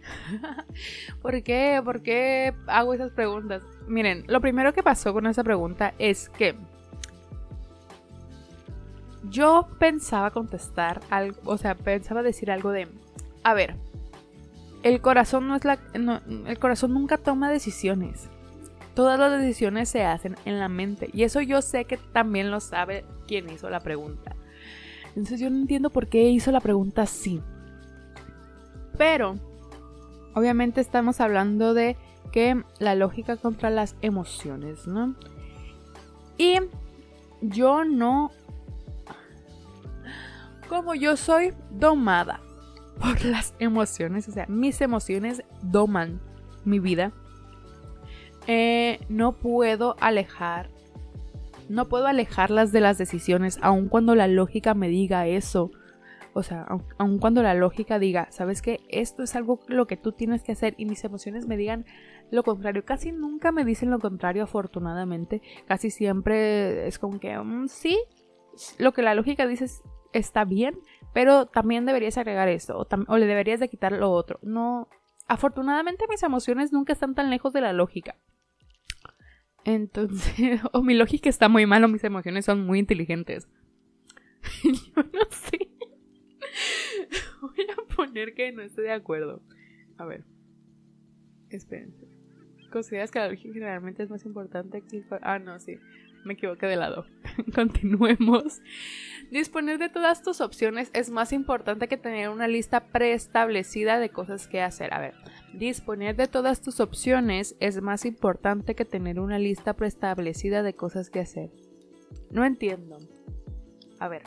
¿Por 1.23 1.43
qué? 1.43 1.83
¿Por 1.85 2.03
qué 2.03 2.55
hago 2.67 2.95
esas 2.95 3.13
preguntas? 3.13 3.63
Miren, 3.87 4.25
lo 4.29 4.41
primero 4.41 4.73
que 4.73 4.83
pasó 4.83 5.13
con 5.13 5.27
esa 5.27 5.45
pregunta 5.45 5.93
es 5.99 6.31
que 6.31 6.55
yo 9.25 9.69
pensaba 9.79 10.31
contestar 10.31 11.01
algo, 11.11 11.39
o 11.45 11.59
sea, 11.59 11.75
pensaba 11.75 12.23
decir 12.23 12.51
algo 12.51 12.71
de, 12.71 12.89
a 13.43 13.53
ver, 13.53 13.77
el 14.83 15.01
corazón 15.01 15.49
no 15.49 15.57
es 15.57 15.65
la 15.65 15.79
el 15.95 16.59
corazón 16.59 16.95
nunca 16.95 17.19
toma 17.19 17.51
decisiones. 17.51 18.29
Todas 18.95 19.19
las 19.19 19.41
decisiones 19.41 19.89
se 19.89 20.05
hacen 20.05 20.37
en 20.45 20.59
la 20.59 20.69
mente 20.69 21.09
y 21.13 21.23
eso 21.23 21.41
yo 21.41 21.63
sé 21.63 21.85
que 21.85 21.97
también 21.97 22.51
lo 22.51 22.61
sabe 22.61 23.05
quien 23.27 23.49
hizo 23.51 23.71
la 23.71 23.81
pregunta. 23.81 24.35
Entonces 25.09 25.41
yo 25.41 25.51
no 25.51 25.57
entiendo 25.57 25.91
por 25.91 26.09
qué 26.09 26.29
hizo 26.29 26.51
la 26.51 26.61
pregunta 26.61 27.03
así. 27.03 27.41
Pero 28.97 29.37
obviamente 30.35 30.81
estamos 30.81 31.21
hablando 31.21 31.75
de 31.75 31.97
que 32.33 32.63
la 32.79 32.95
lógica 32.95 33.37
contra 33.37 33.71
las 33.71 33.97
emociones, 34.01 34.87
¿no? 34.87 35.15
Y 36.37 36.59
yo 37.41 37.85
no 37.85 38.31
como 40.69 40.95
yo 40.95 41.17
soy 41.17 41.55
domada 41.71 42.41
por 42.99 43.25
las 43.25 43.55
emociones, 43.59 44.29
o 44.29 44.33
sea, 44.33 44.47
mis 44.49 44.81
emociones 44.81 45.43
doman 45.63 46.21
mi 46.65 46.79
vida. 46.79 47.13
Eh, 48.47 49.01
no 49.09 49.33
puedo 49.33 49.97
alejar, 50.01 50.71
no 51.69 51.89
puedo 51.89 52.07
alejarlas 52.07 52.73
de 52.73 52.81
las 52.81 52.99
decisiones, 52.99 53.59
aun 53.63 53.89
cuando 53.89 54.15
la 54.15 54.27
lógica 54.27 54.75
me 54.75 54.89
diga 54.89 55.27
eso. 55.27 55.71
o 56.35 56.43
sea, 56.43 56.67
aun, 56.99 57.19
cuando 57.19 57.43
la 57.43 57.55
lógica 57.55 57.99
diga, 57.99 58.29
sabes 58.31 58.63
que 58.63 58.81
esto 58.89 59.23
es 59.23 59.35
algo 59.35 59.61
lo 59.67 59.87
que 59.87 59.97
tú 59.97 60.13
tienes 60.13 60.43
que 60.43 60.53
hacer 60.53 60.75
y 60.79 60.85
mis 60.85 61.03
emociones 61.05 61.47
me 61.47 61.57
digan 61.57 61.85
lo 62.31 62.43
contrario, 62.43 62.85
casi 62.85 63.11
nunca 63.11 63.53
me 63.53 63.65
dicen 63.65 63.91
lo 63.91 63.99
contrario 63.99 64.45
afortunadamente, 64.45 65.43
casi 65.67 65.91
siempre 65.91 66.87
es 66.87 66.99
como 66.99 67.19
que 67.19 67.37
mm, 67.37 67.69
sí, 67.69 67.99
lo 68.79 68.93
que 68.93 69.03
la 69.03 69.15
lógica 69.15 69.47
dice 69.47 69.67
está 70.13 70.45
bien, 70.45 70.79
pero 71.13 71.47
también 71.47 71.87
deberías 71.87 72.19
agregar 72.19 72.49
esto 72.49 72.87
o, 73.09 73.19
le 73.19 73.27
deberías 73.27 73.61
de 73.61 73.69
quitar 73.69 73.93
lo 73.93 74.11
otro. 74.11 74.39
No, 74.43 74.89
afortunadamente 75.27 76.07
mis 76.09 76.23
emociones 76.23 76.73
nunca 76.73 76.93
están 76.93 77.15
tan 77.15 77.31
lejos 77.31 77.53
de 77.53 77.61
la 77.61 77.73
lógica. 77.73 78.17
Entonces, 79.65 80.61
o 80.73 80.83
mi 80.83 80.95
lógica 80.95 81.29
está 81.29 81.49
muy 81.49 81.67
mal 81.67 81.85
o 81.85 81.89
mis 81.89 82.05
emociones 82.05 82.45
son 82.45 82.65
muy 82.65 82.79
inteligentes. 82.79 83.49
Yo 84.63 85.03
no 85.03 85.31
sé. 85.31 85.59
Voy 87.41 87.67
a 87.71 87.95
poner 87.95 88.35
que 88.35 88.53
no 88.53 88.63
estoy 88.63 88.85
de 88.85 88.93
acuerdo. 88.93 89.43
A 89.97 90.05
ver. 90.05 90.25
Espérense. 91.51 92.07
¿Consideras 92.71 93.11
que 93.11 93.19
la 93.19 93.29
lógica 93.29 93.53
generalmente 93.53 94.03
es 94.03 94.11
más 94.11 94.25
importante 94.25 94.83
que... 94.83 95.03
Ah, 95.23 95.39
no, 95.39 95.59
sí. 95.59 95.79
Me 96.29 96.35
equivoqué 96.35 96.67
de 96.67 96.77
lado. 96.77 97.07
Continuemos. 97.55 98.61
Disponer 99.31 99.79
de 99.79 99.89
todas 99.89 100.23
tus 100.23 100.43
opciones 100.43 100.91
es 100.93 101.09
más 101.09 101.33
importante 101.33 101.89
que 101.89 101.97
tener 101.97 102.29
una 102.29 102.47
lista 102.47 102.81
preestablecida 102.89 103.99
de 103.99 104.11
cosas 104.11 104.47
que 104.47 104.61
hacer. 104.61 104.93
A 104.93 105.01
ver, 105.01 105.15
disponer 105.55 106.17
de 106.17 106.27
todas 106.27 106.61
tus 106.61 106.81
opciones 106.81 107.57
es 107.61 107.81
más 107.81 108.05
importante 108.05 108.75
que 108.75 108.85
tener 108.85 109.21
una 109.21 109.39
lista 109.39 109.73
preestablecida 109.73 110.63
de 110.63 110.75
cosas 110.75 111.09
que 111.09 111.21
hacer. 111.21 111.49
No 112.31 112.45
entiendo. 112.45 112.99
A 113.99 114.09
ver, 114.09 114.25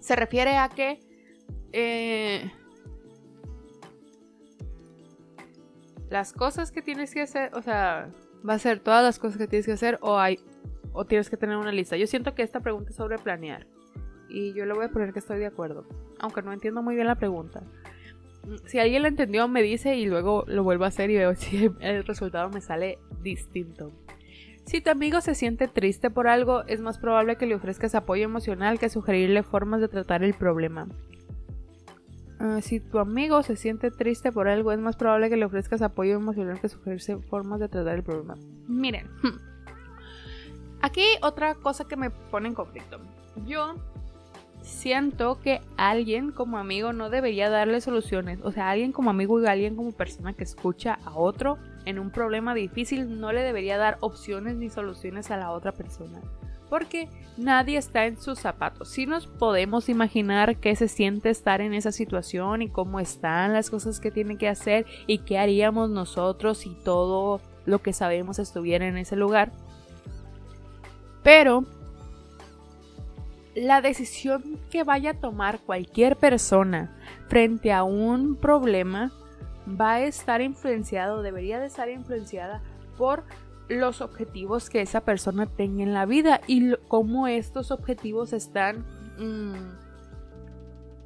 se 0.00 0.14
refiere 0.14 0.56
a 0.56 0.68
que 0.68 1.00
eh, 1.72 2.48
las 6.10 6.32
cosas 6.32 6.70
que 6.70 6.80
tienes 6.80 7.12
que 7.12 7.22
hacer, 7.22 7.50
o 7.54 7.62
sea, 7.62 8.08
va 8.48 8.54
a 8.54 8.58
ser 8.60 8.78
todas 8.78 9.02
las 9.02 9.18
cosas 9.18 9.36
que 9.36 9.48
tienes 9.48 9.66
que 9.66 9.72
hacer 9.72 9.98
o 10.00 10.16
hay 10.16 10.38
o 10.98 11.04
tienes 11.04 11.30
que 11.30 11.36
tener 11.36 11.56
una 11.56 11.70
lista. 11.70 11.96
Yo 11.96 12.08
siento 12.08 12.34
que 12.34 12.42
esta 12.42 12.58
pregunta 12.58 12.90
es 12.90 12.96
sobre 12.96 13.18
planear 13.18 13.68
y 14.28 14.52
yo 14.52 14.66
le 14.66 14.74
voy 14.74 14.86
a 14.86 14.88
poner 14.88 15.12
que 15.12 15.20
estoy 15.20 15.38
de 15.38 15.46
acuerdo, 15.46 15.86
aunque 16.18 16.42
no 16.42 16.52
entiendo 16.52 16.82
muy 16.82 16.96
bien 16.96 17.06
la 17.06 17.14
pregunta. 17.14 17.62
Si 18.66 18.80
alguien 18.80 19.02
la 19.02 19.08
entendió, 19.08 19.46
me 19.46 19.62
dice 19.62 19.94
y 19.94 20.06
luego 20.06 20.44
lo 20.48 20.64
vuelvo 20.64 20.84
a 20.84 20.88
hacer 20.88 21.10
y 21.10 21.16
veo 21.16 21.34
si 21.36 21.70
el 21.80 22.04
resultado 22.04 22.50
me 22.50 22.60
sale 22.60 22.98
distinto. 23.22 23.92
Si 24.64 24.80
tu 24.80 24.90
amigo 24.90 25.20
se 25.20 25.36
siente 25.36 25.68
triste 25.68 26.10
por 26.10 26.26
algo, 26.26 26.64
es 26.66 26.80
más 26.80 26.98
probable 26.98 27.36
que 27.36 27.46
le 27.46 27.54
ofrezcas 27.54 27.94
apoyo 27.94 28.24
emocional 28.24 28.80
que 28.80 28.90
sugerirle 28.90 29.44
formas 29.44 29.80
de 29.80 29.88
tratar 29.88 30.24
el 30.24 30.34
problema. 30.34 30.88
Ah, 32.40 32.60
si 32.60 32.80
tu 32.80 32.98
amigo 32.98 33.42
se 33.44 33.54
siente 33.54 33.92
triste 33.92 34.32
por 34.32 34.48
algo, 34.48 34.72
es 34.72 34.80
más 34.80 34.96
probable 34.96 35.30
que 35.30 35.36
le 35.36 35.44
ofrezcas 35.44 35.80
apoyo 35.80 36.16
emocional 36.16 36.60
que 36.60 36.68
sugerirse 36.68 37.18
formas 37.18 37.60
de 37.60 37.68
tratar 37.68 37.94
el 37.94 38.02
problema. 38.02 38.34
Miren, 38.66 39.06
aquí 40.80 41.04
otra 41.22 41.54
cosa 41.54 41.84
que 41.86 41.96
me 41.96 42.10
pone 42.10 42.48
en 42.48 42.54
conflicto. 42.54 42.98
Yo 43.46 43.74
siento 44.62 45.40
que 45.40 45.60
alguien 45.76 46.32
como 46.32 46.58
amigo 46.58 46.92
no 46.92 47.10
debería 47.10 47.50
darle 47.50 47.80
soluciones. 47.80 48.40
O 48.42 48.52
sea, 48.52 48.70
alguien 48.70 48.92
como 48.92 49.10
amigo 49.10 49.40
y 49.40 49.46
alguien 49.46 49.76
como 49.76 49.92
persona 49.92 50.32
que 50.32 50.44
escucha 50.44 50.98
a 51.04 51.16
otro 51.16 51.58
en 51.84 51.98
un 51.98 52.10
problema 52.10 52.54
difícil 52.54 53.20
no 53.20 53.32
le 53.32 53.42
debería 53.42 53.78
dar 53.78 53.98
opciones 54.00 54.56
ni 54.56 54.68
soluciones 54.68 55.30
a 55.30 55.36
la 55.36 55.50
otra 55.50 55.72
persona. 55.72 56.20
Porque 56.68 57.08
nadie 57.38 57.78
está 57.78 58.04
en 58.04 58.20
sus 58.20 58.38
zapatos. 58.38 58.90
Si 58.90 59.06
nos 59.06 59.26
podemos 59.26 59.88
imaginar 59.88 60.58
qué 60.58 60.76
se 60.76 60.88
siente 60.88 61.30
estar 61.30 61.62
en 61.62 61.72
esa 61.72 61.92
situación 61.92 62.60
y 62.60 62.68
cómo 62.68 63.00
están 63.00 63.54
las 63.54 63.70
cosas 63.70 64.00
que 64.00 64.10
tiene 64.10 64.36
que 64.36 64.48
hacer 64.48 64.84
y 65.06 65.18
qué 65.18 65.38
haríamos 65.38 65.88
nosotros 65.88 66.58
si 66.58 66.74
todo 66.84 67.40
lo 67.64 67.80
que 67.80 67.94
sabemos 67.94 68.38
estuviera 68.38 68.86
en 68.86 68.98
ese 68.98 69.16
lugar. 69.16 69.50
Pero 71.22 71.64
la 73.54 73.80
decisión 73.80 74.58
que 74.70 74.84
vaya 74.84 75.10
a 75.10 75.20
tomar 75.20 75.60
cualquier 75.60 76.16
persona 76.16 76.96
frente 77.28 77.72
a 77.72 77.82
un 77.82 78.36
problema 78.36 79.10
va 79.68 79.94
a 79.94 80.00
estar 80.02 80.40
influenciado, 80.40 81.22
debería 81.22 81.58
de 81.58 81.66
estar 81.66 81.88
influenciada 81.88 82.62
por 82.96 83.24
los 83.68 84.00
objetivos 84.00 84.70
que 84.70 84.80
esa 84.80 85.02
persona 85.02 85.46
tenga 85.46 85.82
en 85.82 85.92
la 85.92 86.06
vida 86.06 86.40
y 86.46 86.74
cómo 86.88 87.26
estos 87.26 87.70
objetivos 87.70 88.32
están 88.32 88.86
mm, 89.18 89.54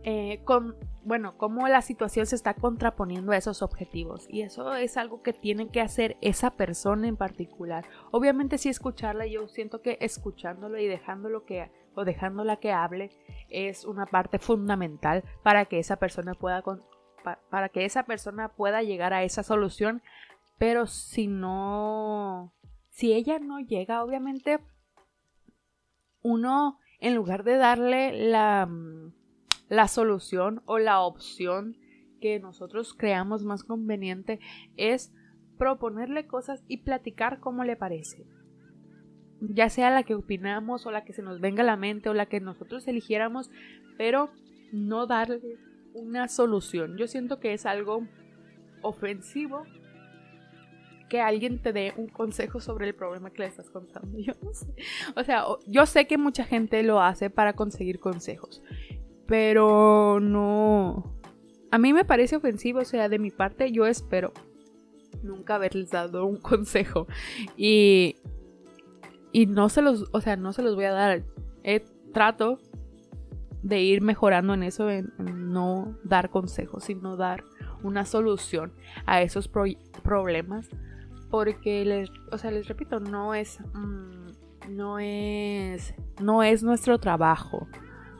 eh, 0.04 0.40
con 0.44 0.76
bueno, 1.04 1.36
cómo 1.36 1.66
la 1.68 1.82
situación 1.82 2.26
se 2.26 2.36
está 2.36 2.54
contraponiendo 2.54 3.32
a 3.32 3.36
esos 3.36 3.62
objetivos. 3.62 4.26
Y 4.28 4.42
eso 4.42 4.74
es 4.74 4.96
algo 4.96 5.22
que 5.22 5.32
tiene 5.32 5.68
que 5.68 5.80
hacer 5.80 6.16
esa 6.20 6.52
persona 6.52 7.08
en 7.08 7.16
particular. 7.16 7.84
Obviamente 8.10 8.58
sí 8.58 8.68
escucharla, 8.68 9.26
yo 9.26 9.48
siento 9.48 9.82
que 9.82 9.98
escuchándolo 10.00 10.78
y 10.78 10.86
dejándolo 10.86 11.44
que 11.44 11.70
o 11.94 12.04
dejándola 12.04 12.56
que 12.56 12.72
hable 12.72 13.10
es 13.50 13.84
una 13.84 14.06
parte 14.06 14.38
fundamental 14.38 15.24
para 15.42 15.66
que 15.66 15.78
esa 15.78 15.96
persona 15.96 16.34
pueda 16.34 16.62
para 17.50 17.68
que 17.68 17.84
esa 17.84 18.04
persona 18.04 18.48
pueda 18.48 18.82
llegar 18.82 19.12
a 19.12 19.22
esa 19.22 19.42
solución, 19.42 20.02
pero 20.58 20.86
si 20.86 21.26
no 21.26 22.52
si 22.88 23.12
ella 23.12 23.38
no 23.38 23.60
llega, 23.60 24.02
obviamente 24.02 24.58
uno 26.22 26.78
en 26.98 27.14
lugar 27.14 27.44
de 27.44 27.56
darle 27.56 28.12
la 28.12 28.68
la 29.72 29.88
solución 29.88 30.60
o 30.66 30.78
la 30.78 31.00
opción 31.00 31.78
que 32.20 32.38
nosotros 32.38 32.92
creamos 32.92 33.42
más 33.42 33.64
conveniente 33.64 34.38
es 34.76 35.14
proponerle 35.56 36.26
cosas 36.26 36.62
y 36.68 36.82
platicar 36.82 37.40
cómo 37.40 37.64
le 37.64 37.74
parece. 37.74 38.26
Ya 39.40 39.70
sea 39.70 39.88
la 39.88 40.02
que 40.02 40.14
opinamos 40.14 40.84
o 40.84 40.90
la 40.90 41.04
que 41.04 41.14
se 41.14 41.22
nos 41.22 41.40
venga 41.40 41.62
a 41.62 41.66
la 41.66 41.78
mente 41.78 42.10
o 42.10 42.14
la 42.14 42.26
que 42.26 42.38
nosotros 42.38 42.86
eligiéramos, 42.86 43.50
pero 43.96 44.30
no 44.72 45.06
darle 45.06 45.56
una 45.94 46.28
solución. 46.28 46.98
Yo 46.98 47.06
siento 47.06 47.40
que 47.40 47.54
es 47.54 47.64
algo 47.64 48.06
ofensivo 48.82 49.62
que 51.08 51.22
alguien 51.22 51.62
te 51.62 51.72
dé 51.72 51.94
un 51.96 52.08
consejo 52.08 52.60
sobre 52.60 52.88
el 52.88 52.94
problema 52.94 53.30
que 53.30 53.40
le 53.40 53.48
estás 53.48 53.70
contando. 53.70 54.18
Yo 54.20 54.34
no 54.42 54.52
sé. 54.52 54.66
O 55.16 55.24
sea, 55.24 55.44
yo 55.66 55.86
sé 55.86 56.06
que 56.06 56.18
mucha 56.18 56.44
gente 56.44 56.82
lo 56.82 57.00
hace 57.00 57.30
para 57.30 57.54
conseguir 57.54 58.00
consejos 58.00 58.62
pero 59.26 60.18
no... 60.20 61.12
A 61.70 61.78
mí 61.78 61.92
me 61.92 62.04
parece 62.04 62.36
ofensivo, 62.36 62.80
o 62.80 62.84
sea, 62.84 63.08
de 63.08 63.18
mi 63.18 63.30
parte 63.30 63.72
yo 63.72 63.86
espero 63.86 64.32
nunca 65.22 65.54
haberles 65.54 65.90
dado 65.90 66.26
un 66.26 66.36
consejo. 66.40 67.06
Y 67.56 68.16
y 69.32 69.46
no 69.46 69.68
se 69.70 69.82
los, 69.82 70.08
o 70.12 70.20
sea, 70.20 70.36
no 70.36 70.52
se 70.52 70.62
los 70.62 70.76
voy 70.76 70.84
a 70.84 70.92
dar. 70.92 71.24
trato 72.12 72.58
de 73.62 73.80
ir 73.80 74.02
mejorando 74.02 74.54
en 74.54 74.62
eso, 74.62 74.90
en, 74.90 75.12
no 75.18 75.96
dar 76.04 76.30
consejos, 76.30 76.84
sino 76.84 77.16
dar 77.16 77.44
una 77.82 78.04
solución 78.04 78.72
a 79.06 79.22
esos 79.22 79.48
problemas, 79.48 80.68
porque 81.30 81.84
les, 81.84 82.10
o 82.30 82.38
sea, 82.38 82.50
les 82.50 82.68
repito, 82.68 83.00
no 83.00 83.34
es, 83.34 83.60
mm, 83.72 84.74
no 84.74 84.98
es, 84.98 85.94
no 86.20 86.42
es 86.42 86.62
nuestro 86.62 86.98
trabajo 86.98 87.66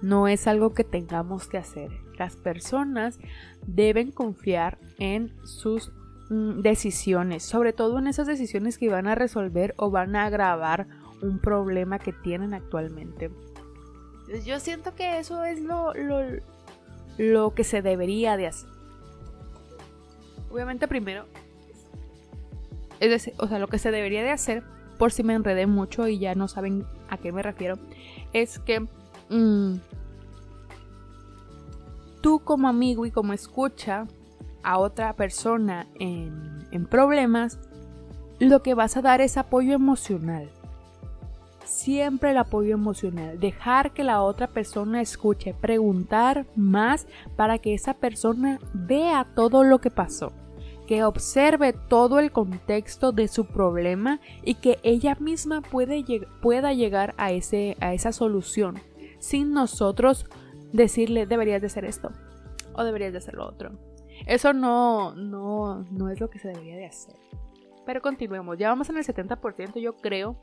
no 0.03 0.29
es 0.29 0.47
algo 0.47 0.75
que 0.75 0.85
tengamos 0.85 1.49
que 1.49 1.59
hacer. 1.59 1.91
Las 2.19 2.37
personas 2.37 3.19
deben 3.67 4.11
confiar 4.11 4.79
en 4.99 5.33
sus 5.45 5.93
mm, 6.29 6.61
decisiones, 6.61 7.45
sobre 7.45 7.73
todo 7.73 7.99
en 7.99 8.09
esas 8.09 8.27
decisiones 8.27 8.79
que 8.79 8.91
van 8.91 9.07
a 9.07 9.15
resolver 9.15 9.75
o 9.79 9.91
van 9.91 10.17
a 10.17 10.27
agravar 10.27 10.87
un 11.23 11.39
problema 11.39 11.99
que 11.99 12.13
tienen 12.13 12.53
actualmente. 12.53 13.31
Yo 14.45 14.61
siento 14.61 14.95
que 14.95 15.19
eso 15.19 15.45
es 15.45 15.61
lo, 15.61 15.93
lo, 17.19 17.55
que 17.55 17.65
se 17.65 17.83
debería 17.83 18.37
de 18.37 18.49
hacer. 18.49 18.69
Obviamente 20.51 20.89
primero, 20.89 21.27
es 23.01 23.11
decir, 23.11 23.35
o 23.39 23.47
sea, 23.47 23.59
lo 23.59 23.69
que 23.69 23.79
se 23.79 23.91
debería 23.91 24.23
de 24.23 24.31
hacer, 24.31 24.63
por 24.99 25.13
si 25.13 25.23
me 25.23 25.35
enredé 25.35 25.67
mucho 25.67 26.09
y 26.09 26.19
ya 26.19 26.35
no 26.35 26.49
saben 26.49 26.87
a 27.09 27.19
qué 27.19 27.33
me 27.33 27.43
refiero, 27.43 27.79
es 28.33 28.59
que 28.59 28.87
Mm. 29.33 29.81
tú 32.21 32.41
como 32.41 32.69
amigo 32.69 33.07
y 33.07 33.11
como 33.11 33.33
escucha 33.33 34.07
a 34.63 34.79
otra 34.79 35.15
persona 35.15 35.87
en, 35.99 36.87
problemas, 36.91 37.59
lo 38.39 38.63
que 38.63 38.75
vas 38.75 38.97
a 38.97 39.03
dar 39.03 39.23
es 39.23 39.39
apoyo 39.39 39.73
emocional. 39.73 40.51
Siempre 41.65 42.33
el 42.33 42.39
apoyo 42.39 42.75
emocional. 42.75 43.41
Dejar 43.41 43.93
que 43.93 44.05
la 44.05 44.23
otra 44.23 44.49
persona 44.49 45.01
escuche. 45.01 45.55
Preguntar 45.55 46.47
más 46.55 47.07
para 47.37 47.59
que 47.59 47.73
esa 47.73 47.95
persona 47.95 48.59
vea 48.75 49.27
todo 49.35 49.65
lo 49.65 49.81
que 49.81 49.91
pasó. 49.91 50.33
Que 50.87 51.05
observe 51.05 51.73
todo 51.73 52.19
el 52.19 52.33
contexto 52.33 53.13
de 53.13 53.29
su 53.29 53.47
problema 53.47 54.21
y 54.45 54.55
que 54.55 54.79
ella 54.83 55.17
misma 55.19 55.63
pueda 55.63 56.73
llegar 56.73 57.15
a 57.17 57.33
esa 57.33 58.13
solución 58.13 58.81
sin 59.23 59.53
nosotros 59.53 60.27
decirle 60.73 61.27
deberías 61.27 61.61
de 61.61 61.69
hacer 61.69 61.85
esto 61.85 62.11
o 62.75 62.83
deberías 62.83 63.13
de 63.13 63.19
hacer 63.19 63.35
lo 63.35 63.47
otro. 63.47 63.79
Eso 64.27 64.53
no, 64.53 65.15
no, 65.15 65.85
no 65.91 66.11
es 66.11 66.21
lo 66.21 66.29
que 66.29 66.41
se 66.41 66.49
debería 66.49 66.77
de 66.77 66.87
hacer. 66.87 67.15
Pero 67.87 68.03
continuemos, 68.03 68.59
ya 68.59 68.69
vamos 68.69 68.91
en 68.91 68.97
el 68.97 69.05
70% 69.05 69.81
yo 69.81 69.97
creo. 69.97 70.41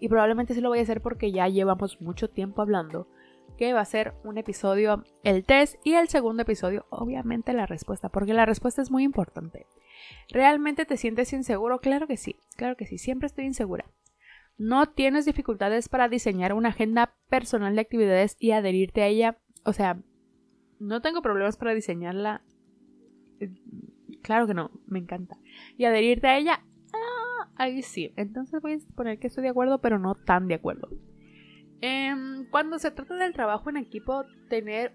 Y 0.00 0.08
probablemente 0.08 0.54
sí 0.54 0.60
lo 0.60 0.70
voy 0.70 0.80
a 0.80 0.82
hacer 0.82 1.00
porque 1.00 1.30
ya 1.30 1.48
llevamos 1.48 2.00
mucho 2.00 2.28
tiempo 2.28 2.62
hablando. 2.62 3.08
Que 3.56 3.72
va 3.72 3.80
a 3.80 3.84
ser 3.84 4.14
un 4.24 4.38
episodio 4.38 5.04
el 5.22 5.44
test 5.44 5.76
y 5.84 5.94
el 5.94 6.08
segundo 6.08 6.42
episodio 6.42 6.86
obviamente 6.90 7.52
la 7.52 7.66
respuesta. 7.66 8.08
Porque 8.08 8.34
la 8.34 8.46
respuesta 8.46 8.82
es 8.82 8.90
muy 8.90 9.04
importante. 9.04 9.66
¿Realmente 10.30 10.84
te 10.84 10.96
sientes 10.96 11.32
inseguro? 11.32 11.78
Claro 11.78 12.06
que 12.06 12.16
sí, 12.16 12.36
claro 12.56 12.76
que 12.76 12.86
sí, 12.86 12.98
siempre 12.98 13.26
estoy 13.26 13.46
insegura. 13.46 13.84
¿No 14.58 14.86
tienes 14.86 15.24
dificultades 15.24 15.88
para 15.88 16.08
diseñar 16.08 16.52
una 16.52 16.70
agenda 16.70 17.14
personal 17.28 17.74
de 17.76 17.80
actividades 17.80 18.36
y 18.40 18.50
adherirte 18.50 19.02
a 19.02 19.06
ella? 19.06 19.38
O 19.64 19.72
sea, 19.72 20.02
no 20.80 21.00
tengo 21.00 21.22
problemas 21.22 21.56
para 21.56 21.74
diseñarla. 21.74 22.42
Claro 24.22 24.48
que 24.48 24.54
no, 24.54 24.72
me 24.86 24.98
encanta. 24.98 25.38
Y 25.76 25.84
adherirte 25.84 26.26
a 26.26 26.38
ella, 26.38 26.64
ah, 26.92 27.48
ahí 27.54 27.82
sí. 27.82 28.12
Entonces 28.16 28.60
voy 28.60 28.72
a 28.74 28.94
poner 28.96 29.20
que 29.20 29.28
estoy 29.28 29.44
de 29.44 29.50
acuerdo, 29.50 29.80
pero 29.80 30.00
no 30.00 30.16
tan 30.16 30.48
de 30.48 30.54
acuerdo. 30.54 30.88
Em, 31.80 32.44
cuando 32.50 32.80
se 32.80 32.90
trata 32.90 33.14
del 33.14 33.32
trabajo 33.32 33.70
en 33.70 33.76
equipo, 33.76 34.24
tener 34.48 34.92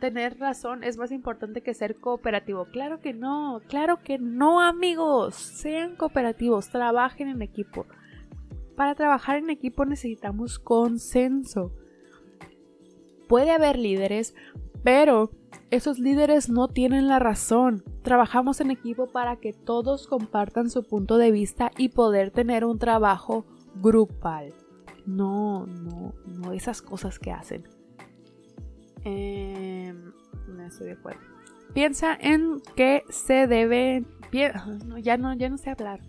tener 0.00 0.38
razón 0.38 0.82
es 0.82 0.96
más 0.96 1.12
importante 1.12 1.62
que 1.62 1.72
ser 1.72 1.96
cooperativo. 1.96 2.66
Claro 2.66 3.00
que 3.00 3.14
no, 3.14 3.60
claro 3.68 4.02
que 4.02 4.18
no, 4.18 4.60
amigos. 4.60 5.34
Sean 5.34 5.96
cooperativos, 5.96 6.70
trabajen 6.70 7.28
en 7.28 7.42
equipo. 7.42 7.86
Para 8.80 8.94
trabajar 8.94 9.36
en 9.36 9.50
equipo 9.50 9.84
necesitamos 9.84 10.58
consenso. 10.58 11.74
Puede 13.28 13.50
haber 13.50 13.78
líderes, 13.78 14.34
pero 14.82 15.32
esos 15.70 15.98
líderes 15.98 16.48
no 16.48 16.66
tienen 16.66 17.06
la 17.06 17.18
razón. 17.18 17.84
Trabajamos 18.00 18.58
en 18.62 18.70
equipo 18.70 19.06
para 19.06 19.36
que 19.36 19.52
todos 19.52 20.06
compartan 20.06 20.70
su 20.70 20.82
punto 20.82 21.18
de 21.18 21.30
vista 21.30 21.70
y 21.76 21.90
poder 21.90 22.30
tener 22.30 22.64
un 22.64 22.78
trabajo 22.78 23.44
grupal. 23.82 24.54
No, 25.04 25.66
no, 25.66 26.14
no 26.24 26.52
esas 26.52 26.80
cosas 26.80 27.18
que 27.18 27.32
hacen. 27.32 27.68
Eh, 29.04 29.92
no 30.48 30.64
estoy 30.64 30.86
de 30.86 30.92
acuerdo. 30.94 31.20
Piensa 31.74 32.16
en 32.18 32.62
que 32.76 33.02
se 33.10 33.46
debe. 33.46 34.06
ya, 34.32 35.18
no, 35.18 35.34
ya 35.34 35.50
no 35.50 35.58
sé 35.58 35.68
hablar. 35.68 36.00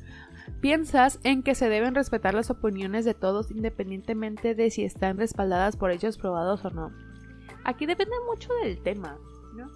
Piensas 0.61 1.19
en 1.23 1.43
que 1.43 1.55
se 1.55 1.69
deben 1.69 1.95
respetar 1.95 2.33
las 2.33 2.49
opiniones 2.49 3.03
de 3.03 3.13
todos 3.13 3.51
independientemente 3.51 4.55
de 4.55 4.69
si 4.69 4.83
están 4.83 5.17
respaldadas 5.17 5.75
por 5.75 5.91
hechos 5.91 6.17
probados 6.17 6.63
o 6.63 6.69
no. 6.69 6.91
Aquí 7.63 7.85
depende 7.85 8.13
mucho 8.27 8.53
del 8.63 8.81
tema, 8.81 9.17
¿no? 9.55 9.69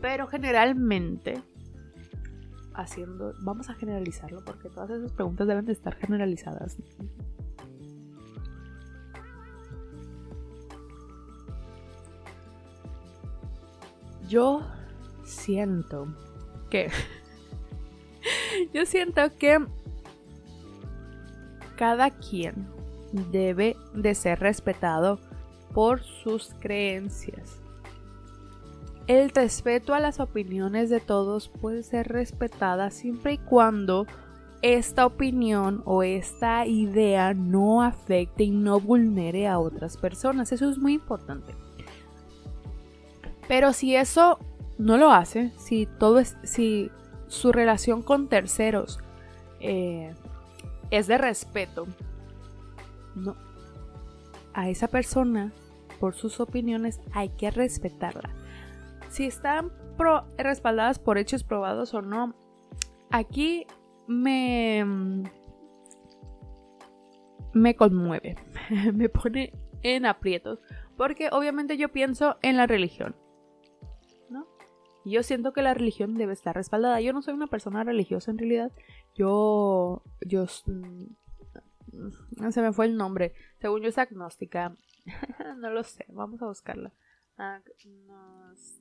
Pero 0.00 0.26
generalmente, 0.26 1.42
haciendo, 2.74 3.34
vamos 3.40 3.70
a 3.70 3.74
generalizarlo 3.74 4.44
porque 4.44 4.68
todas 4.68 4.90
esas 4.90 5.12
preguntas 5.12 5.48
deben 5.48 5.64
de 5.64 5.72
estar 5.72 5.96
generalizadas. 5.96 6.78
yo 14.30 14.62
siento 15.24 16.06
que... 16.70 16.88
yo 18.72 18.86
siento 18.86 19.22
que 19.38 19.58
cada 21.76 22.10
quien 22.10 22.68
debe 23.32 23.76
de 23.94 24.14
ser 24.14 24.40
respetado 24.40 25.18
por 25.72 26.02
sus 26.02 26.54
creencias. 26.60 27.60
El 29.06 29.30
respeto 29.30 29.94
a 29.94 30.00
las 30.00 30.20
opiniones 30.20 30.90
de 30.90 31.00
todos 31.00 31.48
puede 31.48 31.82
ser 31.82 32.08
respetada 32.08 32.90
siempre 32.90 33.32
y 33.32 33.38
cuando 33.38 34.06
esta 34.62 35.06
opinión 35.06 35.82
o 35.84 36.02
esta 36.02 36.66
idea 36.66 37.34
no 37.34 37.82
afecte 37.82 38.44
y 38.44 38.50
no 38.50 38.78
vulnere 38.78 39.48
a 39.48 39.58
otras 39.58 39.96
personas. 39.96 40.52
Eso 40.52 40.68
es 40.68 40.78
muy 40.78 40.94
importante. 40.94 41.54
Pero 43.48 43.72
si 43.72 43.96
eso 43.96 44.38
no 44.78 44.96
lo 44.96 45.10
hace, 45.10 45.50
si 45.58 45.86
todo 45.86 46.20
es, 46.20 46.36
si 46.44 46.90
su 47.30 47.52
relación 47.52 48.02
con 48.02 48.26
terceros 48.26 48.98
eh, 49.60 50.12
es 50.90 51.06
de 51.06 51.16
respeto, 51.16 51.86
no, 53.14 53.36
a 54.52 54.68
esa 54.68 54.88
persona 54.88 55.52
por 56.00 56.14
sus 56.14 56.40
opiniones 56.40 57.00
hay 57.12 57.28
que 57.28 57.52
respetarla. 57.52 58.30
Si 59.10 59.26
están 59.26 59.70
respaldadas 60.38 60.98
por 60.98 61.18
hechos 61.18 61.44
probados 61.44 61.94
o 61.94 62.02
no, 62.02 62.34
aquí 63.10 63.66
me 64.08 64.84
me 67.52 67.76
conmueve, 67.76 68.36
me 68.92 69.08
pone 69.08 69.52
en 69.82 70.04
aprietos, 70.04 70.58
porque 70.96 71.28
obviamente 71.30 71.76
yo 71.76 71.90
pienso 71.90 72.38
en 72.42 72.56
la 72.56 72.66
religión 72.66 73.14
yo 75.04 75.22
siento 75.22 75.52
que 75.52 75.62
la 75.62 75.74
religión 75.74 76.14
debe 76.14 76.32
estar 76.32 76.54
respaldada. 76.54 77.00
Yo 77.00 77.12
no 77.12 77.22
soy 77.22 77.34
una 77.34 77.46
persona 77.46 77.84
religiosa 77.84 78.30
en 78.30 78.38
realidad. 78.38 78.72
Yo. 79.14 80.02
Yo. 80.26 80.46
Mm, 80.66 81.06
se 82.50 82.62
me 82.62 82.72
fue 82.72 82.86
el 82.86 82.96
nombre. 82.96 83.34
Según 83.60 83.82
yo 83.82 83.88
es 83.88 83.98
agnóstica. 83.98 84.76
no 85.58 85.70
lo 85.70 85.82
sé. 85.82 86.06
Vamos 86.08 86.42
a 86.42 86.46
buscarla. 86.46 86.92
Agnóstica. 87.36 88.80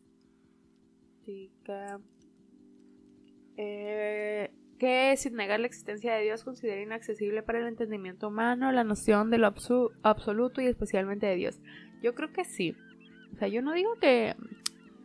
Eh, 3.58 4.52
que 4.80 5.16
sin 5.18 5.36
negar 5.36 5.60
la 5.60 5.68
existencia 5.68 6.14
de 6.14 6.24
Dios 6.24 6.44
considera 6.44 6.82
inaccesible 6.82 7.44
para 7.44 7.60
el 7.60 7.68
entendimiento 7.68 8.30
humano 8.30 8.72
la 8.72 8.86
noción 8.86 9.30
de 9.30 9.38
lo 9.38 9.54
absoluto 10.04 10.62
y 10.62 10.68
especialmente 10.68 11.28
de 11.28 11.36
Dios. 11.36 11.60
Yo 12.02 12.16
creo 12.16 12.32
que 12.32 12.46
sí. 12.46 12.76
O 13.34 13.38
sea, 13.38 13.50
yo 13.50 13.62
no 13.62 13.74
digo 13.74 13.96
que, 14.00 14.36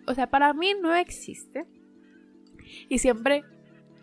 o 0.07 0.14
sea, 0.14 0.28
para 0.28 0.52
mí 0.52 0.74
no 0.80 0.94
existe. 0.94 1.66
Y 2.88 2.98
siempre... 2.98 3.44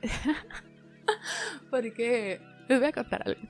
Porque 1.70 2.40
les 2.68 2.80
voy 2.80 2.90
a 2.90 2.92
contar 2.94 3.24
algo. 3.26 3.42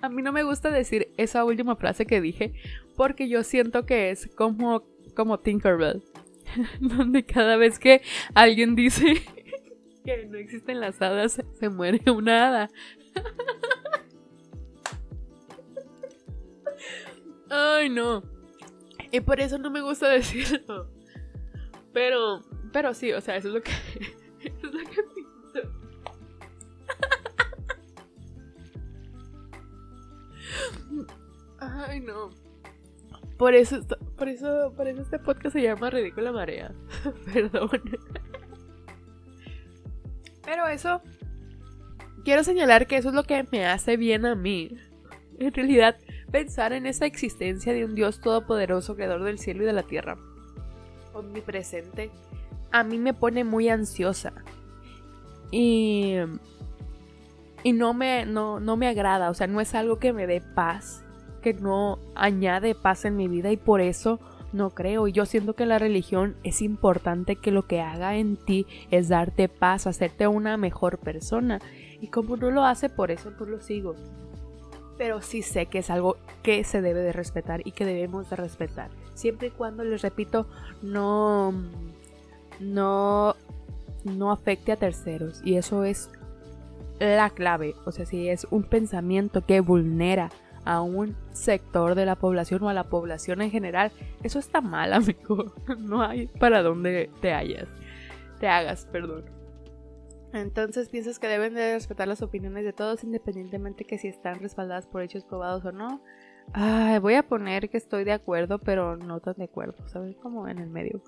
A 0.00 0.08
mí 0.08 0.22
no 0.22 0.32
me 0.32 0.42
gusta 0.42 0.70
decir 0.70 1.12
esa 1.16 1.44
última 1.44 1.76
frase 1.76 2.06
que 2.06 2.20
dije 2.20 2.52
porque 2.98 3.28
yo 3.28 3.44
siento 3.44 3.86
que 3.86 4.10
es 4.10 4.26
como, 4.34 4.82
como 5.14 5.38
Tinkerbell. 5.38 6.02
Donde 6.80 7.24
cada 7.24 7.56
vez 7.56 7.78
que 7.78 8.02
alguien 8.34 8.74
dice 8.74 9.22
que 10.04 10.26
no 10.26 10.36
existen 10.36 10.80
las 10.80 11.00
hadas, 11.00 11.40
se 11.58 11.68
muere 11.68 12.02
una 12.10 12.48
hada. 12.48 12.70
Ay, 17.50 17.88
no. 17.88 18.22
Y 19.10 19.20
por 19.20 19.40
eso 19.40 19.58
no 19.58 19.70
me 19.70 19.80
gusta 19.80 20.08
decirlo. 20.08 20.90
Pero, 21.92 22.42
pero 22.72 22.94
sí, 22.94 23.12
o 23.12 23.20
sea, 23.20 23.36
eso 23.36 23.48
es 23.48 23.54
lo 23.54 23.62
que, 23.62 23.70
eso 24.40 24.66
es 24.66 24.72
lo 24.72 24.78
que 24.80 25.02
pienso. 25.14 25.28
Ay, 31.58 32.00
no. 32.00 32.30
Por 33.36 33.54
eso, 33.54 33.80
por 34.16 34.28
eso, 34.28 34.72
por 34.76 34.88
eso 34.88 35.02
este 35.02 35.18
podcast 35.18 35.54
se 35.54 35.62
llama 35.62 35.90
Ridícula 35.90 36.32
Marea. 36.32 36.72
Perdón. 37.32 37.70
Pero 40.44 40.66
eso, 40.66 41.02
quiero 42.24 42.42
señalar 42.42 42.86
que 42.86 42.96
eso 42.96 43.10
es 43.10 43.14
lo 43.14 43.22
que 43.24 43.44
me 43.50 43.66
hace 43.66 43.96
bien 43.96 44.26
a 44.26 44.34
mí. 44.34 44.76
En 45.38 45.54
realidad, 45.54 45.96
pensar 46.32 46.72
en 46.72 46.86
esa 46.86 47.06
existencia 47.06 47.72
de 47.72 47.84
un 47.84 47.94
Dios 47.94 48.20
todopoderoso, 48.20 48.96
creador 48.96 49.22
del 49.22 49.38
cielo 49.38 49.62
y 49.62 49.66
de 49.66 49.72
la 49.72 49.84
tierra 49.84 50.18
omnipresente, 51.20 52.10
a 52.70 52.84
mí 52.84 52.98
me 52.98 53.14
pone 53.14 53.44
muy 53.44 53.68
ansiosa. 53.68 54.32
Y, 55.50 56.16
y 57.62 57.72
no, 57.72 57.94
me, 57.94 58.26
no, 58.26 58.60
no 58.60 58.76
me 58.76 58.88
agrada, 58.88 59.30
o 59.30 59.34
sea, 59.34 59.46
no 59.46 59.60
es 59.60 59.74
algo 59.74 59.98
que 59.98 60.12
me 60.12 60.26
dé 60.26 60.40
paz, 60.40 61.02
que 61.42 61.54
no 61.54 61.98
añade 62.14 62.74
paz 62.74 63.04
en 63.04 63.16
mi 63.16 63.28
vida 63.28 63.50
y 63.50 63.56
por 63.56 63.80
eso 63.80 64.20
no 64.52 64.70
creo. 64.70 65.08
Y 65.08 65.12
yo 65.12 65.26
siento 65.26 65.54
que 65.54 65.66
la 65.66 65.78
religión 65.78 66.36
es 66.42 66.62
importante 66.62 67.36
que 67.36 67.50
lo 67.50 67.66
que 67.66 67.80
haga 67.80 68.16
en 68.16 68.36
ti 68.36 68.66
es 68.90 69.08
darte 69.08 69.48
paz, 69.48 69.86
hacerte 69.86 70.26
una 70.26 70.56
mejor 70.56 70.98
persona. 70.98 71.60
Y 72.00 72.08
como 72.08 72.36
no 72.36 72.50
lo 72.50 72.64
hace, 72.64 72.88
por 72.88 73.10
eso 73.10 73.30
no 73.30 73.46
lo 73.46 73.60
sigo. 73.60 73.94
Pero 74.96 75.22
sí 75.22 75.42
sé 75.42 75.66
que 75.66 75.78
es 75.78 75.90
algo 75.90 76.16
que 76.42 76.64
se 76.64 76.82
debe 76.82 77.00
de 77.00 77.12
respetar 77.12 77.66
y 77.66 77.72
que 77.72 77.84
debemos 77.84 78.30
de 78.30 78.36
respetar 78.36 78.90
siempre 79.18 79.48
y 79.48 79.50
cuando, 79.50 79.84
les 79.84 80.02
repito, 80.02 80.46
no, 80.82 81.52
no, 82.60 83.34
no 84.04 84.30
afecte 84.30 84.72
a 84.72 84.76
terceros. 84.76 85.40
Y 85.44 85.56
eso 85.56 85.84
es 85.84 86.10
la 86.98 87.30
clave. 87.30 87.74
O 87.84 87.92
sea, 87.92 88.06
si 88.06 88.28
es 88.28 88.46
un 88.50 88.64
pensamiento 88.64 89.44
que 89.44 89.60
vulnera 89.60 90.30
a 90.64 90.82
un 90.82 91.16
sector 91.32 91.94
de 91.94 92.04
la 92.04 92.16
población 92.16 92.62
o 92.62 92.68
a 92.68 92.74
la 92.74 92.84
población 92.84 93.40
en 93.40 93.50
general, 93.50 93.90
eso 94.22 94.38
está 94.38 94.60
mal, 94.60 94.92
amigo. 94.94 95.52
No 95.78 96.02
hay 96.02 96.26
para 96.26 96.62
dónde 96.62 97.10
te 97.20 97.32
hallas. 97.32 97.68
Te 98.38 98.48
hagas, 98.48 98.86
perdón. 98.86 99.24
Entonces 100.32 100.90
piensas 100.90 101.18
que 101.18 101.26
deben 101.26 101.54
de 101.54 101.74
respetar 101.74 102.06
las 102.06 102.20
opiniones 102.20 102.64
de 102.64 102.72
todos 102.72 103.02
independientemente 103.02 103.84
que 103.84 103.96
si 103.96 104.08
están 104.08 104.40
respaldadas 104.40 104.86
por 104.86 105.02
hechos 105.02 105.24
probados 105.24 105.64
o 105.64 105.72
no. 105.72 106.02
Ay, 106.52 106.98
voy 106.98 107.14
a 107.14 107.22
poner 107.22 107.68
que 107.68 107.76
estoy 107.76 108.04
de 108.04 108.12
acuerdo, 108.12 108.58
pero 108.58 108.96
no 108.96 109.20
tan 109.20 109.34
de 109.34 109.44
acuerdo, 109.44 109.86
¿sabes? 109.88 110.16
Como 110.16 110.48
en 110.48 110.58
el 110.58 110.70
medio. 110.70 111.02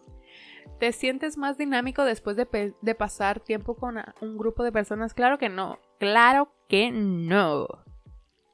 ¿Te 0.78 0.92
sientes 0.92 1.36
más 1.36 1.58
dinámico 1.58 2.04
después 2.04 2.36
de, 2.36 2.94
pasar 2.94 3.40
tiempo 3.40 3.76
con 3.76 3.96
un 4.20 4.38
grupo 4.38 4.62
de 4.62 4.72
personas? 4.72 5.14
Claro 5.14 5.38
que 5.38 5.48
no, 5.48 5.78
claro 5.98 6.52
que 6.68 6.90
no. 6.90 7.66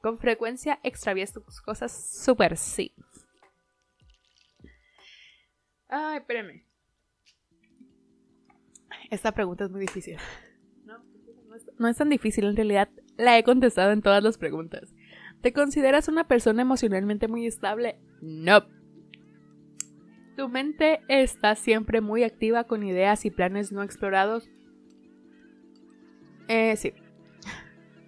Con 0.01 0.19
frecuencia 0.19 0.79
extravías 0.83 1.33
tus 1.33 1.61
cosas 1.61 1.91
súper 2.23 2.57
sí. 2.57 2.93
Ay, 5.89 6.17
espérame. 6.17 6.65
Esta 9.09 9.31
pregunta 9.31 9.65
es 9.65 9.71
muy 9.71 9.81
difícil. 9.81 10.17
No, 11.79 11.87
es 11.87 11.97
tan 11.97 12.09
difícil, 12.09 12.45
en 12.45 12.55
realidad 12.55 12.89
la 13.17 13.37
he 13.37 13.43
contestado 13.43 13.91
en 13.91 14.01
todas 14.01 14.23
las 14.23 14.37
preguntas. 14.37 14.93
¿Te 15.41 15.53
consideras 15.53 16.07
una 16.07 16.27
persona 16.27 16.61
emocionalmente 16.61 17.27
muy 17.27 17.45
estable? 17.45 17.99
No. 18.21 18.65
¿Tu 20.35 20.47
mente 20.49 21.01
está 21.07 21.55
siempre 21.55 22.01
muy 22.01 22.23
activa 22.23 22.65
con 22.65 22.83
ideas 22.83 23.25
y 23.25 23.31
planes 23.31 23.71
no 23.71 23.83
explorados? 23.83 24.49
Eh, 26.47 26.75
sí. 26.75 26.93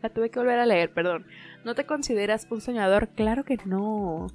La 0.02 0.10
tuve 0.10 0.30
que 0.30 0.40
volver 0.40 0.60
a 0.60 0.66
leer, 0.66 0.94
perdón. 0.94 1.26
¿No 1.66 1.76
te 1.76 1.86
consideras 1.86 2.48
un 2.50 2.62
soñador? 2.62 3.10
Claro 3.10 3.44
que 3.44 3.58
no. 3.66 4.28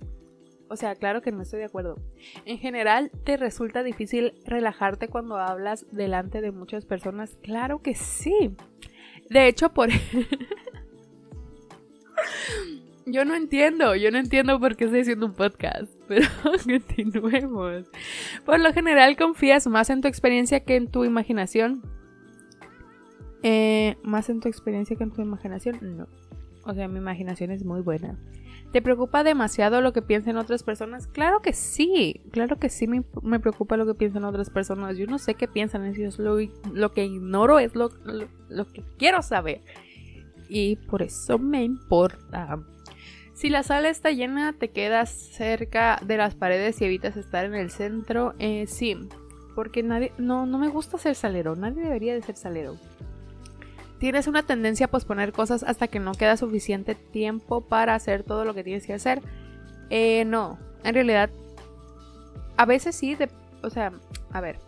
O 0.68 0.76
sea, 0.76 0.94
claro 0.96 1.22
que 1.22 1.32
no 1.32 1.42
estoy 1.42 1.60
de 1.60 1.66
acuerdo. 1.66 1.96
En 2.44 2.58
general, 2.58 3.10
¿te 3.24 3.36
resulta 3.36 3.82
difícil 3.82 4.34
relajarte 4.44 5.08
cuando 5.08 5.36
hablas 5.36 5.86
delante 5.92 6.40
de 6.40 6.50
muchas 6.52 6.84
personas? 6.84 7.36
Claro 7.42 7.80
que 7.80 7.94
sí. 7.94 8.56
De 9.30 9.46
hecho, 9.46 9.72
por... 9.72 9.88
yo 13.06 13.24
no 13.24 13.34
entiendo, 13.34 13.94
yo 13.96 14.10
no 14.10 14.18
entiendo 14.18 14.58
por 14.58 14.76
qué 14.76 14.84
estoy 14.84 15.00
haciendo 15.00 15.26
un 15.26 15.34
podcast, 15.34 15.92
pero 16.08 16.26
continuemos. 16.64 17.86
Por 18.44 18.60
lo 18.60 18.72
general, 18.72 19.16
¿confías 19.16 19.66
más 19.66 19.90
en 19.90 20.00
tu 20.00 20.08
experiencia 20.08 20.60
que 20.60 20.76
en 20.76 20.88
tu 20.88 21.04
imaginación? 21.04 21.82
Eh, 23.42 23.96
¿Más 24.02 24.30
en 24.30 24.40
tu 24.40 24.48
experiencia 24.48 24.96
que 24.96 25.04
en 25.04 25.10
tu 25.10 25.22
imaginación? 25.22 25.78
No. 25.96 26.06
O 26.64 26.72
sea, 26.72 26.88
mi 26.88 26.98
imaginación 26.98 27.50
es 27.50 27.64
muy 27.64 27.82
buena. 27.82 28.18
¿Te 28.72 28.82
preocupa 28.82 29.22
demasiado 29.22 29.80
lo 29.82 29.92
que 29.92 30.02
piensen 30.02 30.36
otras 30.36 30.62
personas? 30.62 31.06
Claro 31.06 31.42
que 31.42 31.52
sí, 31.52 32.22
claro 32.32 32.58
que 32.58 32.68
sí 32.68 32.88
me, 32.88 33.38
preocupa 33.38 33.76
lo 33.76 33.86
que 33.86 33.94
piensan 33.94 34.24
otras 34.24 34.50
personas. 34.50 34.96
Yo 34.96 35.06
no 35.06 35.18
sé 35.18 35.34
qué 35.34 35.46
piensan, 35.46 35.84
es 35.84 36.18
lo, 36.18 36.38
lo 36.72 36.92
que 36.92 37.04
ignoro 37.04 37.60
es 37.60 37.76
lo, 37.76 37.90
lo 38.48 38.72
que 38.72 38.82
quiero 38.98 39.22
saber. 39.22 39.60
Y 40.48 40.76
por 40.76 41.02
eso 41.02 41.38
me 41.38 41.62
importa. 41.62 42.58
Si 43.34 43.50
la 43.50 43.64
sala 43.64 43.88
está 43.88 44.12
llena, 44.12 44.52
te 44.52 44.70
quedas 44.70 45.10
cerca 45.10 46.00
de 46.02 46.16
las 46.16 46.36
paredes 46.36 46.80
y 46.80 46.84
evitas 46.84 47.16
estar 47.16 47.44
en 47.44 47.54
el 47.54 47.70
centro. 47.70 48.34
Eh, 48.38 48.66
sí, 48.68 48.96
porque 49.56 49.82
nadie, 49.82 50.12
no, 50.18 50.46
no 50.46 50.58
me 50.58 50.68
gusta 50.68 50.98
ser 50.98 51.16
salero. 51.16 51.56
Nadie 51.56 51.82
debería 51.82 52.14
de 52.14 52.22
ser 52.22 52.36
salero. 52.36 52.76
Tienes 53.98 54.28
una 54.28 54.44
tendencia 54.44 54.86
a 54.86 54.90
posponer 54.90 55.32
cosas 55.32 55.64
hasta 55.64 55.88
que 55.88 55.98
no 55.98 56.12
queda 56.12 56.36
suficiente 56.36 56.94
tiempo 56.94 57.62
para 57.62 57.94
hacer 57.94 58.22
todo 58.22 58.44
lo 58.44 58.54
que 58.54 58.62
tienes 58.62 58.86
que 58.86 58.94
hacer. 58.94 59.20
Eh, 59.90 60.24
no, 60.24 60.58
en 60.84 60.94
realidad, 60.94 61.30
a 62.56 62.66
veces 62.66 62.94
sí, 62.94 63.16
o 63.62 63.70
sea, 63.70 63.92
a 64.30 64.40
ver, 64.40 64.58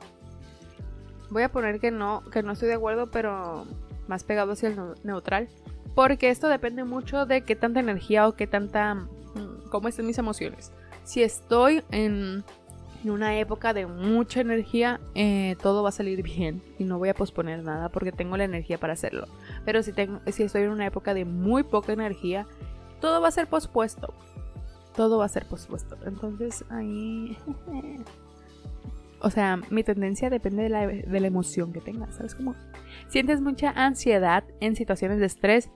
voy 1.31 1.45
a 1.45 1.51
poner 1.51 1.79
que 1.79 1.91
no, 1.91 2.23
que 2.33 2.43
no 2.43 2.53
estoy 2.53 2.69
de 2.69 2.75
acuerdo, 2.75 3.11
pero 3.11 3.64
más 4.09 4.25
pegado 4.25 4.53
hacia 4.53 4.69
el 4.69 4.77
neutral, 5.05 5.49
porque 5.95 6.31
esto 6.31 6.49
depende 6.49 6.85
mucho 6.85 7.27
de 7.27 7.43
qué 7.43 7.57
tanta 7.57 7.81
energía 7.81 8.29
o 8.29 8.37
qué 8.37 8.47
tanta, 8.47 8.95
mm, 8.95 9.69
cómo 9.71 9.89
estén 9.89 10.07
mis 10.07 10.19
emociones. 10.19 10.73
Si 11.05 11.23
estoy 11.23 11.83
en 11.91 12.45
una 13.05 13.39
época 13.39 13.73
de 13.73 13.87
mucha 13.87 14.41
energía, 14.41 15.01
eh, 15.15 15.57
todo 15.63 15.83
va 15.83 15.91
a 15.91 15.93
salir 15.93 16.23
bien 16.23 16.63
y 16.79 16.85
no 16.85 16.99
voy 16.99 17.09
a 17.09 17.15
posponer 17.15 17.63
nada 17.63 17.89
porque 17.89 18.13
tengo 18.13 18.37
la 18.37 18.45
energía 18.45 18.79
para 18.79 18.95
hacerlo. 18.95 19.27
Pero 19.65 19.83
si, 19.83 19.93
tengo, 19.93 20.21
si 20.31 20.43
estoy 20.43 20.63
en 20.63 20.71
una 20.71 20.87
época 20.87 21.15
de 21.15 21.25
muy 21.25 21.63
poca 21.63 21.93
energía, 21.93 22.47
todo 23.01 23.21
va 23.21 23.29
a 23.29 23.33
ser 23.33 23.47
pospuesto. 23.47 24.13
Todo 24.95 25.19
va 25.19 25.27
a 25.27 25.29
ser 25.29 25.47
pospuesto. 25.47 25.97
Entonces 26.05 26.65
ahí... 26.71 27.37
o 29.21 29.31
sea, 29.31 29.59
mi 29.71 29.83
tendencia 29.85 30.31
depende 30.31 30.64
de 30.64 30.69
la, 30.69 30.87
de 30.87 31.21
la 31.21 31.27
emoción 31.27 31.73
que 31.73 31.81
tengas. 31.81 32.17
¿Sabes 32.17 32.35
cómo? 32.35 32.55
Sientes 33.09 33.41
mucha 33.41 33.71
ansiedad 33.71 34.45
en 34.61 34.77
situaciones 34.77 35.19
de 35.19 35.27
estrés. 35.27 35.71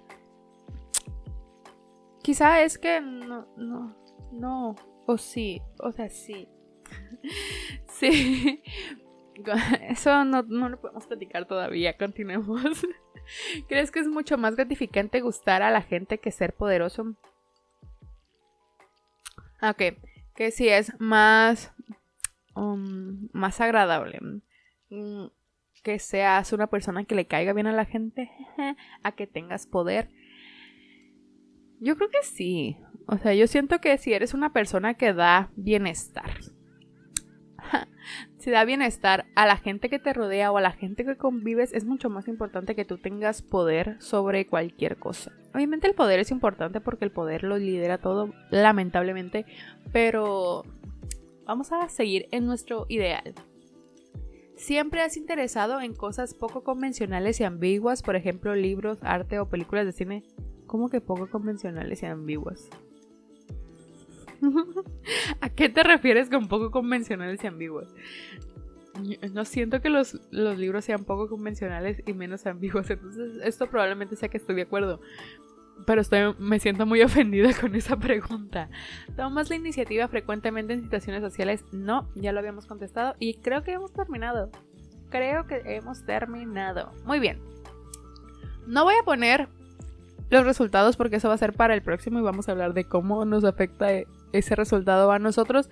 Quizá 2.23 2.63
es 2.63 2.79
que 2.79 3.01
no, 3.01 3.49
no, 3.57 3.97
no, 4.33 4.77
o 5.07 5.19
sí, 5.19 5.63
o 5.79 5.91
sea, 5.93 6.09
sí, 6.11 6.49
sí. 7.89 8.63
Eso 9.89 10.25
no, 10.25 10.43
lo 10.43 10.81
podemos 10.81 11.07
platicar 11.07 11.47
todavía. 11.47 11.97
Continuemos. 11.97 12.63
¿Crees 13.69 13.91
que 13.91 14.01
es 14.01 14.09
mucho 14.09 14.39
más 14.39 14.57
gratificante 14.57 15.21
gustar 15.21 15.63
a 15.63 15.71
la 15.71 15.83
gente 15.83 16.19
que 16.19 16.31
ser 16.31 16.55
poderoso? 16.55 17.15
Ok. 19.63 19.83
Que 20.35 20.51
si 20.51 20.69
es 20.69 20.99
más. 20.99 21.73
Um, 22.55 23.29
más 23.33 23.61
agradable. 23.61 24.21
Mm, 24.91 25.27
que 25.83 25.99
seas 25.99 26.53
una 26.53 26.67
persona 26.67 27.05
que 27.05 27.15
le 27.15 27.27
caiga 27.27 27.53
bien 27.53 27.67
a 27.67 27.73
la 27.73 27.85
gente. 27.85 28.31
a 29.03 29.13
que 29.13 29.27
tengas 29.27 29.67
poder. 29.67 30.11
Yo 31.81 31.97
creo 31.97 32.11
que 32.11 32.23
sí. 32.23 32.77
O 33.07 33.17
sea, 33.19 33.35
yo 33.35 33.47
siento 33.47 33.81
que 33.81 33.97
si 33.99 34.13
eres 34.13 34.35
una 34.35 34.53
persona 34.53 34.95
que 34.95 35.13
da 35.13 35.51
bienestar 35.57 36.31
si 38.39 38.51
da 38.51 38.65
bienestar 38.65 39.27
a 39.35 39.47
la 39.47 39.57
gente 39.57 39.89
que 39.89 39.99
te 39.99 40.13
rodea 40.13 40.53
o 40.53 40.59
a 40.59 40.61
la 40.61 40.73
gente 40.73 41.05
que 41.05 41.17
convives, 41.17 41.73
es 41.73 41.85
mucho 41.85 42.11
más 42.11 42.29
importante 42.29 42.75
que 42.75 42.85
tú 42.85 42.99
tengas 42.99 43.43
poder 43.43 44.01
sobre 44.01 44.47
cualquier 44.47 44.99
cosa. 44.99 45.33
Obviamente 45.55 45.87
el 45.87 45.95
poder 45.95 46.21
es 46.21 46.31
importante 46.31 46.81
porque 46.81 47.05
el 47.05 47.11
poder 47.11 47.45
lo 47.45 47.59
lidera 47.59 47.99
todo, 47.99 48.33
lamentablemente, 48.51 49.47
pero 49.93 50.65
vamos 51.51 51.73
a 51.73 51.89
seguir 51.89 52.29
en 52.31 52.47
nuestro 52.47 52.87
ideal. 52.89 53.35
Siempre 54.55 55.01
has 55.01 55.17
interesado 55.17 55.81
en 55.81 55.95
cosas 55.95 56.33
poco 56.33 56.63
convencionales 56.63 57.41
y 57.41 57.45
ambiguas, 57.45 58.03
por 58.05 58.15
ejemplo, 58.15 58.55
libros, 58.55 58.99
arte 59.03 59.41
o 59.41 59.49
películas 59.49 59.85
de 59.85 59.93
cine. 59.93 60.23
¿Cómo 60.69 60.89
que 60.91 61.01
poco 61.01 61.29
convencionales 61.29 62.05
y 62.05 62.07
ambiguas? 62.07 62.69
¿A 65.41 65.49
qué 65.49 65.69
te 65.69 65.83
refieres 65.83 66.31
con 66.31 66.47
poco 66.47 66.71
convencionales 66.71 67.43
y 67.43 67.49
ambiguos? 67.49 67.89
No 69.33 69.45
siento 69.45 69.81
que 69.81 69.91
los, 69.91 70.21
libros 70.31 70.85
sean 70.85 71.05
poco 71.05 71.29
convencionales 71.29 72.01
y 72.07 72.13
menos 72.13 72.47
ambiguos, 72.47 72.89
entonces 72.91 73.41
esto 73.43 73.69
probablemente 73.69 74.15
sea 74.15 74.29
que 74.29 74.37
estoy 74.37 74.55
de 74.55 74.63
acuerdo. 74.63 75.01
Pero 75.87 76.01
estoy, 76.01 76.35
me 76.39 76.59
siento 76.59 76.87
muy 76.87 77.03
ofendida 77.03 77.53
con 77.59 77.75
esa 77.75 77.97
pregunta. 77.97 78.69
¿Tomas 79.17 79.51
la 79.51 79.57
iniciativa 79.57 80.09
frecuentemente 80.09 80.73
en 80.73 80.83
situaciones 80.83 81.23
sociales? 81.23 81.65
No, 81.73 82.09
ya 82.15 82.33
lo 82.33 82.39
habíamos 82.39 82.67
contestado 82.67 83.15
y 83.19 83.35
creo 83.35 83.63
que 83.63 83.73
hemos 83.73 83.93
terminado. 83.93 84.51
Creo 85.11 85.47
que 85.47 85.63
hemos 85.65 86.05
terminado. 86.05 86.93
Muy 87.05 87.19
bien. 87.19 87.41
No 88.67 88.85
voy 88.85 88.95
a 89.01 89.05
poner 89.05 89.49
los 90.31 90.45
resultados 90.45 90.97
porque 90.97 91.17
eso 91.17 91.29
va 91.29 91.35
a 91.35 91.39
ser 91.39 91.53
para 91.53 91.75
el 91.75 91.83
próximo 91.83 92.19
y 92.19 92.23
vamos 92.23 92.49
a 92.49 92.53
hablar 92.53 92.73
de 92.73 92.85
cómo 92.85 93.25
nos 93.25 93.45
afecta 93.45 93.89
ese 94.33 94.55
resultado 94.55 95.11
a 95.11 95.19
nosotros. 95.19 95.69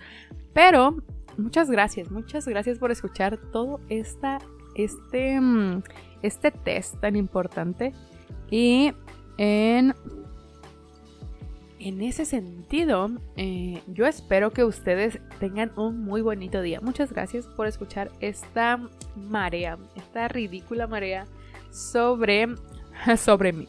Pero 0.52 0.96
muchas 1.36 1.70
gracias, 1.70 2.10
muchas 2.10 2.46
gracias 2.48 2.78
por 2.78 2.90
escuchar 2.90 3.38
todo 3.52 3.80
esta, 3.88 4.38
este, 4.74 5.40
mm, 5.40 5.82
este 6.22 6.50
test 6.50 6.98
tan 7.00 7.14
importante. 7.14 7.92
Y 8.50 8.92
en, 9.38 9.94
en 11.78 12.02
ese 12.02 12.24
sentido, 12.24 13.10
eh, 13.36 13.80
yo 13.86 14.06
espero 14.06 14.52
que 14.52 14.64
ustedes 14.64 15.20
tengan 15.38 15.72
un 15.76 16.04
muy 16.04 16.20
bonito 16.20 16.60
día. 16.60 16.80
Muchas 16.80 17.12
gracias 17.12 17.46
por 17.46 17.66
escuchar 17.66 18.10
esta 18.20 18.80
marea, 19.14 19.78
esta 19.96 20.28
ridícula 20.28 20.88
marea 20.88 21.26
sobre, 21.70 22.48
sobre 23.16 23.52
mí. 23.52 23.66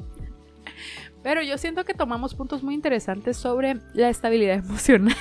Pero 1.21 1.43
yo 1.43 1.57
siento 1.57 1.85
que 1.85 1.93
tomamos 1.93 2.33
puntos 2.33 2.63
muy 2.63 2.73
interesantes 2.73 3.37
sobre 3.37 3.77
la 3.93 4.09
estabilidad 4.09 4.55
emocional, 4.65 5.15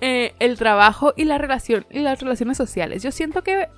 eh, 0.00 0.34
el 0.40 0.58
trabajo 0.58 1.14
y 1.16 1.24
la 1.24 1.38
relación 1.38 1.86
y 1.90 2.00
las 2.00 2.20
relaciones 2.20 2.58
sociales. 2.58 3.02
Yo 3.02 3.12
siento 3.12 3.42
que 3.42 3.68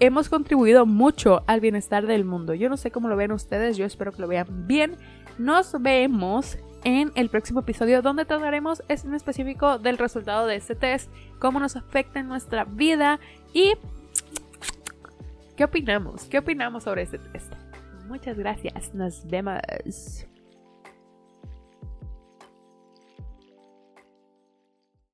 hemos 0.00 0.28
contribuido 0.28 0.86
mucho 0.86 1.44
al 1.46 1.60
bienestar 1.60 2.06
del 2.06 2.24
mundo. 2.24 2.54
Yo 2.54 2.68
no 2.68 2.76
sé 2.76 2.90
cómo 2.90 3.08
lo 3.08 3.16
ven 3.16 3.32
ustedes, 3.32 3.76
yo 3.76 3.84
espero 3.84 4.12
que 4.12 4.22
lo 4.22 4.28
vean 4.28 4.66
bien. 4.66 4.96
Nos 5.38 5.80
vemos 5.80 6.58
en 6.84 7.12
el 7.14 7.28
próximo 7.28 7.60
episodio 7.60 8.02
donde 8.02 8.24
trataremos 8.24 8.82
en 8.88 9.14
específico 9.14 9.78
del 9.78 9.98
resultado 9.98 10.46
de 10.46 10.56
este 10.56 10.74
test, 10.74 11.10
cómo 11.38 11.60
nos 11.60 11.76
afecta 11.76 12.20
en 12.20 12.28
nuestra 12.28 12.64
vida 12.64 13.20
y 13.52 13.74
qué 15.56 15.64
opinamos, 15.64 16.24
qué 16.24 16.38
opinamos 16.38 16.84
sobre 16.84 17.02
este 17.02 17.18
test. 17.18 17.52
Muchas 18.08 18.38
gracias, 18.38 18.94
nos 18.94 19.26
vemos. 19.28 20.29